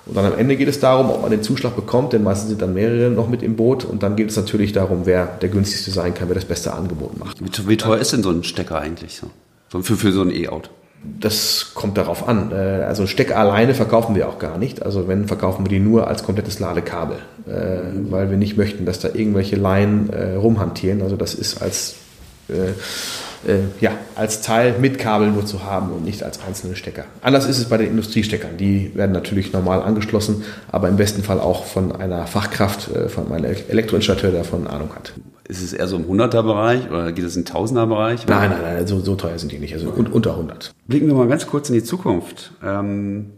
Und 0.08 0.16
dann 0.16 0.24
am 0.24 0.38
Ende 0.38 0.56
geht 0.56 0.68
es 0.68 0.80
darum, 0.80 1.10
ob 1.10 1.22
man 1.22 1.30
den 1.30 1.42
Zuschlag 1.42 1.76
bekommt, 1.76 2.14
denn 2.14 2.22
meistens 2.22 2.48
sind 2.48 2.62
dann 2.62 2.74
mehrere 2.74 3.10
noch 3.10 3.28
mit 3.28 3.42
im 3.42 3.56
Boot. 3.56 3.84
Und 3.84 4.02
dann 4.02 4.16
geht 4.16 4.30
es 4.30 4.36
natürlich 4.36 4.72
darum, 4.72 5.02
wer 5.04 5.26
der 5.26 5.50
günstigste 5.50 5.90
sein 5.90 6.14
kann, 6.14 6.28
wer 6.28 6.34
das 6.34 6.46
beste 6.46 6.72
Angebot 6.72 7.18
macht. 7.18 7.38
Wie, 7.40 7.68
wie 7.68 7.76
teuer 7.76 7.98
ist 7.98 8.12
denn 8.12 8.22
so 8.22 8.30
ein 8.30 8.42
Stecker 8.42 8.78
eigentlich 8.80 9.20
so? 9.20 9.82
Für, 9.82 9.96
für 9.96 10.12
so 10.12 10.22
ein 10.22 10.30
E-Auto? 10.30 10.70
Das 11.20 11.72
kommt 11.74 11.98
darauf 11.98 12.26
an. 12.26 12.50
Äh, 12.52 12.54
also 12.54 13.06
Stecker 13.06 13.36
alleine 13.36 13.74
verkaufen 13.74 14.14
wir 14.14 14.28
auch 14.28 14.38
gar 14.38 14.58
nicht. 14.58 14.82
Also 14.82 15.06
wenn, 15.08 15.28
verkaufen 15.28 15.64
wir 15.64 15.68
die 15.68 15.78
nur 15.78 16.08
als 16.08 16.24
komplettes 16.24 16.58
Ladekabel, 16.58 17.18
äh, 17.46 18.10
weil 18.10 18.30
wir 18.30 18.38
nicht 18.38 18.56
möchten, 18.56 18.86
dass 18.86 18.98
da 18.98 19.08
irgendwelche 19.12 19.56
Laien 19.56 20.10
äh, 20.10 20.34
rumhantieren. 20.34 21.02
Also 21.02 21.16
das 21.16 21.34
ist 21.34 21.62
als 21.62 21.96
ja, 23.80 23.92
als 24.16 24.42
Teil 24.42 24.74
mit 24.80 24.98
Kabel 24.98 25.30
nur 25.30 25.46
zu 25.46 25.64
haben 25.64 25.92
und 25.92 26.04
nicht 26.04 26.22
als 26.22 26.40
einzelne 26.46 26.76
Stecker. 26.76 27.04
Anders 27.22 27.46
ist 27.46 27.58
es 27.58 27.66
bei 27.66 27.76
den 27.76 27.90
Industriesteckern. 27.90 28.56
Die 28.56 28.94
werden 28.94 29.12
natürlich 29.12 29.52
normal 29.52 29.82
angeschlossen, 29.82 30.44
aber 30.70 30.88
im 30.88 30.96
besten 30.96 31.22
Fall 31.22 31.40
auch 31.40 31.64
von 31.64 31.92
einer 31.92 32.26
Fachkraft, 32.26 32.94
äh, 32.94 33.08
von 33.08 33.30
einem 33.32 33.54
Elektroinstallateur, 33.68 34.30
der 34.30 34.40
davon 34.40 34.66
Ahnung 34.66 34.94
hat. 34.94 35.12
Ist 35.48 35.62
es 35.62 35.72
eher 35.72 35.86
so 35.88 35.96
im 35.96 36.04
100er-Bereich 36.04 36.90
oder 36.90 37.12
geht 37.12 37.24
es 37.24 37.36
im 37.36 37.44
1000er-Bereich? 37.44 38.26
Nein, 38.26 38.50
nein, 38.50 38.60
nein, 38.62 38.86
so, 38.86 39.00
so 39.00 39.14
teuer 39.14 39.38
sind 39.38 39.50
die 39.50 39.58
nicht, 39.58 39.72
also 39.72 39.88
unter 39.88 40.32
100. 40.32 40.72
Blicken 40.86 41.06
wir 41.06 41.14
mal 41.14 41.28
ganz 41.28 41.46
kurz 41.46 41.70
in 41.70 41.74
die 41.74 41.84
Zukunft. 41.84 42.52
Ähm 42.62 43.30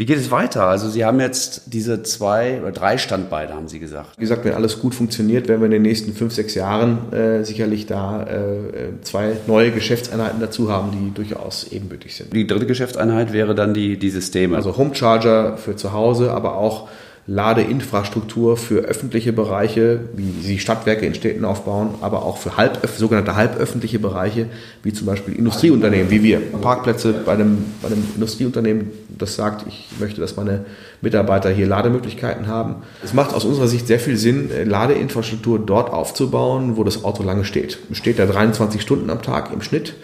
wie 0.00 0.06
geht 0.06 0.16
es 0.16 0.30
weiter? 0.30 0.64
Also 0.64 0.88
Sie 0.88 1.04
haben 1.04 1.20
jetzt 1.20 1.64
diese 1.66 2.02
zwei 2.02 2.62
oder 2.62 2.72
drei 2.72 2.96
Standbeine, 2.96 3.52
haben 3.52 3.68
Sie 3.68 3.78
gesagt. 3.78 4.16
Wie 4.16 4.22
gesagt, 4.22 4.46
wenn 4.46 4.54
alles 4.54 4.78
gut 4.78 4.94
funktioniert, 4.94 5.46
werden 5.46 5.60
wir 5.60 5.66
in 5.66 5.72
den 5.72 5.82
nächsten 5.82 6.14
fünf, 6.14 6.32
sechs 6.32 6.54
Jahren 6.54 7.12
äh, 7.12 7.44
sicherlich 7.44 7.84
da 7.84 8.22
äh, 8.22 9.02
zwei 9.02 9.36
neue 9.46 9.72
Geschäftseinheiten 9.72 10.40
dazu 10.40 10.72
haben, 10.72 10.90
die 10.90 11.12
durchaus 11.12 11.70
ebenbürtig 11.70 12.16
sind. 12.16 12.32
Die 12.32 12.46
dritte 12.46 12.64
Geschäftseinheit 12.64 13.34
wäre 13.34 13.54
dann 13.54 13.74
die, 13.74 13.98
die 13.98 14.08
Systeme. 14.08 14.56
Also 14.56 14.78
Home 14.78 14.94
Charger 14.94 15.58
für 15.58 15.76
zu 15.76 15.92
Hause, 15.92 16.30
aber 16.30 16.56
auch 16.56 16.88
Ladeinfrastruktur 17.26 18.56
für 18.56 18.80
öffentliche 18.80 19.32
Bereiche, 19.32 20.00
wie 20.14 20.32
sie 20.42 20.58
Stadtwerke 20.58 21.06
in 21.06 21.14
Städten 21.14 21.44
aufbauen, 21.44 21.94
aber 22.00 22.24
auch 22.24 22.38
für 22.38 22.56
halb, 22.56 22.80
sogenannte 22.96 23.36
halböffentliche 23.36 23.98
Bereiche, 23.98 24.46
wie 24.82 24.92
zum 24.92 25.06
Beispiel 25.06 25.34
Industrieunternehmen, 25.34 26.10
wie 26.10 26.22
wir. 26.22 26.40
Parkplätze 26.60 27.12
bei 27.12 27.32
einem, 27.32 27.66
bei 27.82 27.88
einem 27.88 28.04
Industrieunternehmen, 28.14 28.90
das 29.16 29.36
sagt, 29.36 29.66
ich 29.68 29.88
möchte, 30.00 30.20
dass 30.20 30.36
meine 30.36 30.64
Mitarbeiter 31.02 31.50
hier 31.50 31.66
Lademöglichkeiten 31.66 32.46
haben. 32.46 32.76
Es 33.04 33.12
macht 33.12 33.34
aus 33.34 33.44
unserer 33.44 33.68
Sicht 33.68 33.86
sehr 33.86 34.00
viel 34.00 34.16
Sinn, 34.16 34.50
Ladeinfrastruktur 34.64 35.58
dort 35.58 35.92
aufzubauen, 35.92 36.76
wo 36.76 36.84
das 36.84 37.04
Auto 37.04 37.22
lange 37.22 37.44
steht. 37.44 37.78
Es 37.92 37.98
steht 37.98 38.18
da 38.18 38.26
23 38.26 38.80
Stunden 38.80 39.10
am 39.10 39.22
Tag 39.22 39.52
im 39.52 39.62
Schnitt 39.62 39.94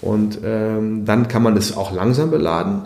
und 0.00 0.38
ähm, 0.42 1.04
dann 1.04 1.28
kann 1.28 1.42
man 1.42 1.56
es 1.56 1.76
auch 1.76 1.92
langsam 1.92 2.30
beladen. 2.30 2.82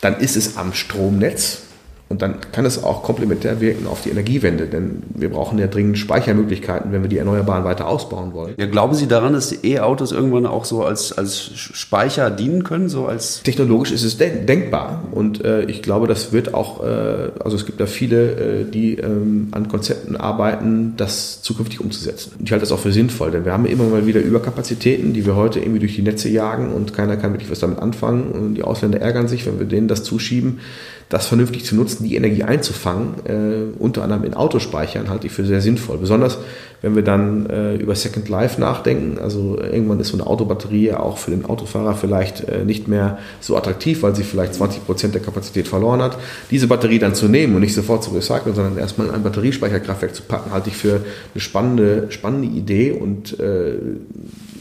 Dann 0.00 0.20
ist 0.20 0.36
es 0.36 0.56
am 0.56 0.72
Stromnetz 0.72 1.65
Und 2.08 2.22
dann 2.22 2.36
kann 2.52 2.64
es 2.64 2.84
auch 2.84 3.02
komplementär 3.02 3.60
wirken 3.60 3.88
auf 3.88 4.02
die 4.02 4.10
Energiewende, 4.10 4.66
denn 4.66 5.02
wir 5.12 5.28
brauchen 5.28 5.58
ja 5.58 5.66
dringend 5.66 5.98
Speichermöglichkeiten, 5.98 6.92
wenn 6.92 7.02
wir 7.02 7.08
die 7.08 7.18
Erneuerbaren 7.18 7.64
weiter 7.64 7.88
ausbauen 7.88 8.32
wollen. 8.32 8.54
Ja, 8.58 8.66
glauben 8.66 8.94
Sie 8.94 9.08
daran, 9.08 9.32
dass 9.32 9.48
die 9.48 9.72
E-Autos 9.72 10.12
irgendwann 10.12 10.46
auch 10.46 10.64
so 10.64 10.84
als, 10.84 11.12
als 11.12 11.50
Speicher 11.56 12.30
dienen 12.30 12.62
können? 12.62 12.88
So 12.88 13.06
als 13.06 13.42
Technologisch 13.42 13.90
ist 13.90 14.04
es 14.04 14.18
denk 14.18 14.46
denkbar 14.46 15.02
und 15.10 15.44
äh, 15.44 15.64
ich 15.64 15.82
glaube, 15.82 16.06
das 16.06 16.32
wird 16.32 16.54
auch, 16.54 16.84
äh, 16.84 17.30
also 17.42 17.56
es 17.56 17.66
gibt 17.66 17.80
da 17.80 17.86
viele, 17.86 18.60
äh, 18.60 18.64
die 18.70 18.94
ähm, 18.98 19.48
an 19.50 19.66
Konzepten 19.66 20.16
arbeiten, 20.16 20.94
das 20.96 21.42
zukünftig 21.42 21.80
umzusetzen. 21.80 22.32
Ich 22.44 22.52
halte 22.52 22.62
das 22.62 22.70
auch 22.70 22.78
für 22.78 22.92
sinnvoll, 22.92 23.32
denn 23.32 23.44
wir 23.44 23.52
haben 23.52 23.66
immer 23.66 23.84
mal 23.84 24.06
wieder 24.06 24.20
Überkapazitäten, 24.20 25.12
die 25.12 25.26
wir 25.26 25.34
heute 25.34 25.58
irgendwie 25.58 25.80
durch 25.80 25.96
die 25.96 26.02
Netze 26.02 26.28
jagen 26.28 26.72
und 26.72 26.94
keiner 26.94 27.16
kann 27.16 27.32
wirklich 27.32 27.50
was 27.50 27.58
damit 27.58 27.80
anfangen 27.80 28.30
und 28.30 28.54
die 28.54 28.62
Ausländer 28.62 29.00
ärgern 29.00 29.26
sich, 29.26 29.44
wenn 29.44 29.58
wir 29.58 29.66
denen 29.66 29.88
das 29.88 30.04
zuschieben 30.04 30.60
das 31.08 31.26
vernünftig 31.26 31.64
zu 31.64 31.76
nutzen, 31.76 32.04
die 32.04 32.16
Energie 32.16 32.42
einzufangen, 32.42 33.14
äh, 33.24 33.78
unter 33.78 34.02
anderem 34.02 34.24
in 34.24 34.34
Autospeichern, 34.34 35.08
halte 35.08 35.26
ich 35.26 35.32
für 35.32 35.44
sehr 35.44 35.60
sinnvoll. 35.60 35.98
Besonders 35.98 36.38
wenn 36.82 36.94
wir 36.94 37.02
dann 37.02 37.46
äh, 37.46 37.74
über 37.76 37.94
Second 37.94 38.28
Life 38.28 38.60
nachdenken. 38.60 39.18
Also 39.18 39.58
irgendwann 39.60 40.00
ist 40.00 40.08
so 40.08 40.16
eine 40.16 40.26
Autobatterie 40.26 40.92
auch 40.92 41.18
für 41.18 41.30
den 41.30 41.44
Autofahrer 41.44 41.94
vielleicht 41.94 42.48
äh, 42.48 42.64
nicht 42.64 42.88
mehr 42.88 43.18
so 43.40 43.56
attraktiv, 43.56 44.02
weil 44.02 44.14
sie 44.14 44.22
vielleicht 44.22 44.54
20 44.54 44.84
Prozent 44.84 45.14
der 45.14 45.22
Kapazität 45.22 45.68
verloren 45.68 46.02
hat. 46.02 46.18
Diese 46.50 46.66
Batterie 46.66 46.98
dann 46.98 47.14
zu 47.14 47.28
nehmen 47.28 47.54
und 47.54 47.62
nicht 47.62 47.74
sofort 47.74 48.04
zu 48.04 48.10
recyceln, 48.10 48.54
sondern 48.54 48.78
erstmal 48.78 49.08
in 49.08 49.14
ein 49.14 49.22
Batteriespeicherkraftwerk 49.22 50.14
zu 50.14 50.22
packen, 50.22 50.52
halte 50.52 50.70
ich 50.70 50.76
für 50.76 51.00
eine 51.34 51.40
spannende, 51.40 52.06
spannende 52.10 52.48
Idee 52.48 52.92
und 52.92 53.38
äh, 53.40 53.74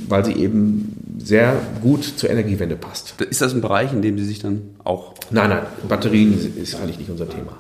weil 0.08 0.24
sie 0.24 0.34
eben 0.34 0.96
sehr 1.18 1.60
gut 1.82 2.04
zur 2.04 2.30
Energiewende 2.30 2.76
passt. 2.76 3.20
Ist 3.22 3.42
das 3.42 3.54
ein 3.54 3.62
Bereich, 3.62 3.92
in 3.92 4.02
dem 4.02 4.18
Sie 4.18 4.26
sich 4.26 4.40
dann 4.40 4.62
auch. 4.84 5.14
Nein, 5.32 5.50
nein, 5.50 5.64
Batterien 5.88 6.34
ist 6.56 6.76
eigentlich 6.76 7.00
nicht 7.00 7.10
unser 7.10 7.28
Thema. 7.28 7.54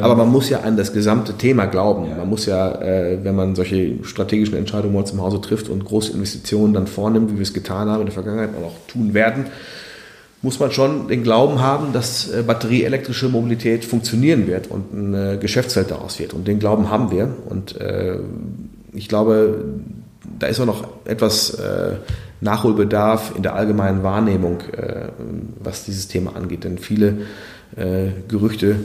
Aber 0.00 0.14
man 0.14 0.30
muss 0.30 0.48
ja 0.48 0.60
an 0.60 0.76
das 0.76 0.92
gesamte 0.92 1.34
Thema 1.34 1.66
glauben. 1.66 2.08
Man 2.16 2.28
muss 2.28 2.46
ja, 2.46 2.80
äh, 2.80 3.18
wenn 3.24 3.34
man 3.34 3.56
solche 3.56 4.04
strategischen 4.04 4.56
Entscheidungen 4.56 4.94
bei 4.94 5.00
uns 5.00 5.10
im 5.10 5.20
Hause 5.20 5.40
trifft 5.40 5.68
und 5.68 5.84
große 5.84 6.12
Investitionen 6.12 6.72
dann 6.72 6.86
vornimmt, 6.86 7.32
wie 7.32 7.36
wir 7.36 7.42
es 7.42 7.52
getan 7.52 7.88
haben 7.88 8.00
in 8.00 8.06
der 8.06 8.14
Vergangenheit 8.14 8.50
und 8.56 8.64
auch 8.64 8.76
tun 8.86 9.12
werden, 9.12 9.46
muss 10.40 10.60
man 10.60 10.70
schon 10.70 11.08
den 11.08 11.24
Glauben 11.24 11.60
haben, 11.60 11.92
dass 11.92 12.30
äh, 12.30 12.42
batterieelektrische 12.46 13.28
Mobilität 13.28 13.84
funktionieren 13.84 14.46
wird 14.46 14.68
und 14.68 14.92
ein 14.92 15.14
äh, 15.14 15.36
Geschäftsfeld 15.38 15.90
daraus 15.90 16.20
wird. 16.20 16.32
Und 16.32 16.46
den 16.46 16.60
Glauben 16.60 16.88
haben 16.88 17.10
wir. 17.10 17.34
Und 17.48 17.76
ich 18.92 19.08
glaube, 19.08 19.64
da 20.38 20.46
ist 20.46 20.60
auch 20.60 20.66
noch 20.66 20.86
etwas 21.04 21.56
Nachholbedarf 22.42 23.32
in 23.36 23.42
der 23.42 23.54
allgemeinen 23.54 24.02
Wahrnehmung, 24.02 24.60
äh, 24.76 25.08
was 25.58 25.84
dieses 25.84 26.08
Thema 26.08 26.36
angeht. 26.36 26.64
Denn 26.64 26.78
viele 26.78 27.18
äh, 27.76 28.08
Gerüchte 28.28 28.76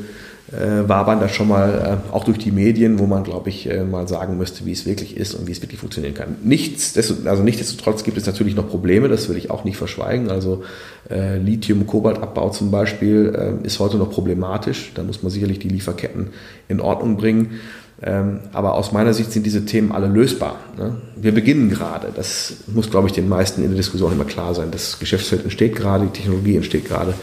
äh, 0.51 0.87
wabern 0.87 1.19
da 1.19 1.27
schon 1.27 1.49
mal 1.49 1.99
äh, 2.09 2.13
auch 2.13 2.23
durch 2.23 2.37
die 2.37 2.51
Medien, 2.51 2.99
wo 2.99 3.05
man, 3.05 3.23
glaube 3.23 3.49
ich, 3.49 3.69
äh, 3.69 3.83
mal 3.83 4.07
sagen 4.07 4.37
müsste, 4.37 4.65
wie 4.65 4.71
es 4.71 4.85
wirklich 4.85 5.17
ist 5.17 5.33
und 5.33 5.47
wie 5.47 5.51
es 5.51 5.61
wirklich 5.61 5.79
funktionieren 5.79 6.13
kann. 6.13 6.37
Nichts, 6.43 6.95
also 7.25 7.43
nichtsdestotrotz 7.43 8.03
gibt 8.03 8.17
es 8.17 8.25
natürlich 8.25 8.55
noch 8.55 8.69
Probleme, 8.69 9.09
das 9.09 9.27
will 9.27 9.35
ich 9.35 9.51
auch 9.51 9.65
nicht 9.65 9.75
verschweigen. 9.75 10.29
Also 10.29 10.63
äh, 11.09 11.37
Lithium-Kobalt-Abbau 11.37 12.51
zum 12.51 12.71
Beispiel 12.71 13.59
ist 13.63 13.79
heute 13.79 13.97
noch 13.97 14.11
problematisch. 14.11 14.91
Da 14.95 15.03
muss 15.03 15.21
man 15.21 15.31
sicherlich 15.31 15.59
die 15.59 15.67
Lieferketten 15.67 16.29
in 16.69 16.79
Ordnung 16.79 17.17
bringen. 17.17 17.59
Ähm, 18.01 18.41
aber 18.53 18.75
aus 18.75 18.91
meiner 18.91 19.13
Sicht 19.13 19.31
sind 19.31 19.45
diese 19.45 19.65
Themen 19.65 19.91
alle 19.91 20.07
lösbar. 20.07 20.57
Ne? 20.77 20.97
Wir 21.15 21.33
beginnen 21.33 21.69
gerade. 21.69 22.11
Das 22.15 22.53
muss, 22.67 22.91
glaube 22.91 23.07
ich, 23.07 23.13
den 23.13 23.27
meisten 23.27 23.63
in 23.63 23.69
der 23.69 23.77
Diskussion 23.77 24.11
immer 24.11 24.25
klar 24.25 24.53
sein. 24.53 24.69
Das 24.71 24.99
Geschäftsfeld 24.99 25.43
entsteht 25.43 25.75
gerade, 25.75 26.05
die 26.05 26.11
Technologie 26.11 26.55
entsteht 26.57 26.85
gerade. 26.85 27.15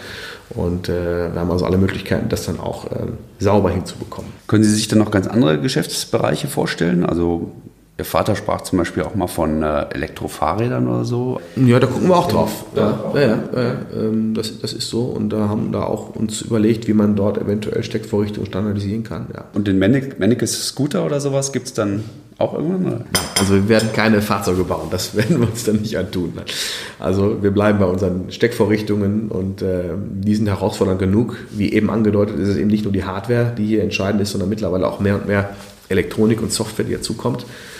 Und 0.50 0.88
äh, 0.88 1.32
wir 1.32 1.40
haben 1.40 1.50
also 1.50 1.64
alle 1.64 1.78
Möglichkeiten, 1.78 2.28
das 2.28 2.44
dann 2.44 2.58
auch 2.58 2.90
ähm, 2.90 3.14
sauber 3.38 3.70
hinzubekommen. 3.70 4.32
Können 4.46 4.64
Sie 4.64 4.74
sich 4.74 4.88
dann 4.88 4.98
noch 4.98 5.10
ganz 5.10 5.26
andere 5.26 5.60
Geschäftsbereiche 5.60 6.48
vorstellen? 6.48 7.04
Also 7.06 7.52
Ihr 7.96 8.04
Vater 8.04 8.34
sprach 8.34 8.62
zum 8.62 8.78
Beispiel 8.78 9.04
auch 9.04 9.14
mal 9.14 9.28
von 9.28 9.62
äh, 9.62 9.86
Elektrofahrrädern 9.90 10.88
oder 10.88 11.04
so. 11.04 11.40
Ja, 11.54 11.78
da 11.78 11.86
gucken 11.86 12.08
wir 12.08 12.16
auch 12.16 12.26
drauf. 12.26 12.64
Ja, 12.74 13.12
ja, 13.14 13.20
ja, 13.20 13.38
ja 13.54 13.76
ähm, 13.94 14.34
das, 14.34 14.58
das 14.58 14.72
ist 14.72 14.88
so. 14.88 15.02
Und 15.02 15.30
da 15.30 15.48
haben 15.48 15.70
da 15.70 15.84
auch 15.84 16.16
uns 16.16 16.42
überlegt, 16.42 16.88
wie 16.88 16.92
man 16.92 17.14
dort 17.14 17.38
eventuell 17.38 17.84
Steckvorrichtungen 17.84 18.46
standardisieren 18.46 19.04
kann. 19.04 19.28
Ja. 19.32 19.44
Und 19.54 19.68
den 19.68 19.78
Menneke 19.78 20.46
Scooter 20.48 21.06
oder 21.06 21.20
sowas 21.20 21.52
gibt 21.52 21.68
es 21.68 21.74
dann 21.74 22.02
auch 22.38 22.54
irgendwann? 22.54 22.84
Oder? 22.86 23.04
Also 23.38 23.54
wir 23.54 23.68
werden 23.68 23.90
keine 23.92 24.22
Fahrzeuge 24.22 24.64
bauen. 24.64 24.88
Das 24.90 25.14
werden 25.16 25.38
wir 25.38 25.46
uns 25.46 25.62
dann 25.62 25.76
nicht 25.76 25.96
antun. 25.96 26.32
Also 26.98 27.44
wir 27.44 27.52
bleiben 27.52 27.78
bei 27.78 27.86
unseren 27.86 28.32
Steckvorrichtungen 28.32 29.28
und 29.28 29.62
äh, 29.62 29.90
die 30.14 30.34
sind 30.34 30.48
herausfordernd 30.48 30.98
genug. 30.98 31.36
Wie 31.52 31.72
eben 31.72 31.90
angedeutet, 31.90 32.40
ist 32.40 32.48
es 32.48 32.56
eben 32.56 32.70
nicht 32.70 32.82
nur 32.82 32.92
die 32.92 33.04
Hardware, 33.04 33.52
die 33.56 33.66
hier 33.66 33.84
entscheidend 33.84 34.20
ist, 34.20 34.32
sondern 34.32 34.48
mittlerweile 34.48 34.88
auch 34.88 34.98
mehr 34.98 35.14
und 35.14 35.28
mehr 35.28 35.50
Elektronik 35.88 36.42
und 36.42 36.50
Software, 36.50 36.84
die 36.84 36.94
dazukommt. 36.94 37.42
Äh, 37.42 37.73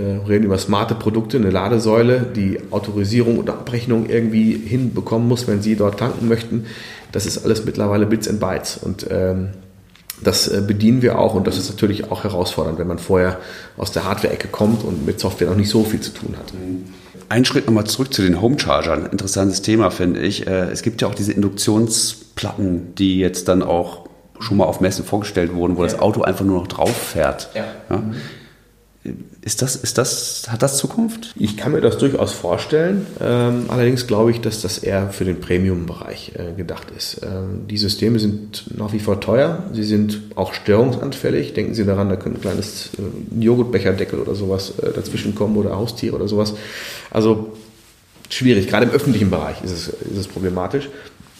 reden 0.00 0.44
über 0.44 0.58
smarte 0.58 0.94
Produkte, 0.94 1.36
eine 1.36 1.50
Ladesäule, 1.50 2.26
die 2.34 2.58
Autorisierung 2.70 3.38
oder 3.38 3.54
Abrechnung 3.54 4.06
irgendwie 4.08 4.52
hinbekommen 4.52 5.28
muss, 5.28 5.46
wenn 5.46 5.62
Sie 5.62 5.76
dort 5.76 5.98
tanken 5.98 6.28
möchten. 6.28 6.66
Das 7.12 7.26
ist 7.26 7.44
alles 7.44 7.64
mittlerweile 7.64 8.06
Bits 8.06 8.28
and 8.28 8.40
Bytes 8.40 8.76
und 8.76 9.06
ähm, 9.10 9.50
das 10.22 10.48
äh, 10.48 10.62
bedienen 10.66 11.02
wir 11.02 11.18
auch 11.18 11.34
und 11.34 11.46
das 11.46 11.58
ist 11.58 11.70
natürlich 11.70 12.10
auch 12.10 12.24
herausfordernd, 12.24 12.78
wenn 12.78 12.86
man 12.86 12.98
vorher 12.98 13.38
aus 13.76 13.92
der 13.92 14.04
Hardware-Ecke 14.04 14.48
kommt 14.48 14.84
und 14.84 15.06
mit 15.06 15.20
Software 15.20 15.48
noch 15.48 15.56
nicht 15.56 15.70
so 15.70 15.84
viel 15.84 16.00
zu 16.00 16.12
tun 16.12 16.34
hat. 16.38 16.52
Ein 17.28 17.44
Schritt 17.44 17.66
nochmal 17.66 17.84
zurück 17.84 18.12
zu 18.12 18.22
den 18.22 18.40
Home-Chargern. 18.40 19.06
Interessantes 19.06 19.62
Thema, 19.62 19.90
finde 19.90 20.20
ich. 20.20 20.46
Äh, 20.46 20.70
es 20.70 20.82
gibt 20.82 21.02
ja 21.02 21.08
auch 21.08 21.14
diese 21.14 21.32
Induktionsplatten, 21.32 22.94
die 22.96 23.18
jetzt 23.18 23.48
dann 23.48 23.62
auch 23.62 24.08
schon 24.40 24.56
mal 24.56 24.64
auf 24.64 24.80
Messen 24.80 25.04
vorgestellt 25.04 25.54
wurden, 25.54 25.76
wo 25.76 25.84
ja. 25.84 25.90
das 25.90 25.98
Auto 25.98 26.22
einfach 26.22 26.44
nur 26.44 26.58
noch 26.60 26.66
drauf 26.66 26.94
fährt. 26.94 27.50
Ja. 27.54 27.64
ja. 27.90 28.02
Ist 29.44 29.60
das, 29.60 29.76
ist 29.76 29.98
das, 29.98 30.46
hat 30.48 30.62
das 30.62 30.78
Zukunft? 30.78 31.34
Ich 31.36 31.58
kann 31.58 31.72
mir 31.72 31.82
das 31.82 31.98
durchaus 31.98 32.32
vorstellen. 32.32 33.06
Ähm, 33.20 33.66
allerdings 33.68 34.06
glaube 34.06 34.30
ich, 34.30 34.40
dass 34.40 34.62
das 34.62 34.78
eher 34.78 35.10
für 35.10 35.26
den 35.26 35.38
Premium-Bereich 35.38 36.32
äh, 36.36 36.54
gedacht 36.56 36.86
ist. 36.96 37.20
Ähm, 37.22 37.68
die 37.68 37.76
Systeme 37.76 38.18
sind 38.18 38.64
nach 38.74 38.94
wie 38.94 39.00
vor 39.00 39.20
teuer. 39.20 39.64
Sie 39.74 39.82
sind 39.82 40.22
auch 40.34 40.54
störungsanfällig. 40.54 41.52
Denken 41.52 41.74
Sie 41.74 41.84
daran, 41.84 42.08
da 42.08 42.16
könnte 42.16 42.38
ein 42.38 42.40
kleines 42.40 42.88
äh, 42.96 43.38
Joghurtbecherdeckel 43.38 44.18
oder 44.18 44.34
sowas 44.34 44.78
äh, 44.78 44.92
dazwischen 44.94 45.34
kommen 45.34 45.58
oder 45.58 45.76
Haustiere 45.76 46.16
oder 46.16 46.26
sowas. 46.26 46.54
Also 47.10 47.52
schwierig. 48.30 48.66
Gerade 48.68 48.86
im 48.86 48.92
öffentlichen 48.92 49.28
Bereich 49.28 49.62
ist 49.62 49.72
es, 49.72 49.88
ist 49.88 50.16
es 50.16 50.26
problematisch. 50.26 50.88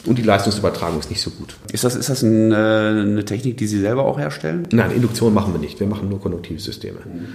Und 0.05 0.19
die 0.19 0.23
Leistungsübertragung 0.23 0.99
ist 0.99 1.09
nicht 1.09 1.23
so 1.23 1.31
gut. 1.31 1.57
Ist 1.73 1.85
das, 1.85 1.97
ist 1.97 2.11
das 2.11 2.23
eine, 2.23 2.55
äh, 2.55 3.01
eine 3.01 3.25
Technik, 3.25 3.57
die 3.57 3.67
Sie 3.67 3.81
selber 3.81 4.05
auch 4.05 4.19
herstellen? 4.19 4.69
Nein, 4.73 4.90
Induktion 4.90 5.33
machen 5.33 5.55
wir 5.55 5.59
nicht. 5.59 5.81
Wir 5.81 5.87
machen 5.87 6.11
nur 6.11 6.21
konduktive 6.21 6.61
Systeme. 6.61 6.99
Mhm. 6.99 7.29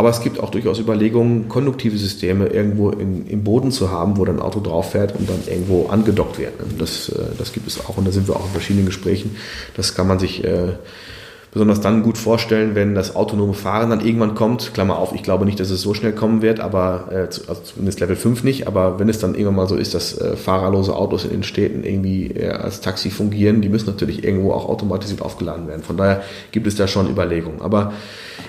Aber 0.00 0.08
es 0.08 0.22
gibt 0.22 0.40
auch 0.40 0.48
durchaus 0.48 0.78
Überlegungen, 0.78 1.50
konduktive 1.50 1.98
Systeme 1.98 2.46
irgendwo 2.46 2.88
in, 2.88 3.26
im 3.26 3.44
Boden 3.44 3.70
zu 3.70 3.90
haben, 3.90 4.16
wo 4.16 4.24
dann 4.24 4.36
ein 4.36 4.42
Auto 4.42 4.58
drauf 4.60 4.92
fährt 4.92 5.14
und 5.14 5.28
dann 5.28 5.42
irgendwo 5.46 5.88
angedockt 5.88 6.38
wird. 6.38 6.54
Das, 6.78 7.10
äh, 7.10 7.22
das 7.36 7.52
gibt 7.52 7.66
es 7.66 7.84
auch 7.84 7.98
und 7.98 8.06
da 8.06 8.10
sind 8.10 8.26
wir 8.26 8.34
auch 8.34 8.46
in 8.46 8.50
verschiedenen 8.52 8.86
Gesprächen. 8.86 9.36
Das 9.76 9.94
kann 9.94 10.08
man 10.08 10.18
sich 10.18 10.42
äh, 10.42 10.72
besonders 11.52 11.80
dann 11.80 12.02
gut 12.02 12.16
vorstellen, 12.16 12.74
wenn 12.74 12.94
das 12.94 13.16
autonome 13.16 13.54
Fahren 13.54 13.90
dann 13.90 14.04
irgendwann 14.04 14.34
kommt. 14.34 14.72
Klammer 14.72 14.98
auf, 14.98 15.12
ich 15.14 15.22
glaube 15.22 15.44
nicht, 15.44 15.58
dass 15.58 15.70
es 15.70 15.80
so 15.80 15.94
schnell 15.94 16.12
kommen 16.12 16.42
wird, 16.42 16.60
aber 16.60 17.08
äh, 17.10 17.16
also 17.48 17.62
zumindest 17.64 18.00
Level 18.00 18.16
5 18.16 18.44
nicht. 18.44 18.68
Aber 18.68 18.98
wenn 18.98 19.08
es 19.08 19.18
dann 19.18 19.34
irgendwann 19.34 19.56
mal 19.56 19.68
so 19.68 19.76
ist, 19.76 19.94
dass 19.94 20.16
äh, 20.18 20.36
fahrerlose 20.36 20.94
Autos 20.94 21.24
in 21.24 21.30
den 21.30 21.42
Städten 21.42 21.82
irgendwie 21.82 22.28
äh, 22.28 22.50
als 22.50 22.80
Taxi 22.80 23.10
fungieren, 23.10 23.62
die 23.62 23.68
müssen 23.68 23.86
natürlich 23.86 24.22
irgendwo 24.22 24.52
auch 24.52 24.68
automatisiert 24.68 25.22
aufgeladen 25.22 25.66
werden. 25.66 25.82
Von 25.82 25.96
daher 25.96 26.22
gibt 26.52 26.66
es 26.66 26.76
da 26.76 26.86
schon 26.86 27.10
Überlegungen. 27.10 27.62
Aber 27.62 27.92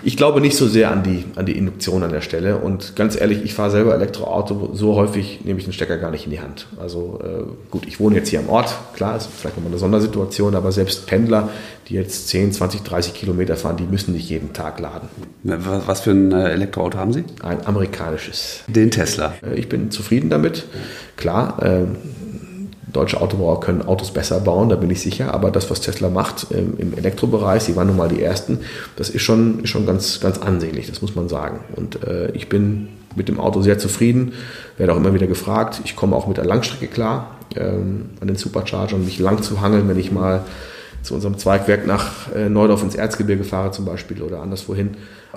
ich 0.04 0.18
glaube 0.18 0.42
nicht 0.42 0.56
so 0.56 0.68
sehr 0.68 0.92
an 0.92 1.04
die, 1.04 1.26
an 1.36 1.46
die 1.46 1.58
Induktion 1.58 2.04
an 2.04 2.12
der 2.12 2.22
Stelle. 2.22 2.58
Und 2.58 2.96
ganz 2.96 3.20
ehrlich, 3.20 3.44
ich 3.44 3.54
fahre 3.54 3.72
selber 3.72 3.94
Elektroauto 3.94 4.72
so 4.74 4.96
häufig, 4.96 5.42
nehme 5.44 5.60
ich 5.60 5.66
den 5.66 5.74
Stecker 5.74 5.98
gar 5.98 6.12
nicht 6.12 6.26
in 6.26 6.32
die 6.32 6.40
Hand. 6.40 6.68
Also 6.80 7.20
äh, 7.24 7.44
gut, 7.70 7.88
ich 7.88 8.00
wohne 8.00 8.16
jetzt 8.16 8.30
hier 8.30 8.40
am 8.40 8.50
Ort, 8.50 8.76
klar, 8.96 9.16
ist 9.16 9.28
vielleicht 9.28 9.58
nochmal 9.58 9.72
eine 9.72 9.80
Sondersituation, 9.80 10.56
aber 10.56 10.72
selbst 10.72 11.06
Pendler, 11.06 11.50
die 11.88 11.96
jetzt 11.96 12.30
10, 12.30 12.52
20, 12.52 12.84
30 12.92 13.14
Kilometer 13.14 13.56
fahren, 13.56 13.78
die 13.78 13.84
müssen 13.84 14.14
nicht 14.14 14.30
jeden 14.30 14.54
Tag 14.54 14.80
laden. 14.80 15.08
Was 15.44 16.02
für 16.02 16.12
ein 16.12 16.32
äh, 16.32 16.50
Elektroauto 16.50 16.98
haben 16.98 17.14
Sie? 17.14 17.24
Ein 17.42 17.66
amerikanisches. 17.66 18.64
Den 18.68 18.92
Tesla. 18.92 19.34
Äh, 19.42 19.56
ich 19.56 19.70
bin 19.70 19.92
zufrieden 19.92 20.30
damit. 20.30 20.66
Klar, 21.16 21.62
äh, 21.64 21.86
deutsche 22.92 23.22
Autobauer 23.22 23.62
können 23.62 23.82
Autos 23.82 24.12
besser 24.12 24.42
bauen, 24.42 24.68
da 24.68 24.76
bin 24.76 24.90
ich 24.90 25.02
sicher. 25.02 25.34
Aber 25.34 25.52
das, 25.52 25.70
was 25.70 25.80
Tesla 25.80 26.10
macht 26.10 26.48
ähm, 26.52 26.74
im 26.78 26.98
Elektrobereich, 26.98 27.64
sie 27.64 27.76
waren 27.76 27.88
nun 27.88 27.98
mal 27.98 28.10
die 28.10 28.22
Ersten, 28.22 28.60
das 28.98 29.10
ist 29.10 29.22
schon, 29.22 29.64
ist 29.64 29.70
schon 29.70 29.86
ganz, 29.86 30.20
ganz 30.20 30.38
ansehnlich, 30.38 30.88
das 30.88 31.02
muss 31.02 31.16
man 31.16 31.30
sagen. 31.30 31.62
Und 31.76 32.04
äh, 32.04 32.32
ich 32.32 32.50
bin 32.50 32.90
mit 33.16 33.30
dem 33.30 33.40
Auto 33.40 33.62
sehr 33.62 33.78
zufrieden, 33.78 34.34
werde 34.78 34.94
auch 34.94 34.98
immer 34.98 35.14
wieder 35.14 35.28
gefragt. 35.28 35.82
Ich 35.86 35.96
komme 35.96 36.16
auch 36.16 36.28
mit 36.28 36.38
der 36.38 36.46
Langstrecke 36.46 36.88
klar, 36.88 37.38
ähm, 37.56 38.12
an 38.20 38.28
den 38.28 38.36
Superchargern, 38.36 39.06
mich 39.06 39.20
lang 39.20 39.42
zu 39.42 39.62
hangeln, 39.62 39.88
wenn 39.88 40.00
ich 40.00 40.12
mal 40.12 40.44
zu 41.04 41.14
unserem 41.16 41.38
Zweigwerk 41.38 41.88
nach 41.88 42.34
äh, 42.34 42.50
Neudorf 42.50 42.84
ins 42.84 42.96
Erzgebirge 42.96 43.44
fahre 43.44 43.72
zum 43.72 43.86
Beispiel 43.86 44.22
oder 44.22 44.42
anderswohin. 44.42 44.92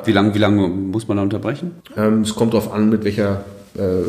Wie 0.05 0.13
lange 0.13 0.35
wie 0.35 0.39
lang 0.39 0.91
muss 0.91 1.09
man 1.09 1.17
da 1.17 1.23
unterbrechen? 1.23 1.73
Ähm, 1.97 2.23
es 2.23 2.35
kommt 2.35 2.53
darauf 2.53 2.73
an, 2.73 2.91
mit 2.91 3.05
welcher, 3.05 3.45
äh, 3.77 4.03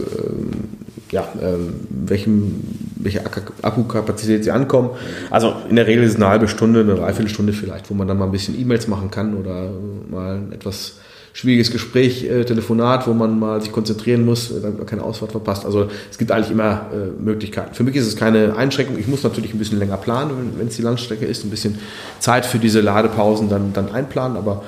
ja, 1.12 1.22
äh, 1.22 1.58
welchem 1.90 2.62
welche 2.98 3.22
Akkukapazität 3.62 4.44
sie 4.44 4.52
ankommen. 4.52 4.90
Also 5.30 5.54
in 5.70 5.76
der 5.76 5.86
Regel 5.88 6.04
ist 6.04 6.12
es 6.12 6.16
eine 6.16 6.28
halbe 6.28 6.48
Stunde, 6.48 6.82
eine 6.82 6.96
Dreiviertelstunde 6.96 7.54
vielleicht, 7.54 7.90
wo 7.90 7.94
man 7.94 8.08
dann 8.08 8.18
mal 8.18 8.26
ein 8.26 8.32
bisschen 8.32 8.60
E-Mails 8.60 8.88
machen 8.88 9.12
kann 9.12 9.36
oder 9.36 9.70
mal 10.10 10.42
etwas 10.52 10.96
schwieriges 11.36 11.70
Gespräch, 11.70 12.24
äh, 12.24 12.46
Telefonat, 12.46 13.08
wo 13.08 13.14
man 13.14 13.38
mal 13.38 13.62
sich 13.62 13.74
konzentrieren 13.74 14.24
muss, 14.24 14.52
äh, 14.52 14.62
damit 14.62 14.78
man 14.78 14.88
keine 14.88 15.04
Ausfahrt 15.04 15.32
verpasst. 15.32 15.66
Also 15.66 15.90
es 16.10 16.18
gibt 16.18 16.32
eigentlich 16.32 16.50
immer 16.50 16.88
äh, 16.94 17.22
Möglichkeiten. 17.22 17.76
Für 17.76 17.84
mich 17.84 17.98
ist 17.98 18.08
es 18.08 18.16
keine 18.16 18.56
Einschränkung. 18.56 18.98
Ich 18.98 19.08
muss 19.08 19.22
natürlich 19.22 19.54
ein 19.54 19.60
bisschen 19.60 19.78
länger 19.78 19.98
planen, 19.98 20.54
wenn 20.58 20.68
es 20.68 20.78
die 20.78 20.82
Landstrecke 20.82 21.26
ist, 21.26 21.44
ein 21.44 21.50
bisschen 21.50 21.78
Zeit 22.20 22.46
für 22.46 22.58
diese 22.58 22.80
Ladepausen 22.80 23.50
dann, 23.50 23.74
dann 23.74 23.92
einplanen, 23.92 24.38
aber 24.38 24.64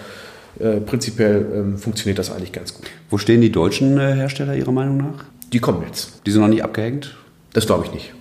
äh, 0.60 0.82
prinzipiell 0.82 1.46
ähm, 1.56 1.78
funktioniert 1.78 2.20
das 2.20 2.32
eigentlich 2.32 2.52
ganz 2.52 2.74
gut. 2.74 2.88
Wo 3.10 3.18
stehen 3.18 3.40
die 3.40 3.52
deutschen 3.52 3.98
äh, 3.98 4.14
Hersteller 4.16 4.54
Ihrer 4.54 4.74
Meinung 4.74 4.98
nach? 4.98 5.24
Die 5.54 5.60
kommen 5.60 5.84
jetzt. 5.88 6.22
Die 6.26 6.32
sind 6.32 6.42
noch 6.42 6.50
nicht 6.50 6.66
abgehängt? 6.66 7.16
Das 7.54 7.66
glaube 7.66 7.86
ich 7.86 7.94
nicht. 7.94 8.14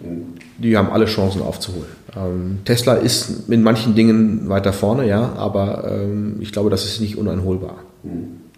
Die 0.59 0.76
haben 0.76 0.90
alle 0.90 1.07
Chancen 1.07 1.42
aufzuholen. 1.42 1.88
Ähm, 2.16 2.59
Tesla 2.64 2.94
ist 2.94 3.51
in 3.51 3.64
manchen 3.64 3.97
Dingen 3.97 4.49
weiter 4.49 4.72
vorne, 4.72 5.09
ja, 5.09 5.32
aber 5.36 5.90
ähm, 5.90 6.36
ich 6.38 6.53
glaube, 6.53 6.70
das 6.70 6.84
ist 6.84 7.01
nicht 7.01 7.18
uneinholbar. 7.18 7.76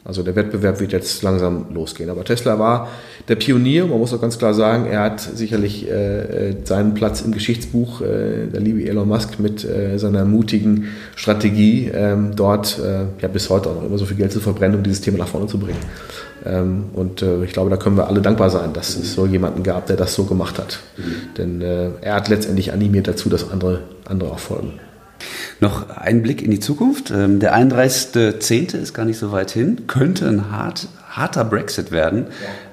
Also 0.09 0.23
der 0.23 0.35
Wettbewerb 0.37 0.81
wird 0.81 0.93
jetzt 0.93 1.23
langsam 1.23 1.67
losgehen. 1.75 2.09
Aber 2.09 2.25
Tesla 2.25 2.59
war 2.59 2.89
der 3.29 3.37
Pionier, 3.37 3.87
man 3.87 3.99
muss 3.99 4.15
auch 4.15 4.21
ganz 4.21 4.39
klar 4.39 4.55
sagen, 4.55 4.87
er 4.87 5.03
hat 5.03 5.21
sicherlich 5.21 5.87
äh, 5.87 6.57
seinen 6.65 6.95
Platz 6.95 7.21
im 7.21 7.33
Geschichtsbuch, 7.33 8.01
äh, 8.01 8.47
der 8.47 8.61
liebe 8.61 8.89
Elon 8.89 9.07
Musk, 9.07 9.39
mit 9.39 9.67
äh, 9.67 9.99
seiner 9.99 10.25
mutigen 10.25 10.87
Strategie, 11.15 11.91
ähm, 11.93 12.31
dort 12.35 12.79
äh, 12.79 13.05
ja 13.21 13.29
bis 13.29 13.51
heute 13.51 13.69
auch 13.69 13.75
noch 13.75 13.85
immer 13.85 13.99
so 13.99 14.07
viel 14.07 14.17
Geld 14.17 14.33
zu 14.33 14.41
verbrennen, 14.41 14.79
um 14.79 14.83
dieses 14.83 15.03
Thema 15.03 15.19
nach 15.19 15.29
vorne 15.29 15.47
zu 15.47 15.59
bringen. 15.59 15.81
Ähm, 16.47 16.85
und 16.95 17.21
äh, 17.21 17.45
ich 17.45 17.53
glaube, 17.53 17.69
da 17.69 17.77
können 17.77 17.99
wir 17.99 18.09
alle 18.09 18.23
dankbar 18.23 18.49
sein, 18.49 18.73
dass 18.73 18.97
es 18.97 19.13
so 19.13 19.27
jemanden 19.27 19.63
gab, 19.63 19.89
der 19.89 19.97
das 19.97 20.15
so 20.15 20.25
gemacht 20.25 20.59
hat. 20.59 20.81
Mhm. 20.97 21.35
Denn 21.37 21.61
äh, 21.61 21.91
er 22.01 22.15
hat 22.15 22.29
letztendlich 22.29 22.73
animiert 22.73 23.09
dazu, 23.09 23.29
dass 23.29 23.51
andere, 23.51 23.81
andere 24.07 24.31
auch 24.31 24.39
folgen. 24.39 24.73
Noch 25.61 25.91
ein 25.91 26.23
Blick 26.23 26.43
in 26.43 26.51
die 26.51 26.61
Zukunft. 26.61 27.11
Ähm, 27.11 27.41
der 27.41 27.57
31.10. 27.57 28.77
ist 28.77 28.95
gar 28.95 29.05
nicht 29.05 29.19
so 29.19 29.33
weit 29.33 29.51
hin. 29.51 29.87
Könnte 29.87 30.29
ein 30.29 30.51
hart, 30.51 30.89
harter 31.09 31.45
Brexit 31.45 31.91
werden. 31.91 32.27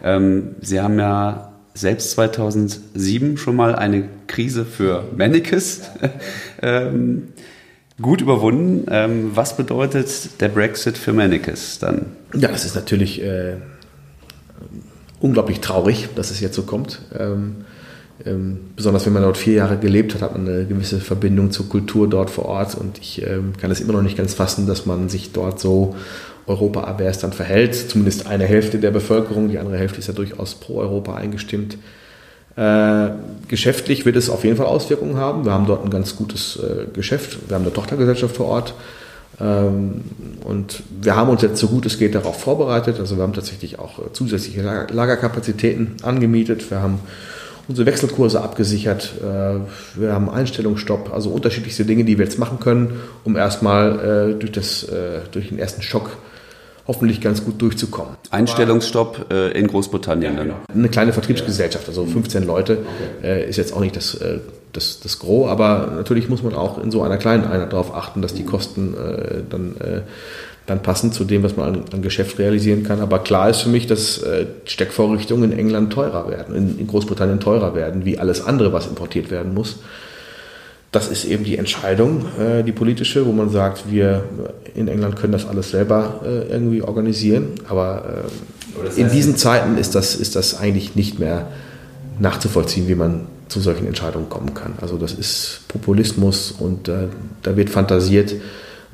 Ja. 0.03 0.15
Ähm, 0.15 0.55
Sie 0.61 0.79
haben 0.79 0.99
ja 0.99 1.53
selbst 1.73 2.11
2007 2.11 3.37
schon 3.37 3.55
mal 3.55 3.75
eine 3.75 4.07
Krise 4.27 4.65
für 4.65 5.03
Mannekes 5.17 5.81
ähm, 6.61 7.29
gut 8.01 8.21
überwunden. 8.21 8.85
was 9.35 9.55
bedeutet 9.55 10.41
der 10.41 10.49
Brexit 10.49 10.97
für 10.97 11.13
Mannekes 11.13 11.79
dann? 11.79 12.07
Ja, 12.33 12.49
das 12.49 12.65
ist 12.65 12.75
natürlich 12.75 13.21
äh, 13.21 13.55
unglaublich 15.19 15.59
traurig, 15.61 16.09
dass 16.15 16.31
es 16.31 16.39
jetzt 16.39 16.55
so 16.55 16.63
kommt. 16.63 17.01
Ähm, 17.17 17.65
besonders 18.75 19.05
wenn 19.05 19.13
man 19.13 19.23
dort 19.23 19.37
vier 19.37 19.55
Jahre 19.55 19.77
gelebt 19.77 20.13
hat, 20.13 20.21
hat 20.21 20.37
man 20.37 20.47
eine 20.47 20.65
gewisse 20.65 20.99
Verbindung 20.99 21.51
zur 21.51 21.67
Kultur 21.67 22.09
dort 22.09 22.29
vor 22.29 22.45
Ort. 22.45 22.75
Und 22.75 22.97
ich 22.99 23.21
ähm, 23.25 23.53
kann 23.59 23.71
es 23.71 23.81
immer 23.81 23.93
noch 23.93 24.01
nicht 24.01 24.17
ganz 24.17 24.33
fassen, 24.33 24.67
dass 24.67 24.85
man 24.85 25.09
sich 25.09 25.33
dort 25.33 25.59
so 25.59 25.95
Europa-avers 26.47 27.19
dann 27.19 27.33
verhält. 27.33 27.75
Zumindest 27.75 28.27
eine 28.27 28.45
Hälfte 28.45 28.79
der 28.79 28.91
Bevölkerung, 28.91 29.49
die 29.49 29.59
andere 29.59 29.77
Hälfte 29.77 29.99
ist 29.99 30.07
ja 30.07 30.13
durchaus 30.13 30.55
pro 30.55 30.77
Europa 30.77 31.15
eingestimmt. 31.15 31.77
Äh, 32.55 33.09
geschäftlich 33.49 34.05
wird 34.05 34.15
es 34.15 34.29
auf 34.29 34.45
jeden 34.45 34.55
Fall 34.55 34.67
Auswirkungen 34.67 35.17
haben. 35.17 35.43
Wir 35.43 35.51
haben 35.51 35.65
dort 35.65 35.83
ein 35.83 35.89
ganz 35.89 36.15
gutes 36.15 36.57
äh, 36.57 36.85
Geschäft. 36.93 37.49
Wir 37.49 37.55
haben 37.55 37.63
eine 37.63 37.73
Tochtergesellschaft 37.73 38.37
vor 38.37 38.45
Ort. 38.45 38.73
Ähm, 39.41 40.05
und 40.45 40.83
wir 41.01 41.17
haben 41.17 41.29
uns 41.29 41.41
jetzt 41.41 41.59
so 41.59 41.67
gut 41.67 41.85
es 41.85 41.99
geht 41.99 42.15
darauf 42.15 42.39
vorbereitet. 42.39 42.99
Also 42.99 43.17
wir 43.17 43.23
haben 43.23 43.33
tatsächlich 43.33 43.77
auch 43.77 43.99
äh, 43.99 44.13
zusätzliche 44.13 44.61
Lagerkapazitäten 44.61 45.97
angemietet. 46.03 46.71
Wir 46.71 46.81
haben 46.81 46.99
unsere 47.67 47.85
Wechselkurse 47.85 48.41
abgesichert. 48.41 49.13
Äh, 49.21 49.99
wir 49.99 50.13
haben 50.13 50.29
Einstellungsstopp, 50.29 51.11
also 51.13 51.29
unterschiedlichste 51.29 51.85
Dinge, 51.85 52.03
die 52.03 52.17
wir 52.17 52.25
jetzt 52.25 52.39
machen 52.39 52.59
können, 52.59 52.99
um 53.23 53.35
erstmal 53.35 54.31
äh, 54.31 54.39
durch, 54.39 54.51
das, 54.51 54.83
äh, 54.83 55.21
durch 55.31 55.49
den 55.49 55.59
ersten 55.59 55.81
Schock 55.81 56.17
hoffentlich 56.87 57.19
ganz 57.19 57.43
gut 57.43 57.59
durchzukommen. 57.63 58.13
Einstellungsstopp 58.29 59.33
in 59.55 59.65
Großbritannien 59.65 60.37
dann? 60.37 60.53
Eine 60.71 60.87
kleine 60.87 61.13
Vertriebsgesellschaft, 61.13 61.87
also 61.87 62.05
15 62.05 62.45
Leute, 62.45 62.77
okay. 63.21 63.49
ist 63.49 63.57
jetzt 63.57 63.73
auch 63.73 63.79
nicht 63.79 63.95
das, 63.95 64.19
das, 64.71 64.99
das 64.99 65.17
Gros, 65.17 65.49
aber 65.49 65.93
natürlich 65.95 66.29
muss 66.29 66.43
man 66.43 66.53
auch 66.53 66.77
in 66.77 66.91
so 66.91 67.01
einer 67.01 67.17
kleinen 67.17 67.45
Einheit 67.45 67.73
darauf 67.73 67.95
achten, 67.95 68.21
dass 68.21 68.35
die 68.35 68.45
Kosten 68.45 68.93
dann 69.49 69.77
dann 70.65 70.81
passend 70.81 71.13
zu 71.13 71.25
dem, 71.25 71.43
was 71.43 71.55
man 71.55 71.75
an, 71.75 71.83
an, 71.93 72.01
Geschäft 72.01 72.39
realisieren 72.39 72.83
kann. 72.83 72.99
Aber 72.99 73.19
klar 73.19 73.49
ist 73.49 73.61
für 73.61 73.69
mich, 73.69 73.87
dass 73.87 74.17
äh, 74.19 74.47
Steckvorrichtungen 74.65 75.51
in 75.51 75.59
England 75.59 75.93
teurer 75.93 76.29
werden, 76.29 76.55
in, 76.55 76.79
in, 76.79 76.87
Großbritannien 76.87 77.39
teurer 77.39 77.75
werden, 77.75 78.05
wie 78.05 78.17
alles 78.17 78.43
andere, 78.43 78.73
was 78.73 78.87
importiert 78.87 79.29
werden 79.29 79.53
muss. 79.53 79.77
Das 80.91 81.09
ist 81.09 81.25
eben 81.25 81.43
die 81.43 81.57
Entscheidung, 81.57 82.25
äh, 82.39 82.63
die 82.63 82.71
politische, 82.71 83.25
wo 83.25 83.31
man 83.31 83.49
sagt, 83.49 83.91
wir 83.91 84.23
in 84.73 84.87
England 84.87 85.17
können 85.17 85.33
das 85.33 85.47
alles 85.47 85.69
selber 85.69 86.21
äh, 86.25 86.51
irgendwie 86.51 86.81
organisieren. 86.81 87.49
Aber 87.69 88.23
äh, 88.95 88.99
in 88.99 89.09
diesen 89.09 89.35
Zeiten 89.35 89.77
ist 89.77 89.93
das, 89.93 90.15
ist 90.15 90.35
das 90.35 90.59
eigentlich 90.59 90.95
nicht 90.95 91.19
mehr 91.19 91.47
nachzuvollziehen, 92.19 92.87
wie 92.87 92.95
man 92.95 93.27
zu 93.49 93.59
solchen 93.59 93.85
Entscheidungen 93.85 94.29
kommen 94.29 94.53
kann. 94.53 94.73
Also 94.81 94.97
das 94.97 95.13
ist 95.13 95.61
Populismus 95.67 96.51
und 96.51 96.87
äh, 96.87 97.07
da 97.43 97.55
wird 97.55 97.69
fantasiert. 97.69 98.33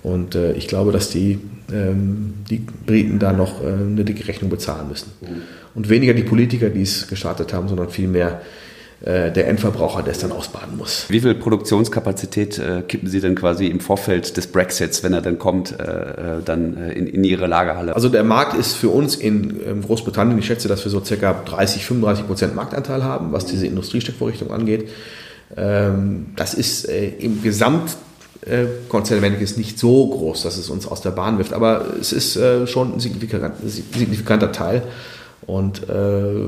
Und 0.04 0.36
äh, 0.36 0.54
ich 0.54 0.68
glaube, 0.68 0.92
dass 0.92 1.10
die 1.10 1.40
ähm, 1.72 2.34
die 2.50 2.58
Briten 2.86 3.20
da 3.20 3.32
noch 3.32 3.62
äh, 3.62 3.68
eine 3.68 4.04
dicke 4.04 4.28
Rechnung 4.28 4.50
bezahlen 4.50 4.88
müssen. 4.90 5.12
Mhm. 5.22 5.42
Und 5.74 5.90
weniger 5.90 6.14
die 6.14 6.24
Politiker, 6.24 6.70
die 6.70 6.82
es 6.82 7.08
gestartet 7.08 7.54
haben, 7.54 7.68
sondern 7.68 7.90
vielmehr 7.90 8.42
äh, 9.04 9.32
der 9.32 9.48
Endverbraucher, 9.48 10.04
der 10.04 10.12
es 10.12 10.20
dann 10.20 10.32
ausbaden 10.32 10.78
muss. 10.78 11.06
Wie 11.10 11.22
viel 11.22 11.34
Produktionskapazität 11.34 12.60
äh, 12.60 12.84
kippen 12.88 13.10
Sie 13.10 13.20
denn 13.20 13.36
quasi 13.36 13.68
im 13.68 13.80
Vorfeld 13.80 14.36
des 14.38 14.48
Brexits, 14.48 15.04
wenn 15.04 15.14
er 15.14 15.22
dann 15.22 15.40
kommt, 15.40 15.80
äh, 15.80 15.84
äh 15.84 16.42
dann 16.44 16.78
äh, 16.78 16.92
in, 16.94 17.08
in, 17.08 17.24
Ihre 17.24 17.48
Lagerhalle? 17.48 17.96
Also 17.96 18.10
der 18.10 18.24
Markt 18.24 18.56
ist 18.56 18.76
für 18.76 18.90
uns 18.90 19.16
in 19.16 19.60
ähm, 19.66 19.82
Großbritannien, 19.82 20.38
ich 20.38 20.46
schätze, 20.46 20.68
dass 20.68 20.84
wir 20.84 20.92
so 20.92 21.04
circa 21.04 21.34
30, 21.34 21.86
35 21.86 22.28
Prozent 22.28 22.56
Marktanteil 22.56 23.04
haben, 23.04 23.32
was 23.32 23.46
diese 23.46 23.66
Industriesteckvorrichtung 23.66 24.52
angeht. 24.52 24.90
Ähm, 25.56 26.28
das 26.36 26.54
ist 26.54 26.86
im 26.86 27.42
Gesamt 27.42 27.98
äh, 28.46 29.42
ist 29.42 29.58
nicht 29.58 29.80
so 29.80 30.08
groß, 30.08 30.44
dass 30.44 30.58
es 30.58 30.70
uns 30.70 30.88
aus 30.88 31.02
der 31.02 31.12
Bahn 31.12 31.38
wirft, 31.38 31.54
aber 31.54 31.86
es 32.00 32.12
ist 32.12 32.36
äh, 32.36 32.68
schon 32.68 32.94
ein 32.94 33.00
signifikant, 33.00 33.56
signifikanter 33.66 34.52
Teil. 34.52 34.84
Und 35.46 35.88
äh, 35.90 36.46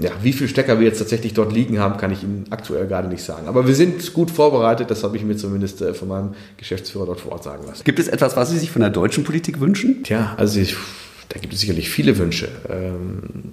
ja, 0.00 0.10
wie 0.22 0.32
viele 0.32 0.48
Stecker 0.48 0.80
wir 0.80 0.86
jetzt 0.86 0.98
tatsächlich 0.98 1.34
dort 1.34 1.52
liegen 1.52 1.78
haben, 1.78 1.98
kann 1.98 2.10
ich 2.10 2.22
Ihnen 2.22 2.46
aktuell 2.50 2.86
gerade 2.86 3.08
nicht 3.08 3.22
sagen. 3.22 3.46
Aber 3.46 3.66
wir 3.66 3.74
sind 3.74 4.12
gut 4.12 4.30
vorbereitet, 4.30 4.90
das 4.90 5.04
habe 5.04 5.16
ich 5.16 5.24
mir 5.24 5.36
zumindest 5.36 5.82
äh, 5.82 5.94
von 5.94 6.08
meinem 6.08 6.34
Geschäftsführer 6.56 7.06
dort 7.06 7.20
vor 7.20 7.32
Ort 7.32 7.44
sagen 7.44 7.64
lassen. 7.66 7.84
Gibt 7.84 7.98
es 7.98 8.08
etwas, 8.08 8.36
was 8.36 8.50
Sie 8.50 8.58
sich 8.58 8.70
von 8.70 8.80
der 8.80 8.90
deutschen 8.90 9.24
Politik 9.24 9.60
wünschen? 9.60 10.02
Tja, 10.02 10.34
also 10.36 10.58
ich, 10.58 10.76
da 11.28 11.38
gibt 11.38 11.54
es 11.54 11.60
sicherlich 11.60 11.88
viele 11.90 12.18
Wünsche. 12.18 12.48
Ähm, 12.68 13.52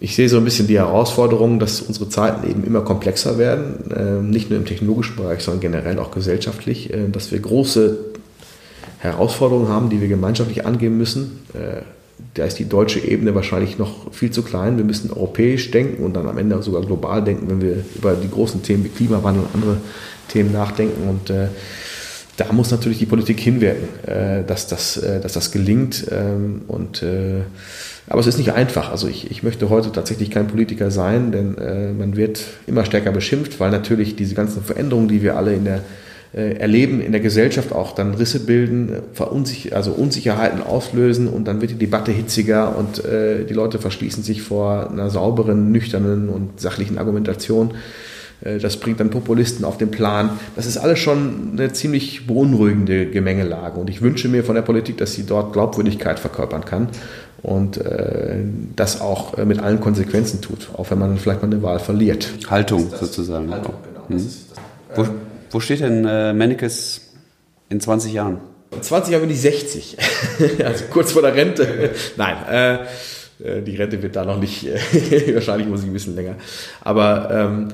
ich 0.00 0.14
sehe 0.14 0.28
so 0.28 0.36
ein 0.36 0.44
bisschen 0.44 0.66
die 0.66 0.78
Herausforderung, 0.78 1.58
dass 1.58 1.80
unsere 1.80 2.08
Zeiten 2.08 2.48
eben 2.48 2.64
immer 2.64 2.82
komplexer 2.82 3.38
werden, 3.38 3.90
äh, 3.90 4.22
nicht 4.22 4.50
nur 4.50 4.58
im 4.58 4.66
technologischen 4.66 5.16
Bereich, 5.16 5.42
sondern 5.42 5.60
generell 5.60 5.98
auch 5.98 6.10
gesellschaftlich, 6.10 6.92
äh, 6.92 7.08
dass 7.08 7.32
wir 7.32 7.38
große 7.38 7.98
Herausforderungen 8.98 9.68
haben, 9.68 9.88
die 9.88 10.00
wir 10.00 10.08
gemeinschaftlich 10.08 10.66
angehen 10.66 10.98
müssen. 10.98 11.40
Äh, 11.54 11.82
da 12.34 12.44
ist 12.44 12.58
die 12.58 12.68
deutsche 12.68 13.00
Ebene 13.00 13.34
wahrscheinlich 13.34 13.78
noch 13.78 14.12
viel 14.12 14.30
zu 14.30 14.42
klein. 14.42 14.76
Wir 14.76 14.84
müssen 14.84 15.10
europäisch 15.10 15.70
denken 15.70 16.04
und 16.04 16.14
dann 16.14 16.28
am 16.28 16.36
Ende 16.36 16.62
sogar 16.62 16.82
global 16.82 17.22
denken, 17.24 17.48
wenn 17.48 17.60
wir 17.62 17.84
über 17.94 18.14
die 18.14 18.30
großen 18.30 18.62
Themen 18.62 18.84
wie 18.84 18.88
Klimawandel 18.88 19.44
und 19.44 19.54
andere 19.54 19.76
Themen 20.28 20.52
nachdenken. 20.52 21.08
Und 21.08 21.30
da 21.30 22.52
muss 22.52 22.70
natürlich 22.70 22.98
die 22.98 23.06
Politik 23.06 23.40
hinwirken, 23.40 23.88
dass, 24.46 24.66
das, 24.66 25.00
dass 25.22 25.32
das 25.32 25.50
gelingt. 25.50 26.06
Ähm, 26.10 26.62
und 26.68 27.02
aber 28.08 28.20
es 28.20 28.26
ist 28.26 28.38
nicht 28.38 28.52
einfach. 28.52 28.90
Also 28.90 29.08
ich, 29.08 29.30
ich 29.30 29.42
möchte 29.42 29.68
heute 29.68 29.92
tatsächlich 29.92 30.30
kein 30.30 30.46
Politiker 30.46 30.90
sein, 30.90 31.32
denn 31.32 31.58
äh, 31.58 31.92
man 31.92 32.16
wird 32.16 32.40
immer 32.66 32.84
stärker 32.84 33.12
beschimpft, 33.12 33.58
weil 33.58 33.70
natürlich 33.70 34.16
diese 34.16 34.34
ganzen 34.34 34.62
Veränderungen, 34.62 35.08
die 35.08 35.22
wir 35.22 35.36
alle 35.36 35.54
in 35.54 35.64
der 35.64 35.82
äh, 36.34 36.58
erleben 36.58 37.00
in 37.00 37.12
der 37.12 37.20
Gesellschaft 37.20 37.72
auch 37.72 37.92
dann 37.92 38.14
Risse 38.14 38.40
bilden, 38.40 38.90
Verunsicher 39.12 39.74
also 39.74 39.92
Unsicherheiten 39.92 40.62
auslösen 40.62 41.28
und 41.28 41.46
dann 41.46 41.60
wird 41.60 41.70
die 41.70 41.78
Debatte 41.78 42.12
hitziger 42.12 42.76
und 42.76 43.04
äh, 43.04 43.44
die 43.44 43.54
Leute 43.54 43.78
verschließen 43.78 44.22
sich 44.22 44.42
vor 44.42 44.90
einer 44.90 45.08
sauberen, 45.08 45.72
nüchternen 45.72 46.28
und 46.28 46.60
sachlichen 46.60 46.98
Argumentation. 46.98 47.74
Äh, 48.42 48.58
das 48.58 48.76
bringt 48.76 49.00
dann 49.00 49.10
Populisten 49.10 49.64
auf 49.64 49.78
den 49.78 49.90
Plan. 49.90 50.30
Das 50.56 50.66
ist 50.66 50.76
alles 50.76 50.98
schon 50.98 51.52
eine 51.52 51.72
ziemlich 51.72 52.26
beunruhigende 52.26 53.06
Gemengelage. 53.06 53.80
Und 53.80 53.88
ich 53.88 54.02
wünsche 54.02 54.28
mir 54.28 54.44
von 54.44 54.56
der 54.56 54.62
Politik, 54.62 54.98
dass 54.98 55.14
sie 55.14 55.24
dort 55.24 55.52
Glaubwürdigkeit 55.52 56.18
verkörpern 56.18 56.64
kann 56.64 56.88
und 57.42 57.78
äh, 57.78 58.38
das 58.74 59.00
auch 59.00 59.38
äh, 59.38 59.44
mit 59.44 59.60
allen 59.60 59.80
Konsequenzen 59.80 60.40
tut, 60.40 60.70
auch 60.74 60.90
wenn 60.90 60.98
man 60.98 61.16
vielleicht 61.18 61.42
mal 61.42 61.50
eine 61.50 61.62
Wahl 61.62 61.78
verliert. 61.78 62.28
Haltung 62.48 62.90
sozusagen. 62.90 63.50
Haltung, 63.50 63.74
genau. 63.84 64.08
Hm. 64.08 64.30
Wo, 64.94 65.06
wo, 65.50 65.60
steht 65.60 65.80
denn 65.80 66.04
äh, 66.04 66.32
Mennekes 66.32 67.12
in 67.68 67.80
20 67.80 68.12
Jahren? 68.12 68.38
In 68.72 68.82
20 68.82 69.12
Jahren 69.12 69.22
bin 69.22 69.30
ich 69.30 69.40
60, 69.40 69.96
also 70.64 70.84
kurz 70.90 71.12
vor 71.12 71.22
der 71.22 71.34
Rente. 71.34 71.90
Nein, 72.16 72.36
äh, 72.50 72.74
äh, 73.44 73.62
die 73.62 73.76
Rente 73.76 74.02
wird 74.02 74.16
da 74.16 74.24
noch 74.24 74.38
nicht, 74.38 74.66
wahrscheinlich 75.34 75.68
muss 75.68 75.82
ich 75.82 75.86
ein 75.86 75.92
bisschen 75.92 76.16
länger. 76.16 76.34
Aber 76.82 77.30
ähm, 77.30 77.68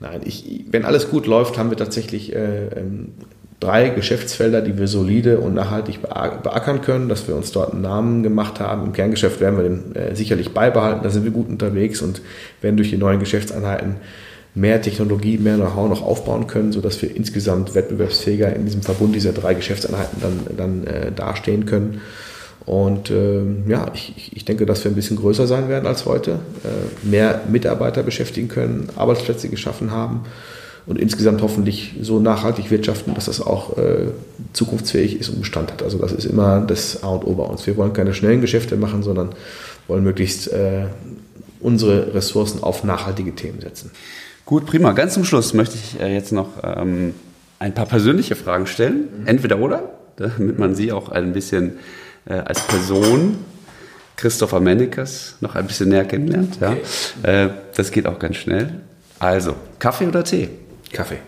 Nein, 0.00 0.20
ich, 0.24 0.64
wenn 0.70 0.84
alles 0.84 1.10
gut 1.10 1.26
läuft, 1.26 1.58
haben 1.58 1.70
wir 1.70 1.76
tatsächlich 1.76 2.32
äh, 2.32 2.68
ähm, 2.68 3.14
drei 3.60 3.88
Geschäftsfelder, 3.88 4.62
die 4.62 4.78
wir 4.78 4.86
solide 4.86 5.38
und 5.38 5.54
nachhaltig 5.54 6.00
beackern 6.02 6.80
können, 6.80 7.08
dass 7.08 7.26
wir 7.26 7.34
uns 7.34 7.50
dort 7.50 7.72
einen 7.72 7.82
Namen 7.82 8.22
gemacht 8.22 8.60
haben. 8.60 8.86
Im 8.86 8.92
Kerngeschäft 8.92 9.40
werden 9.40 9.56
wir 9.56 9.64
den 9.64 9.96
äh, 9.96 10.14
sicherlich 10.14 10.54
beibehalten, 10.54 11.02
da 11.02 11.10
sind 11.10 11.24
wir 11.24 11.32
gut 11.32 11.48
unterwegs 11.48 12.00
und 12.00 12.22
werden 12.60 12.76
durch 12.76 12.90
die 12.90 12.96
neuen 12.96 13.18
Geschäftseinheiten 13.18 13.96
mehr 14.54 14.80
Technologie, 14.80 15.38
mehr 15.38 15.56
Know-how 15.56 15.88
noch 15.88 16.02
aufbauen 16.02 16.46
können, 16.46 16.72
sodass 16.72 17.00
wir 17.02 17.14
insgesamt 17.14 17.74
wettbewerbsfähiger 17.74 18.54
in 18.54 18.64
diesem 18.64 18.82
Verbund 18.82 19.14
dieser 19.14 19.32
drei 19.32 19.54
Geschäftseinheiten 19.54 20.20
dann, 20.20 20.56
dann 20.56 20.86
äh, 20.86 21.12
dastehen 21.12 21.66
können. 21.66 22.00
Und 22.64 23.10
äh, 23.10 23.42
ja, 23.66 23.90
ich, 23.94 24.32
ich 24.34 24.44
denke, 24.44 24.66
dass 24.66 24.84
wir 24.84 24.90
ein 24.90 24.94
bisschen 24.94 25.16
größer 25.16 25.46
sein 25.46 25.68
werden 25.68 25.86
als 25.86 26.06
heute, 26.06 26.32
äh, 26.64 27.06
mehr 27.06 27.42
Mitarbeiter 27.48 28.02
beschäftigen 28.02 28.48
können, 28.48 28.88
Arbeitsplätze 28.96 29.48
geschaffen 29.48 29.90
haben 29.90 30.24
und 30.88 30.98
insgesamt 30.98 31.42
hoffentlich 31.42 31.94
so 32.00 32.18
nachhaltig 32.18 32.70
wirtschaften, 32.70 33.14
dass 33.14 33.26
das 33.26 33.42
auch 33.42 33.76
äh, 33.76 34.08
zukunftsfähig 34.54 35.20
ist 35.20 35.28
und 35.28 35.40
Bestand 35.40 35.70
hat. 35.70 35.82
Also 35.82 35.98
das 35.98 36.12
ist 36.12 36.24
immer 36.24 36.60
das 36.60 37.02
A 37.02 37.08
und 37.08 37.24
O 37.24 37.34
bei 37.34 37.44
uns. 37.44 37.66
Wir 37.66 37.76
wollen 37.76 37.92
keine 37.92 38.14
schnellen 38.14 38.40
Geschäfte 38.40 38.76
machen, 38.76 39.02
sondern 39.02 39.30
wollen 39.86 40.02
möglichst 40.02 40.50
äh, 40.50 40.86
unsere 41.60 42.14
Ressourcen 42.14 42.62
auf 42.62 42.84
nachhaltige 42.84 43.34
Themen 43.34 43.60
setzen. 43.60 43.90
Gut, 44.46 44.64
prima. 44.64 44.92
Ganz 44.92 45.12
zum 45.12 45.24
Schluss 45.24 45.52
möchte 45.52 45.76
ich 45.76 46.00
äh, 46.00 46.14
jetzt 46.14 46.32
noch 46.32 46.48
ähm, 46.62 47.14
ein 47.58 47.74
paar 47.74 47.86
persönliche 47.86 48.34
Fragen 48.34 48.66
stellen. 48.66 49.08
Mhm. 49.20 49.26
Entweder 49.26 49.58
oder, 49.58 49.90
damit 50.16 50.58
man 50.58 50.74
Sie 50.74 50.90
auch 50.90 51.10
ein 51.10 51.34
bisschen 51.34 51.72
äh, 52.24 52.32
als 52.32 52.66
Person 52.66 53.36
Christopher 54.16 54.60
Mennekes 54.60 55.36
noch 55.42 55.54
ein 55.54 55.66
bisschen 55.66 55.90
näher 55.90 56.06
kennenlernt. 56.06 56.58
Ja? 56.62 56.70
Okay. 56.70 56.80
Äh, 57.44 57.48
das 57.76 57.90
geht 57.90 58.06
auch 58.06 58.18
ganz 58.18 58.36
schnell. 58.36 58.80
Also, 59.18 59.54
Kaffee 59.78 60.06
oder 60.06 60.24
Tee? 60.24 60.48
Kaffee. 60.92 61.18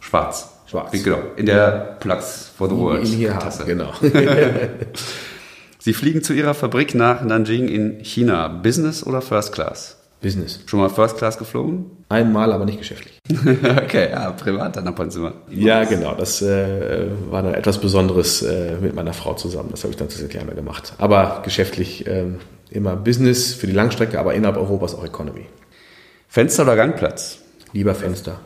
Schwarz. 0.00 0.50
Schwarz. 0.66 0.90
Genau. 0.92 1.18
In 1.36 1.46
der 1.46 1.96
Plugs 2.00 2.50
for 2.56 2.68
the 2.68 2.76
World. 2.76 3.06
In 3.06 3.12
hier 3.12 3.38
Tasse. 3.38 3.64
genau. 3.64 3.92
Sie 5.78 5.92
fliegen 5.92 6.22
zu 6.22 6.32
Ihrer 6.32 6.54
Fabrik 6.54 6.94
nach 6.94 7.22
Nanjing 7.22 7.68
in 7.68 8.04
China. 8.04 8.48
Business 8.48 9.04
oder 9.04 9.20
First 9.20 9.52
Class? 9.52 9.98
Business. 10.20 10.60
Schon 10.66 10.78
mal 10.78 10.88
First 10.88 11.18
Class 11.18 11.36
geflogen? 11.36 11.86
Einmal, 12.08 12.52
aber 12.52 12.64
nicht 12.64 12.78
geschäftlich. 12.78 13.18
okay, 13.30 14.10
ja, 14.10 14.30
privat 14.30 14.76
dann 14.76 14.86
ab 14.86 14.98
und 15.00 15.10
zu. 15.10 15.28
Ja, 15.50 15.82
genau. 15.84 16.14
Das 16.14 16.40
äh, 16.40 17.06
war 17.28 17.42
dann 17.42 17.54
etwas 17.54 17.78
Besonderes 17.78 18.42
äh, 18.42 18.76
mit 18.80 18.94
meiner 18.94 19.12
Frau 19.12 19.34
zusammen. 19.34 19.70
Das 19.72 19.82
habe 19.82 19.90
ich 19.90 19.96
dann 19.96 20.08
zu 20.08 20.26
gerne 20.28 20.54
gemacht. 20.54 20.94
Aber 20.98 21.42
geschäftlich 21.44 22.06
äh, 22.06 22.26
immer 22.70 22.94
Business 22.94 23.52
für 23.52 23.66
die 23.66 23.72
Langstrecke, 23.72 24.20
aber 24.20 24.34
innerhalb 24.34 24.56
Europas 24.56 24.94
auch 24.94 25.04
Economy. 25.04 25.46
Fenster 26.28 26.62
oder 26.62 26.76
Gangplatz? 26.76 27.38
Lieber 27.72 27.94
Fenster. 27.94 28.40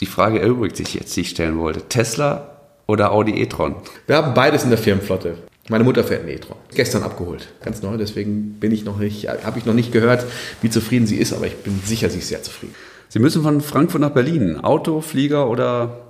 Die 0.00 0.06
Frage 0.06 0.40
erübrigt 0.40 0.76
sich 0.76 0.94
jetzt, 0.94 1.16
die 1.16 1.20
ich 1.20 1.30
stellen 1.30 1.58
wollte. 1.58 1.82
Tesla 1.88 2.50
oder 2.86 3.12
Audi 3.12 3.40
e-tron? 3.40 3.76
Wir 4.06 4.16
haben 4.16 4.34
beides 4.34 4.64
in 4.64 4.70
der 4.70 4.78
Firmenflotte. 4.78 5.38
Meine 5.68 5.84
Mutter 5.84 6.04
fährt 6.04 6.20
einen 6.20 6.30
e-tron. 6.30 6.56
Gestern 6.74 7.02
abgeholt. 7.04 7.48
Ganz 7.62 7.80
neu, 7.80 7.96
deswegen 7.96 8.54
bin 8.60 8.72
ich 8.72 8.84
noch 8.84 8.98
nicht, 8.98 9.28
habe 9.28 9.58
ich 9.58 9.64
noch 9.64 9.72
nicht 9.72 9.92
gehört, 9.92 10.26
wie 10.60 10.68
zufrieden 10.68 11.06
sie 11.06 11.16
ist, 11.16 11.32
aber 11.32 11.46
ich 11.46 11.56
bin 11.56 11.80
sicher, 11.84 12.10
sie 12.10 12.18
ist 12.18 12.28
sehr 12.28 12.42
zufrieden. 12.42 12.74
Sie 13.08 13.18
müssen 13.18 13.42
von 13.42 13.60
Frankfurt 13.60 14.00
nach 14.00 14.10
Berlin. 14.10 14.58
Auto, 14.58 15.00
Flieger 15.00 15.48
oder 15.48 16.00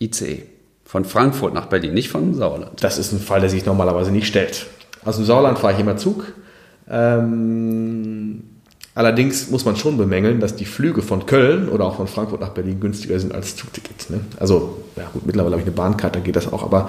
ICE? 0.00 0.42
Von 0.84 1.04
Frankfurt 1.04 1.52
nach 1.52 1.66
Berlin, 1.66 1.94
nicht 1.94 2.08
von 2.08 2.34
Sauerland. 2.34 2.82
Das 2.82 2.98
ist 2.98 3.12
ein 3.12 3.20
Fall, 3.20 3.40
der 3.40 3.50
sich 3.50 3.66
normalerweise 3.66 4.10
nicht 4.10 4.26
stellt. 4.26 4.66
Aus 5.04 5.16
dem 5.16 5.24
Sauerland 5.24 5.58
fahre 5.58 5.74
ich 5.74 5.80
immer 5.80 5.96
Zug. 5.96 6.32
Ähm, 6.88 8.42
Allerdings 8.96 9.50
muss 9.50 9.66
man 9.66 9.76
schon 9.76 9.98
bemängeln, 9.98 10.40
dass 10.40 10.56
die 10.56 10.64
Flüge 10.64 11.02
von 11.02 11.26
Köln 11.26 11.68
oder 11.68 11.84
auch 11.84 11.96
von 11.96 12.06
Frankfurt 12.06 12.40
nach 12.40 12.48
Berlin 12.48 12.80
günstiger 12.80 13.20
sind 13.20 13.34
als 13.34 13.54
Zugtickets. 13.54 14.08
Ne? 14.08 14.20
Also, 14.40 14.78
ja 14.96 15.04
gut, 15.12 15.26
mittlerweile 15.26 15.52
habe 15.52 15.60
ich 15.60 15.68
eine 15.68 15.76
Bahnkarte, 15.76 16.18
da 16.18 16.24
geht 16.24 16.34
das 16.34 16.50
auch, 16.50 16.62
aber 16.62 16.88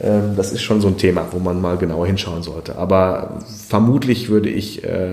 ähm, 0.00 0.34
das 0.36 0.52
ist 0.52 0.62
schon 0.62 0.80
so 0.80 0.86
ein 0.86 0.98
Thema, 0.98 1.26
wo 1.32 1.40
man 1.40 1.60
mal 1.60 1.76
genauer 1.76 2.06
hinschauen 2.06 2.44
sollte. 2.44 2.76
Aber 2.76 3.40
vermutlich 3.68 4.28
würde 4.28 4.48
ich 4.48 4.84
äh, 4.84 5.10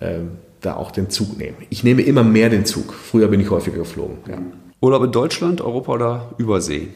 äh, 0.00 0.18
da 0.62 0.74
auch 0.74 0.90
den 0.90 1.10
Zug 1.10 1.38
nehmen. 1.38 1.58
Ich 1.70 1.84
nehme 1.84 2.02
immer 2.02 2.24
mehr 2.24 2.50
den 2.50 2.66
Zug. 2.66 2.92
Früher 2.92 3.28
bin 3.28 3.38
ich 3.38 3.48
häufiger 3.48 3.78
geflogen. 3.78 4.16
Ja. 4.28 4.38
Urlaub 4.80 5.04
in 5.04 5.12
Deutschland, 5.12 5.60
Europa 5.60 5.92
oder 5.92 6.30
Übersee? 6.38 6.88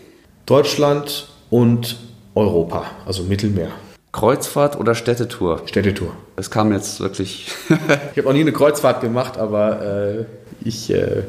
Deutschland 0.45 1.29
und 1.51 2.01
Europa, 2.35 2.87
also 3.07 3.23
Mittelmeer. 3.23 3.71
Kreuzfahrt 4.13 4.79
oder 4.79 4.95
Städtetour? 4.95 5.63
Städtetour. 5.67 6.15
Das 6.37 6.51
kam 6.51 6.73
jetzt 6.73 7.01
wirklich. 7.01 7.49
ich 7.69 8.19
habe 8.19 8.23
noch 8.23 8.33
nie 8.35 8.43
eine 8.43 8.53
Kreuzfahrt 8.53 9.01
gemacht, 9.01 9.39
aber 9.39 10.19
äh, 10.21 10.25
ich 10.65 10.93
äh, 10.93 11.23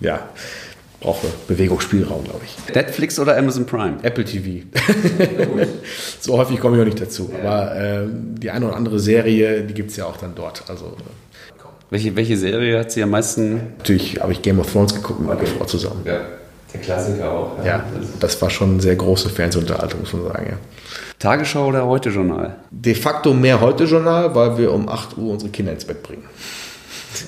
ja, 0.00 0.28
brauche 1.00 1.26
Bewegungsspielraum, 1.48 2.24
glaube 2.24 2.40
ich. 2.44 2.74
Netflix 2.74 3.18
oder 3.18 3.36
Amazon 3.36 3.66
Prime? 3.66 3.96
Apple 4.02 4.24
TV. 4.24 4.66
so 6.20 6.38
häufig 6.38 6.60
komme 6.60 6.76
ich 6.76 6.82
auch 6.82 6.86
nicht 6.86 7.00
dazu. 7.00 7.30
Aber 7.40 7.74
äh, 7.74 8.06
die 8.08 8.50
eine 8.50 8.66
oder 8.66 8.76
andere 8.76 9.00
Serie, 9.00 9.62
die 9.62 9.74
gibt 9.74 9.90
es 9.90 9.96
ja 9.96 10.06
auch 10.06 10.16
dann 10.16 10.34
dort. 10.36 10.62
Also, 10.68 10.86
äh, 10.86 11.60
welche, 11.90 12.14
welche 12.16 12.36
Serie 12.36 12.78
hat 12.78 12.92
Sie 12.92 13.02
am 13.02 13.10
meisten? 13.10 13.74
Natürlich 13.78 14.20
habe 14.20 14.32
ich 14.32 14.42
Game 14.42 14.60
of 14.60 14.70
Thrones 14.70 14.94
geguckt 14.94 15.20
mit 15.20 15.28
meiner 15.28 15.46
Frau 15.46 15.64
zusammen. 15.64 16.02
Ja. 16.04 16.20
Der 16.72 16.80
Klassiker 16.80 17.30
auch. 17.30 17.58
Ja, 17.58 17.64
ja 17.64 17.84
das 18.20 18.40
war 18.42 18.50
schon 18.50 18.72
eine 18.72 18.80
sehr 18.80 18.96
große 18.96 19.30
Fernsehunterhaltung, 19.30 20.00
muss 20.00 20.12
man 20.12 20.24
sagen. 20.24 20.46
Ja. 20.50 20.56
Tagesschau 21.18 21.66
oder 21.66 21.86
Heute-Journal? 21.86 22.56
De 22.70 22.94
facto 22.94 23.32
mehr 23.34 23.60
Heute-Journal, 23.60 24.34
weil 24.34 24.58
wir 24.58 24.72
um 24.72 24.88
8 24.88 25.16
Uhr 25.16 25.32
unsere 25.32 25.50
Kinder 25.50 25.72
ins 25.72 25.84
Bett 25.84 26.02
bringen. 26.02 26.24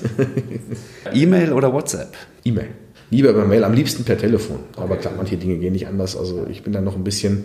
E-Mail 1.12 1.52
oder 1.52 1.72
WhatsApp? 1.72 2.14
E-Mail. 2.44 2.68
Lieber 3.10 3.30
über 3.30 3.44
Mail, 3.44 3.64
am 3.64 3.72
liebsten 3.72 4.04
per 4.04 4.16
Telefon. 4.16 4.60
Aber 4.76 4.96
klar, 4.96 5.14
manche 5.16 5.36
Dinge 5.36 5.56
gehen 5.56 5.72
nicht 5.72 5.88
anders. 5.88 6.16
Also 6.16 6.46
ich 6.48 6.62
bin 6.62 6.72
da 6.72 6.80
noch 6.80 6.94
ein 6.94 7.02
bisschen, 7.02 7.44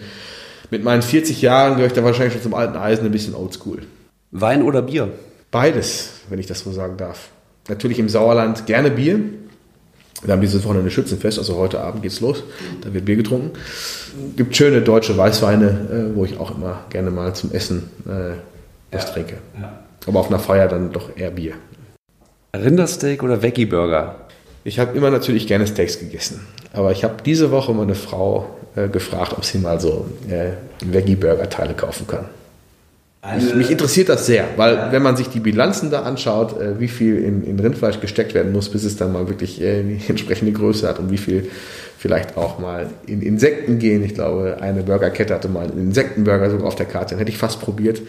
mit 0.70 0.84
meinen 0.84 1.02
40 1.02 1.42
Jahren 1.42 1.74
gehöre 1.74 1.88
ich 1.88 1.94
da 1.94 2.04
wahrscheinlich 2.04 2.34
schon 2.34 2.44
zum 2.44 2.54
alten 2.54 2.78
Eisen 2.78 3.06
ein 3.06 3.12
bisschen 3.12 3.34
oldschool. 3.34 3.80
Wein 4.32 4.62
oder 4.62 4.82
Bier? 4.84 5.10
Beides, 5.50 6.10
wenn 6.30 6.40
ich 6.40 6.46
das 6.46 6.60
so 6.60 6.72
sagen 6.72 6.98
darf. 6.98 7.30
Natürlich 7.68 7.98
im 7.98 8.10
Sauerland 8.10 8.68
gerne 8.68 8.92
Bier, 8.92 9.20
wir 10.24 10.34
haben 10.34 10.42
dieses 10.42 10.64
Wochenende 10.64 10.90
Schützenfest, 10.90 11.38
also 11.38 11.58
heute 11.58 11.82
Abend 11.82 12.02
geht's 12.02 12.22
los. 12.22 12.44
Da 12.82 12.94
wird 12.94 13.06
Bier 13.06 13.18
getrunken. 13.18 13.52
Gibt 14.36 14.56
schöne 14.56 14.82
deutsche 14.82 15.18
Weißweine, 15.18 15.66
äh, 16.14 16.16
wo 16.16 16.26
ich 16.26 16.38
auch 16.40 16.56
immer 16.56 16.86
gerne 16.90 17.12
mal 17.12 17.34
zum 17.36 17.52
Essen 17.52 17.90
äh, 18.06 18.36
was 18.92 19.06
ja, 19.06 19.12
trinke. 19.12 19.38
Ja. 19.60 19.80
Aber 20.08 20.20
auf 20.20 20.28
einer 20.28 20.40
Feier 20.40 20.68
dann 20.68 20.92
doch 20.92 21.16
eher 21.16 21.32
Bier. 21.32 21.54
Rindersteak 22.56 23.24
oder 23.24 23.42
Veggie 23.42 23.66
Burger? 23.66 24.16
Ich 24.64 24.80
habe 24.80 24.98
immer 24.98 25.12
natürlich 25.12 25.48
gerne 25.48 25.68
Steaks 25.68 26.00
gegessen. 26.00 26.42
Aber 26.74 26.92
ich 26.92 27.04
habe 27.04 27.16
diese 27.24 27.52
Woche 27.52 27.74
meine 27.74 27.96
Frau 27.96 28.58
äh, 28.76 28.88
gefragt, 28.88 29.34
ob 29.38 29.46
sie 29.46 29.60
mal 29.60 29.80
so 29.80 30.08
äh, 30.30 30.52
Veggie 30.84 31.16
Burger 31.16 31.50
Teile 31.50 31.74
kaufen 31.74 32.08
kann. 32.08 32.26
Mich, 33.34 33.56
mich, 33.56 33.72
interessiert 33.72 34.10
das 34.10 34.26
sehr, 34.26 34.46
weil 34.56 34.76
ja. 34.76 34.92
wenn 34.92 35.02
man 35.02 35.18
sich 35.18 35.30
die 35.30 35.40
Bilanzen 35.40 35.90
da 35.90 36.04
anschaut, 36.04 36.60
äh, 36.60 36.80
wie 36.80 36.88
viel 36.88 37.18
in, 37.18 37.44
in, 37.44 37.60
Rindfleisch 37.60 38.00
gesteckt 38.00 38.34
werden 38.34 38.52
muss, 38.52 38.70
bis 38.70 38.84
es 38.84 38.98
dann 38.98 39.12
mal 39.12 39.28
wirklich 39.28 39.62
äh, 39.62 39.84
die 39.84 40.02
entsprechende 40.08 40.52
Größe 40.52 40.88
hat 40.88 41.00
und 41.00 41.12
wie 41.12 41.18
viel 41.18 41.50
vielleicht 41.98 42.38
auch 42.38 42.60
mal 42.60 42.88
in 43.08 43.22
Insekten 43.22 43.80
gehen. 43.80 44.04
Ich 44.04 44.14
glaube, 44.14 44.58
eine 44.62 44.84
Burgerkette 44.84 45.34
hatte 45.34 45.50
mal 45.50 45.66
einen 45.66 45.88
Insektenburger 45.88 46.52
sogar 46.52 46.68
auf 46.68 46.76
der 46.76 46.86
Karte. 46.86 47.16
Den 47.16 47.20
hätte 47.20 47.32
ich 47.32 47.38
fast 47.38 47.62
probiert. 47.62 48.00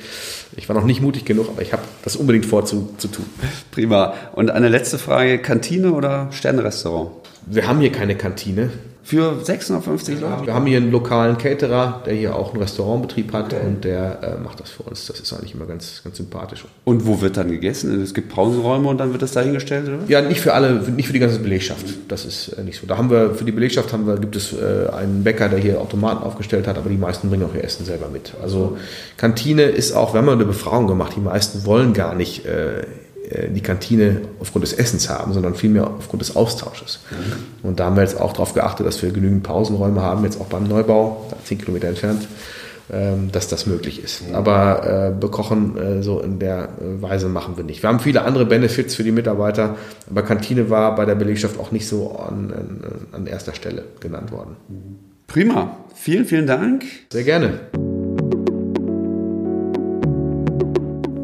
Ich 0.55 0.69
war 0.69 0.77
noch 0.77 0.85
nicht 0.85 1.01
mutig 1.01 1.25
genug, 1.25 1.49
aber 1.49 1.63
ich 1.63 1.73
habe 1.73 1.83
das 2.05 2.17
unbedingt 2.17 2.45
vor 2.45 2.67
zu, 2.67 2.91
zu 2.99 3.09
tun. 3.09 3.25
Prima. 3.71 4.13
Und 4.35 4.51
eine 4.51 4.69
letzte 4.69 4.99
Frage: 4.99 5.39
Kantine 5.39 5.93
oder 5.93 6.29
Sternrestaurant? 6.31 7.11
Wir 7.47 7.67
haben 7.67 7.81
hier 7.81 7.93
keine 7.93 8.17
Kantine. 8.17 8.71
Für 9.07 9.39
650 9.41 10.21
Leute? 10.21 10.47
Wir 10.47 10.55
haben 10.55 10.67
hier 10.67 10.79
einen 10.79 10.91
lokalen 10.91 11.39
Caterer, 11.39 12.03
der 12.05 12.15
hier 12.15 12.35
auch 12.35 12.53
einen 12.53 12.61
Restaurantbetrieb 12.61 13.33
hat 13.33 13.55
okay. 13.55 13.65
und 13.65 13.85
der 13.85 14.21
äh, 14.21 14.43
macht 14.43 14.59
das 14.59 14.71
für 14.71 14.83
uns. 14.83 15.07
Das 15.07 15.21
ist 15.21 15.33
eigentlich 15.33 15.55
immer 15.55 15.67
ganz, 15.67 16.01
ganz 16.03 16.17
sympathisch. 16.17 16.65
Und 16.83 17.07
wo 17.07 17.21
wird 17.21 17.37
dann 17.37 17.49
gegessen? 17.49 18.03
Es 18.03 18.15
gibt 18.15 18.31
Pausenräume 18.31 18.89
und 18.89 18.99
dann 18.99 19.13
wird 19.13 19.23
das 19.23 19.31
dahingestellt, 19.31 19.87
oder? 19.87 20.01
Ja, 20.09 20.23
nicht 20.23 20.41
für 20.41 20.55
alle, 20.55 20.81
nicht 20.91 21.07
für 21.07 21.13
die 21.13 21.21
ganze 21.21 21.39
Belegschaft. 21.39 21.87
Das 22.09 22.25
ist 22.25 22.49
äh, 22.49 22.65
nicht 22.65 22.81
so. 22.81 22.87
Da 22.89 22.99
haben 22.99 23.09
wir, 23.09 23.37
für 23.37 23.45
die 23.45 23.53
Belegschaft 23.53 23.93
haben 23.93 24.09
wir, 24.09 24.17
gibt 24.17 24.35
es 24.35 24.53
äh, 24.53 24.91
einen 24.93 25.23
Bäcker, 25.23 25.49
der 25.49 25.61
hier 25.61 25.81
Automaten 25.81 26.25
aufgestellt 26.25 26.67
hat, 26.67 26.77
aber 26.77 26.91
die 26.91 26.97
meisten 26.97 27.31
bringen 27.31 27.45
auch 27.45 27.55
ihr 27.55 27.63
Essen 27.63 27.87
selber 27.87 28.09
mit. 28.09 28.33
Also 28.43 28.77
Kantine 29.17 29.63
ist 29.63 29.93
auch, 29.93 30.15
wir 30.15 30.19
haben 30.19 30.29
eine 30.29 30.45
Befragung 30.45 30.89
gemacht, 30.89 31.13
die 31.15 31.21
meisten 31.21 31.65
wollen 31.65 31.93
gar 31.93 32.17
nicht 32.17 32.45
äh, 32.45 32.81
äh, 32.81 32.85
die 33.55 33.61
Kantine 33.61 34.23
aufgrund 34.41 34.65
des 34.65 34.73
Essens 34.73 35.09
haben, 35.09 35.33
sondern 35.33 35.55
vielmehr 35.55 35.89
aufgrund 35.89 36.23
des 36.23 36.37
Austausches. 36.37 37.01
Mhm. 37.11 37.69
Und 37.69 37.81
da 37.81 37.87
haben 37.87 37.97
wir 37.97 38.03
jetzt 38.03 38.21
auch 38.21 38.33
darauf 38.33 38.55
geachtet, 38.55 38.87
dass 38.87 39.03
wir 39.03 39.11
genügend 39.11 39.43
Pausenräume 39.43 40.01
haben, 40.01 40.25
jetzt 40.25 40.41
auch 40.41 40.47
beim 40.47 40.65
Neubau, 40.69 41.27
zehn 41.45 41.59
Kilometer 41.59 41.89
entfernt, 41.89 42.29
ähm, 42.89 43.33
dass 43.33 43.49
das 43.49 43.67
möglich 43.67 44.03
ist. 44.03 44.29
Mhm. 44.29 44.35
Aber 44.37 45.09
äh, 45.09 45.11
bekochen 45.19 45.77
äh, 45.77 46.03
so 46.05 46.21
in 46.21 46.39
der 46.39 46.69
äh, 46.81 47.03
Weise 47.03 47.29
machen 47.29 47.57
wir 47.57 47.65
nicht. 47.65 47.83
Wir 47.83 47.89
haben 47.89 47.99
viele 47.99 48.23
andere 48.23 48.47
Benefits 48.47 48.95
für 48.95 49.03
die 49.03 49.11
Mitarbeiter, 49.11 49.77
aber 50.09 50.23
Kantine 50.23 50.71
war 50.71 50.95
bei 50.95 51.05
der 51.05 51.17
Belegschaft 51.17 51.59
auch 51.59 51.73
nicht 51.73 51.89
so 51.89 52.17
an, 52.17 52.53
an, 52.53 52.81
an 53.11 53.27
erster 53.27 53.55
Stelle 53.55 53.83
genannt 53.99 54.31
worden. 54.31 54.55
Prima. 55.27 55.77
Vielen, 55.97 56.27
vielen 56.27 56.47
Dank. 56.47 56.85
Sehr 57.11 57.25
gerne. 57.25 57.59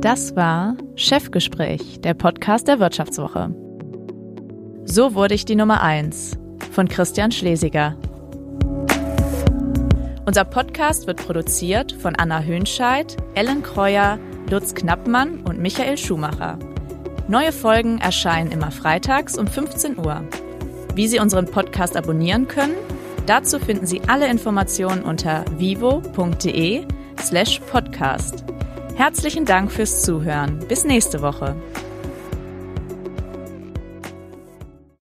Das 0.03 0.35
war 0.35 0.77
Chefgespräch, 0.97 2.01
der 2.01 2.15
Podcast 2.15 2.67
der 2.67 2.81
Wirtschaftswoche. 2.81 3.55
So 4.85 5.15
wurde 5.15 5.35
ich 5.35 5.45
die 5.45 5.55
Nummer 5.55 5.81
1 5.81 6.37
von 6.73 6.89
Christian 6.89 7.31
Schlesiger. 7.31 7.97
Unser 10.27 10.45
Podcast 10.45 11.07
wird 11.07 11.25
produziert 11.25 11.93
von 11.93 12.17
Anna 12.17 12.41
Hönscheid, 12.43 13.17
Ellen 13.37 13.63
Kreuer, 13.63 14.19
Lutz 14.51 14.75
Knappmann 14.75 15.45
und 15.45 15.61
Michael 15.61 15.97
Schumacher. 15.97 16.59
Neue 17.29 17.53
Folgen 17.53 17.99
erscheinen 17.99 18.51
immer 18.51 18.73
freitags 18.73 19.39
um 19.39 19.47
15 19.47 19.99
Uhr. 19.99 20.25
Wie 20.97 21.07
Sie 21.07 21.21
unseren 21.21 21.47
Podcast 21.47 21.97
abonnieren 21.97 22.49
können, 22.49 22.75
dazu 23.27 23.61
finden 23.61 23.87
Sie 23.87 24.01
alle 24.09 24.29
Informationen 24.29 25.05
unter 25.05 25.45
vivo.de 25.59 26.87
slash 27.21 27.61
podcast. 27.71 28.45
Herzlichen 28.95 29.45
Dank 29.47 29.73
fürs 29.73 30.03
Zuhören. 30.03 30.59
Bis 30.69 30.85
nächste 30.85 31.23
Woche. 31.23 31.57